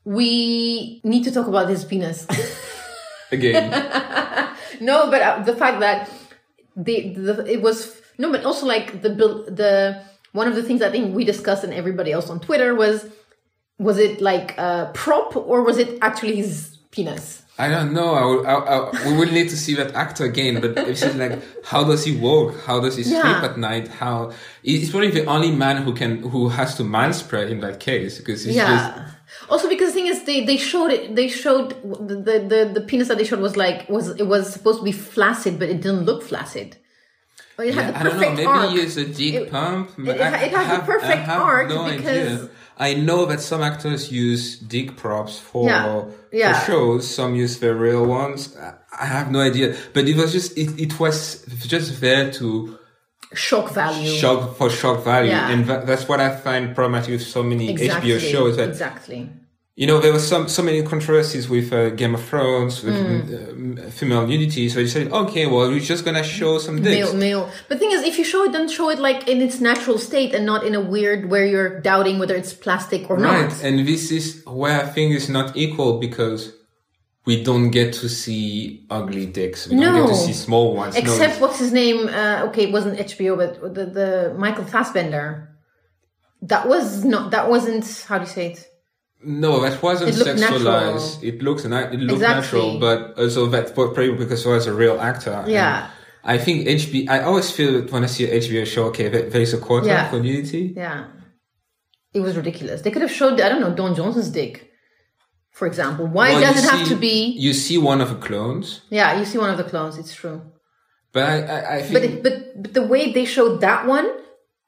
[0.05, 2.25] We need to talk about his penis.
[3.31, 3.69] Again,
[4.81, 6.09] No, but uh, the fact that
[6.75, 10.01] the, the it was no, but also like the bill- the
[10.33, 13.05] one of the things I think we discussed and everybody else on Twitter was
[13.77, 17.43] Was it like a prop or was it actually his penis?
[17.57, 18.09] I don't know.
[18.21, 20.61] I, will- I, I, we will need to see that actor again.
[20.61, 22.55] But it's just like, how does he walk?
[22.67, 23.43] How does he sleep Yeah.
[23.49, 23.87] at night?
[23.89, 24.31] How
[24.63, 28.17] he's probably the only man who can who has to man spray in that case
[28.19, 28.71] because he's yeah.
[28.71, 29.14] just
[29.49, 31.15] Also, because the thing is, they, they showed it.
[31.15, 34.51] They showed the, the the the penis that they showed was like was it was
[34.51, 36.77] supposed to be flaccid, but it didn't look flaccid.
[37.57, 38.29] It had the I don't know.
[38.31, 38.69] Maybe arc.
[38.71, 39.91] he a dick It- pump.
[39.99, 42.49] it- it it I has the perfect have arc no because- idea.
[42.77, 46.03] I know that some actors use dick props for Yeah,
[46.33, 46.59] yeah.
[46.59, 47.07] for shows.
[47.07, 48.41] Some use the real ones.
[48.57, 49.75] I- I have no idea.
[49.93, 52.77] But it was just it, it was just there to
[53.35, 54.11] shock value.
[54.21, 55.49] shock for shock value, Yeah.
[55.51, 58.11] and that, that's what I find problematic with so many exactly.
[58.11, 58.57] HBO shows.
[58.57, 59.29] That exactly.
[59.77, 63.77] you know, there was some so many controversies with uh, Game of Thrones with Mm.
[63.83, 64.69] um, female nudity.
[64.69, 66.95] So you said, okay, well, we're just gonna show some dicks.
[67.11, 67.49] Male, male.
[67.67, 69.97] But the thing is, if you show it, then show it like in its natural
[69.97, 73.63] state and not in a weird where you're doubting whether it's plastic or Right, not.
[73.65, 74.25] and this is
[74.61, 76.53] where I think it's not equal because
[77.25, 79.67] we don't get to see ugly dicks.
[79.67, 80.95] We don't get to see small ones.
[80.95, 82.07] Except no, what's his name?
[82.07, 85.27] Uh, okay, it wasn't HBO, but the the Michael Fassbender.
[86.41, 87.31] That was not.
[87.31, 87.85] That wasn't.
[88.07, 88.67] How do you say it?
[89.27, 91.23] no, that wasn't It sexualized.
[91.23, 92.41] It looks na- it looked Exactly.
[92.59, 95.43] natural, but also that probably because he was a real actor.
[95.47, 95.89] Yeah.
[96.23, 97.09] I think HBO.
[97.09, 99.87] I always feel that when I see an HBO show, okay, there- is a quota
[99.87, 100.09] Yeah.
[100.09, 100.73] for nudity.
[100.75, 101.05] Yeah.
[102.13, 102.81] It was ridiculous.
[102.81, 103.41] They could have showed.
[103.41, 104.71] I don't know Don Johnson's dick,
[105.57, 106.03] for example.
[106.17, 107.17] Why Well, does it have to be?
[107.45, 108.67] You see one of the clones,
[108.97, 109.93] Yeah, you see one of the clones.
[110.01, 110.37] It's true.
[111.15, 114.07] but I, I, I think But it, but but the way they showed that one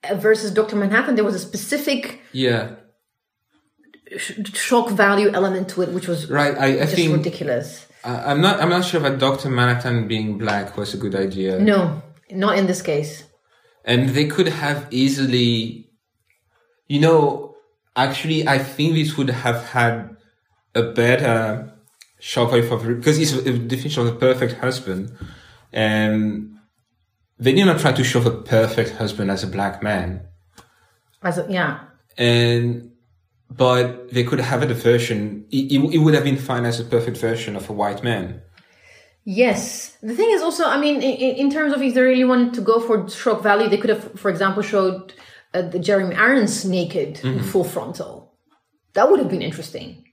[0.10, 2.02] uh, versus Doctor Manhattan, there was a specific
[2.44, 2.64] yeah,
[4.54, 6.58] shock value element to it, which was right.
[6.58, 7.86] I, I just think ridiculous.
[8.04, 8.60] I- I'm not.
[8.62, 11.60] I'm not sure that Doctor Manhattan being black was a good idea.
[11.60, 12.02] No,
[12.32, 13.24] not in this case.
[13.94, 15.88] and they could have easily
[16.94, 17.56] you know
[17.96, 19.94] actually i think this would have had
[20.82, 21.74] a better
[22.20, 25.02] shock value for because it's a definition of a perfect husband
[25.74, 26.58] and
[27.40, 30.22] they did not try to show the perfect husband as a black man
[31.22, 31.72] As a, yeah,
[32.18, 32.92] and
[33.50, 36.80] but they could have it a version it, it, it would have been fine as
[36.80, 38.42] a perfect version of a white man
[39.30, 39.98] Yes.
[40.02, 42.62] The thing is also, I mean, in, in terms of if they really wanted to
[42.62, 45.14] go for shock value, they could have, for example, showed
[45.54, 47.44] uh, the Jeremy Irons naked, Mm-hmm.
[47.44, 48.32] full frontal.
[48.94, 50.06] That would have been interesting.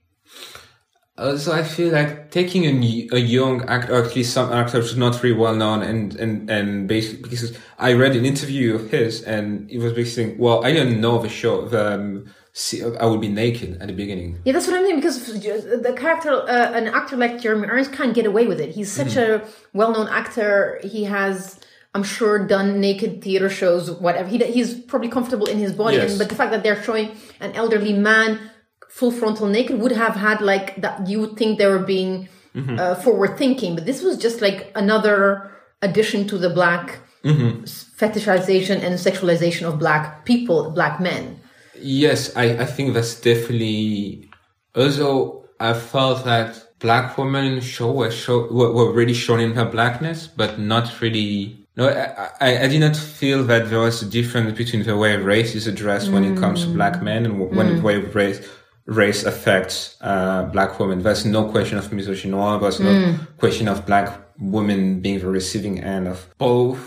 [1.17, 4.97] Also, I feel like taking a, a young actor, or at least some actor who's
[4.97, 9.21] not really well known, and and and basically because I read an interview of his,
[9.23, 11.69] and he was basically saying, "Well, I didn't know the show.
[11.69, 14.97] The, um, see, I would be naked at the beginning." Yeah, that's what I mean.
[14.97, 18.71] Because the character, uh, an actor like Jeremy Irons, can't get away with it.
[18.75, 19.45] He's such Mm-hmm.
[19.45, 20.81] a well-known actor.
[20.83, 21.61] He has,
[21.93, 24.27] I'm sure, done naked theater shows, whatever.
[24.27, 25.95] He, he's probably comfortable in his body.
[25.95, 26.09] Yes.
[26.09, 28.51] And, but the fact that they're showing an elderly man
[28.89, 31.07] full frontal naked would have had like that.
[31.07, 32.79] You would think they were being Mm-hmm.
[32.79, 35.51] uh, forward thinking, but this was just like another
[35.81, 37.63] addition to the black Mm-hmm.
[37.99, 41.39] fetishization and sexualization of black people, black men.
[41.77, 44.29] Yes, I I think that's definitely.
[44.75, 46.49] Also, I felt that
[46.79, 51.57] black women show were show were, were really shown in her blackness, but not really.
[51.77, 55.17] No, I, I, I did not feel that there was a difference between the way
[55.17, 58.39] race is addressed when it comes to black men and when the way race
[58.85, 61.01] race affects uh, black women.
[61.01, 62.61] There's no question of misogynoir.
[62.61, 66.77] There's no question of black women being the receiving end of both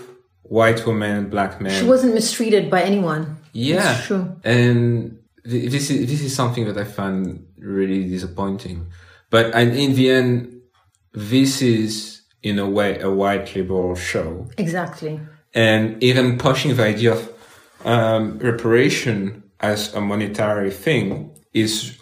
[0.43, 1.73] white women and black men.
[1.79, 3.37] She wasn't mistreated by anyone.
[3.53, 4.37] Yeah, It's true.
[4.45, 8.87] And th- this is this is something that I find really disappointing.
[9.31, 10.61] But and in the end,
[11.12, 15.19] this is in a way a white liberal show, Exactly.
[15.55, 17.33] and even pushing the idea of
[17.85, 21.99] um, reparation as a monetary thing is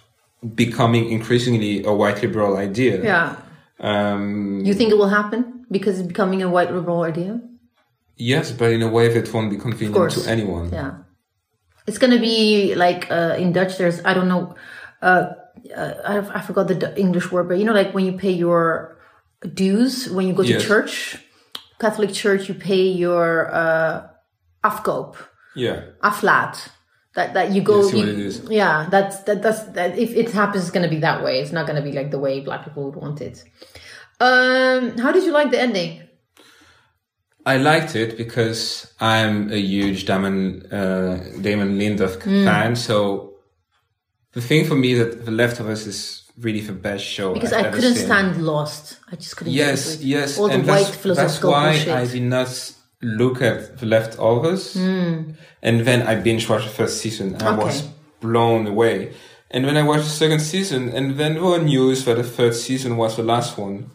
[0.54, 3.02] becoming increasingly a white liberal idea.
[3.02, 3.36] Yeah.
[3.80, 7.40] Um, You think it will happen because it's becoming a white liberal idea?
[8.18, 10.70] yes, but in a way that won't be convenient to anyone.
[10.72, 10.92] Yeah.
[11.86, 13.76] It's gonna be like uh, in Dutch.
[13.78, 14.54] There's I don't know.
[15.02, 15.26] Uh,
[15.76, 18.96] uh, I, I forgot the English word, but you know, like when you pay your
[19.54, 20.64] dues when you go to Yes.
[20.64, 21.18] church,
[21.78, 24.06] Catholic church, you pay your uh,
[24.64, 25.14] afkoop,
[25.54, 25.80] Yeah.
[26.02, 26.68] aflaat.
[27.16, 27.76] That that you go.
[27.88, 28.34] You- what it is.
[28.48, 29.42] Yeah, that's that.
[29.42, 29.98] That's that.
[29.98, 31.40] If it happens, it's gonna be that way.
[31.40, 33.42] It's not gonna be like the way black people would want it.
[34.20, 36.02] Um, how did you like the ending?
[37.44, 42.76] I liked it because I'm a huge Damon uh, Damon Lindelof fan.
[42.76, 43.34] So
[44.32, 47.70] the thing for me that The Leftovers is really the best show Because I've I
[47.70, 48.04] couldn't seen.
[48.06, 48.98] stand Lost.
[49.10, 49.52] I just couldn't.
[49.54, 51.88] Yes, yes, All the white that's, that's philosophical why bullshit.
[51.88, 52.48] I did not
[53.02, 55.32] look at The Leftovers, Hmm.
[55.62, 57.34] and then I binge watched the first season.
[57.34, 57.82] And I was
[58.20, 59.12] blown away.
[59.50, 62.54] And then I watched the second season, and then there were news that the third
[62.54, 63.90] season was the last one,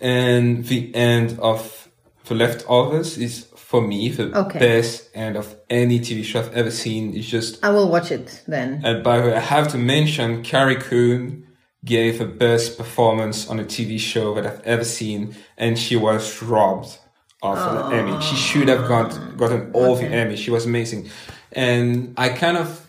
[0.00, 1.88] and the end of
[2.26, 4.58] the leftovers is for me the Okay.
[4.58, 7.14] best end of any TV show I've ever seen.
[7.14, 8.80] It's just I will watch it then.
[8.84, 11.44] and by the way, I have to mention Carrie Coon
[11.84, 16.42] gave the best performance on a TV show that I've ever seen, and she was
[16.42, 16.98] robbed
[17.42, 18.20] of an Emmy.
[18.22, 20.36] She should have got gotten all the Emmy.
[20.36, 21.08] She was amazing,
[21.52, 22.84] and I kind of.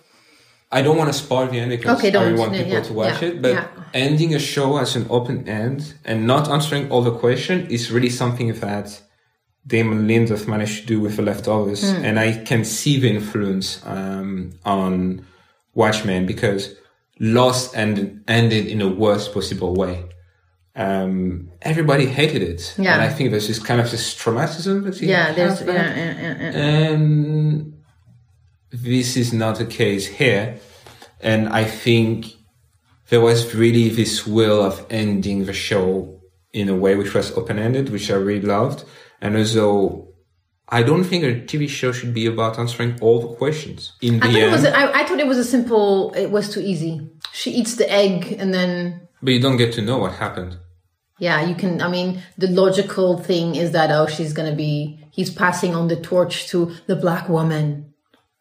[0.71, 3.21] I don't want to spoil the end because Okay, I want people yeah, to watch
[3.23, 3.41] yeah, it.
[3.41, 3.67] But yeah.
[3.95, 8.11] ending a show as an open end and not answering all the questions is really
[8.11, 9.01] something that
[9.65, 12.05] Damon Lindelof managed to do with the leftovers, Hmm.
[12.05, 15.25] and I can see the influence um, on
[15.73, 16.75] Watchmen because
[17.19, 20.05] Lost ended ended in the worst possible way.
[20.75, 22.93] Um, everybody hated it, Yeah.
[22.93, 25.75] and I think there's this kind of this traumatism that you Yeah, there's there.
[25.75, 26.91] yeah, yeah, yeah.
[26.91, 27.73] And
[28.71, 30.57] this is not the case here.
[31.21, 32.27] And I think
[33.09, 36.21] there was really this will of ending the show
[36.53, 38.85] in a way which was open ended, which I really loved.
[39.21, 40.07] And also,
[40.69, 43.93] I don't think a TV show should be about answering all the questions.
[44.01, 44.63] In the I thought it end, was.
[44.63, 46.13] A, I, I thought it was a simple.
[46.13, 47.09] It was too easy.
[47.33, 50.57] She eats the egg, and then but you don't get to know what happened.
[51.19, 51.81] yeah, you can.
[51.81, 54.73] I mean, the logical thing is that oh, she's gonna be.
[55.11, 57.93] He's passing on the torch to the black woman.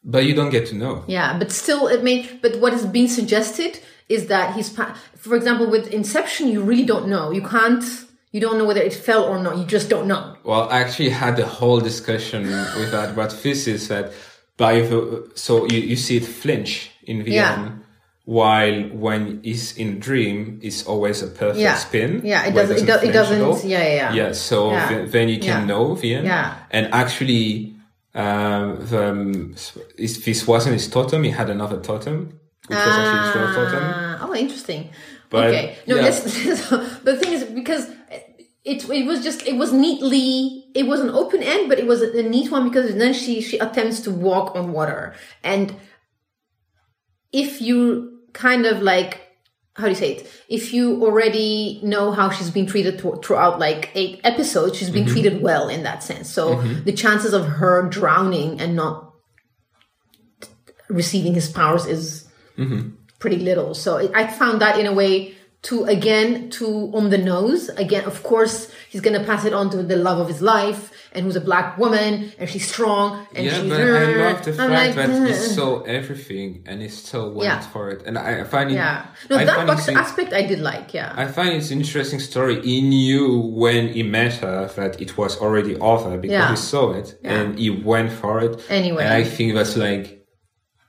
[0.04, 1.04] But you don't get to know.
[1.08, 2.16] Yeah, but still, it may.
[2.42, 4.70] But what is being suggested is that he's.
[4.70, 7.30] Pa- for example, with Inception, you really don't know.
[7.32, 7.84] You can't.
[8.30, 9.56] You don't know whether it fell or not.
[9.58, 10.36] You just don't know.
[10.44, 12.42] Well, I actually had a whole discussion
[12.78, 13.16] with that.
[13.16, 14.12] But this is that
[14.56, 15.00] by the
[15.34, 17.54] so you, you see it flinch in the Yeah.
[17.54, 17.84] end,
[18.28, 21.76] while when it's in dream, it's always a perfect Yeah.
[21.76, 22.20] spin.
[22.24, 22.76] Yeah, it doesn't.
[22.76, 23.52] It, do, it flinch at all.
[23.54, 23.70] doesn't.
[23.70, 24.12] Yeah, yeah, yeah.
[24.12, 24.88] Yeah, so Yeah.
[24.88, 25.64] th- then you can Yeah.
[25.70, 26.26] know the end.
[26.26, 26.54] Yeah.
[26.70, 27.72] And actually,
[28.14, 29.54] um, the, um,
[29.96, 32.16] if this wasn't his totem, he had another totem,
[32.68, 33.82] which was actually his real totem.
[33.82, 34.90] Ah, oh, interesting.
[35.30, 36.02] But, okay, no, yeah.
[36.02, 36.20] let's,
[36.68, 37.84] but the thing is because
[38.62, 42.02] it it was just it was neatly it was an open end, but it was
[42.02, 45.74] a neat one because then she she attempts to walk on water, and
[47.32, 49.28] if you kind of like
[49.74, 50.30] how do you say it?
[50.48, 55.04] If you already know how she's been treated th- throughout like eight episodes, she's been
[55.04, 55.12] mm-hmm.
[55.12, 56.28] treated well in that sense.
[56.28, 56.82] So mm-hmm.
[56.82, 59.14] the chances of her drowning and not
[60.88, 62.90] receiving his powers is mm-hmm.
[63.20, 63.72] pretty little.
[63.72, 67.68] So I found that in a way to again to on the nose.
[67.70, 71.24] Again, of course, he's gonna pass it on to the love of his life, and
[71.24, 73.68] who's a black woman, and she's strong, and yeah, she's.
[73.68, 77.60] but I love the fact like, that he saw everything and he still went Yeah.
[77.60, 78.02] for it.
[78.06, 78.74] And I, I find it.
[78.74, 80.94] Yeah, no, I that box aspect I did like.
[80.94, 82.60] Yeah, I find it's an interesting story.
[82.62, 86.50] He knew when he met her that it was already over because Yeah.
[86.50, 88.62] he saw it and he went for it.
[88.70, 89.02] Anyway.
[89.02, 90.24] And I think that's like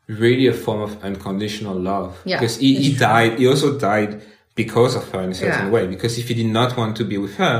[0.08, 2.20] really a form of unconditional love.
[2.26, 4.22] Yeah, Because he, he died, he also died
[4.64, 5.76] because of her in a certain Yeah.
[5.76, 5.84] way.
[5.95, 7.57] Because if he did not want to be with her,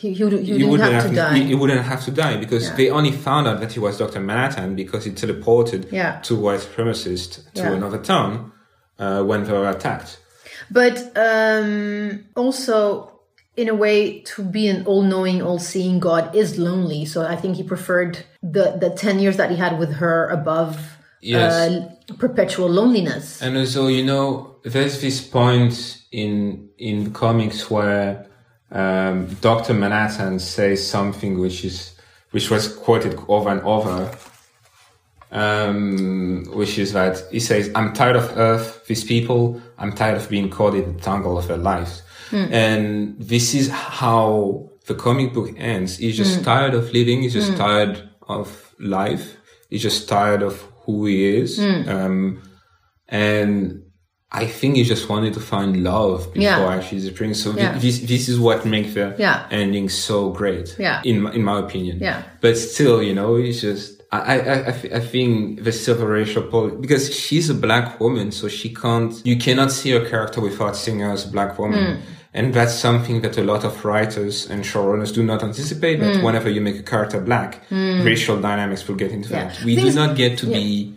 [0.00, 1.34] he, he, would, he, wouldn't have to die.
[1.38, 2.76] He, he wouldn't have to die because Yeah.
[2.78, 4.20] they only found out that he was Dr.
[4.28, 6.12] Manhattan because he teleported Yeah.
[6.28, 7.28] to white supremacist
[7.58, 8.30] to another town
[9.04, 10.10] uh, when they were attacked.
[10.78, 10.96] But
[11.28, 12.78] um, also,
[13.62, 13.98] in a way,
[14.32, 17.02] to be an all-knowing, all-seeing God is lonely.
[17.12, 18.14] So I think he preferred
[18.56, 20.72] the the ten years that he had with her above
[21.20, 21.52] Yes.
[21.52, 23.26] uh, perpetual loneliness.
[23.44, 24.26] And also, you know,
[24.68, 28.26] there's this point in in the comics where
[28.70, 31.94] um, Doctor Manhattan says something which is
[32.30, 34.10] which was quoted over and over,
[35.32, 39.60] um, which is that he says, "I'm tired of Earth, these people.
[39.78, 42.02] I'm tired of being caught in the tangle of their lives."
[42.52, 45.96] And this is how the comic book ends.
[45.96, 47.22] He's just tired of living.
[47.22, 49.36] He's just tired of life.
[49.70, 51.58] He's just tired of who he is.
[51.88, 52.42] Um,
[53.08, 53.82] and
[54.30, 56.68] I think he just wanted to find love before Yeah.
[56.76, 57.34] actually disappearing.
[57.34, 57.78] So Yeah.
[57.78, 59.44] this this is what makes the Yeah.
[59.50, 60.76] ending so great.
[60.78, 61.00] Yeah.
[61.04, 61.98] In my, in my opinion.
[62.00, 62.22] Yeah.
[62.42, 64.36] But still, you know, it's just I I
[64.70, 69.12] I, I think the silver racial pol because she's a black woman, so she can't.
[69.24, 71.84] You cannot see her character without seeing her as a black woman.
[71.84, 72.00] Hmm.
[72.34, 75.96] And that's something that a lot of writers and showrunners do not anticipate.
[76.00, 79.58] That whenever you make a character black, racial dynamics will get into that.
[79.64, 80.92] We do not get to be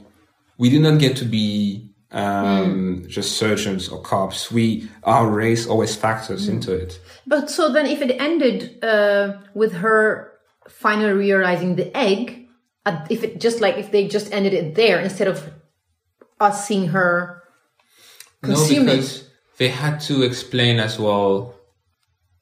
[0.58, 2.18] we do not get to be Hmm.
[2.18, 4.52] um, just surgeons or cops.
[4.52, 6.54] We our race always factors Hmm.
[6.54, 7.00] into it.
[7.26, 10.32] But so then, if it ended uh, with her
[10.68, 12.50] finally realizing the egg,
[12.86, 15.50] uh, if it just like if they just ended it there instead of
[16.40, 17.44] us seeing her
[18.42, 18.96] consume no, it.
[18.96, 21.54] because they had to explain as well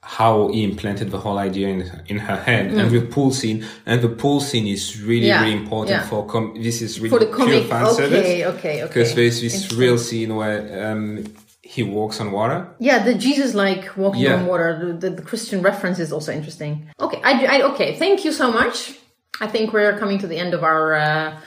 [0.01, 4.01] how he implanted the whole idea in in her head and the pool scene and
[4.01, 5.33] the pool scene is really Mm.
[5.33, 6.07] Yeah, really important yeah.
[6.09, 7.67] for com- this is really For the comic.
[7.67, 8.87] fan Okay, service okay, okay.
[8.87, 10.59] because there's this real scene where
[10.91, 11.25] um,
[11.61, 14.35] he walks on water Yeah, the Jesus like walking Yeah.
[14.39, 14.69] on water.
[14.81, 16.73] The, the, the Christian reference is also interesting.
[16.99, 17.95] Okay, I, I okay.
[17.97, 18.93] Thank you so much.
[19.41, 21.39] I think we're coming to the end of our uh,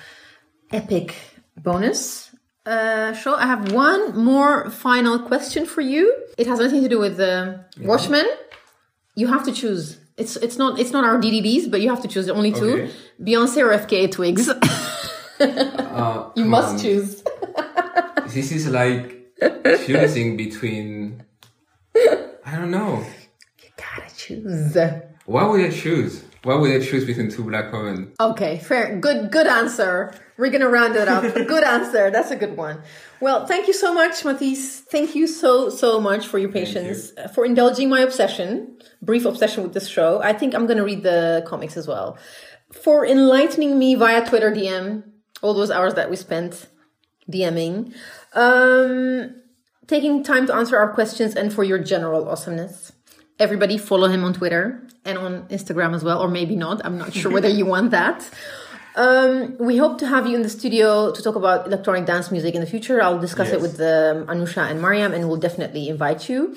[0.71, 1.15] epic
[1.57, 2.32] bonus
[2.67, 3.15] uh.
[3.37, 6.15] I have one more final question for you.
[6.39, 8.27] It has nothing to do with the Watchmen.
[9.15, 9.99] You have to choose.
[10.17, 12.91] It's it's not it's not our DDDs, but you have to choose only two: Okay.
[13.21, 14.49] Beyonce or FKA Twigs.
[14.49, 16.79] uh, you must on.
[16.81, 17.23] choose.
[18.29, 19.35] this is like
[19.87, 21.23] choosing between
[22.45, 23.05] I don't know
[23.63, 24.77] You Gotta choose.
[25.27, 28.99] why would I choose why would I choose between two black women Okay, fair.
[28.99, 30.13] Good, good answer.
[30.37, 31.23] We're gonna round it up.
[31.35, 32.11] good answer.
[32.11, 32.83] That's a good one.
[33.21, 34.81] Well, thank you so much, Mathys.
[34.81, 39.63] Thank you so, so much for your patience, uh, for indulging my obsession, brief obsession
[39.63, 40.21] with this show.
[40.21, 42.19] I think I'm gonna read the comics as well.
[42.73, 45.05] For enlightening me via Twitter DM,
[45.43, 46.67] all those hours that we spent
[47.31, 47.95] DMing,
[48.33, 49.35] um,
[49.87, 52.92] taking time to answer our questions, and for your general awesomeness.
[53.43, 54.65] Everybody follow him on Twitter
[55.05, 56.81] and on Instagram as well, or maybe not.
[56.87, 58.19] I'm not sure whether you want that.
[58.95, 62.55] Um, we hope to have you in the studio to talk about electronic dance music
[62.55, 63.03] in the future.
[63.03, 66.57] I'll discuss it with um, Anusha and Mariam, and we'll definitely invite you.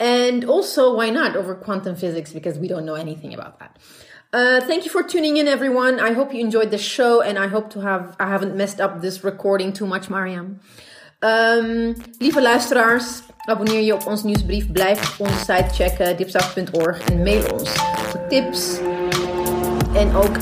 [0.00, 3.78] And also, why not over quantum physics because we don't know anything about that.
[4.32, 6.00] Uh, thank you for tuning in, everyone.
[6.00, 9.02] I hope you enjoyed the show, and I hope to have I haven't messed up
[9.02, 10.60] this recording too much, Mariam.
[11.22, 14.72] Um, lieve luisteraars, abonneer je op ons nieuwsbrief.
[14.72, 17.70] Blijf onze site checken, dipsaf.org en mail ons
[18.28, 18.78] tips.
[19.94, 20.36] En ook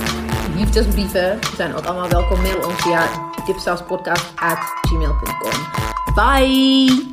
[0.56, 2.42] liefdesbrieven zijn ook allemaal welkom.
[2.42, 3.08] Mail ons via
[3.46, 5.66] dipsafspodcast@gmail.com.
[6.14, 7.10] Bye!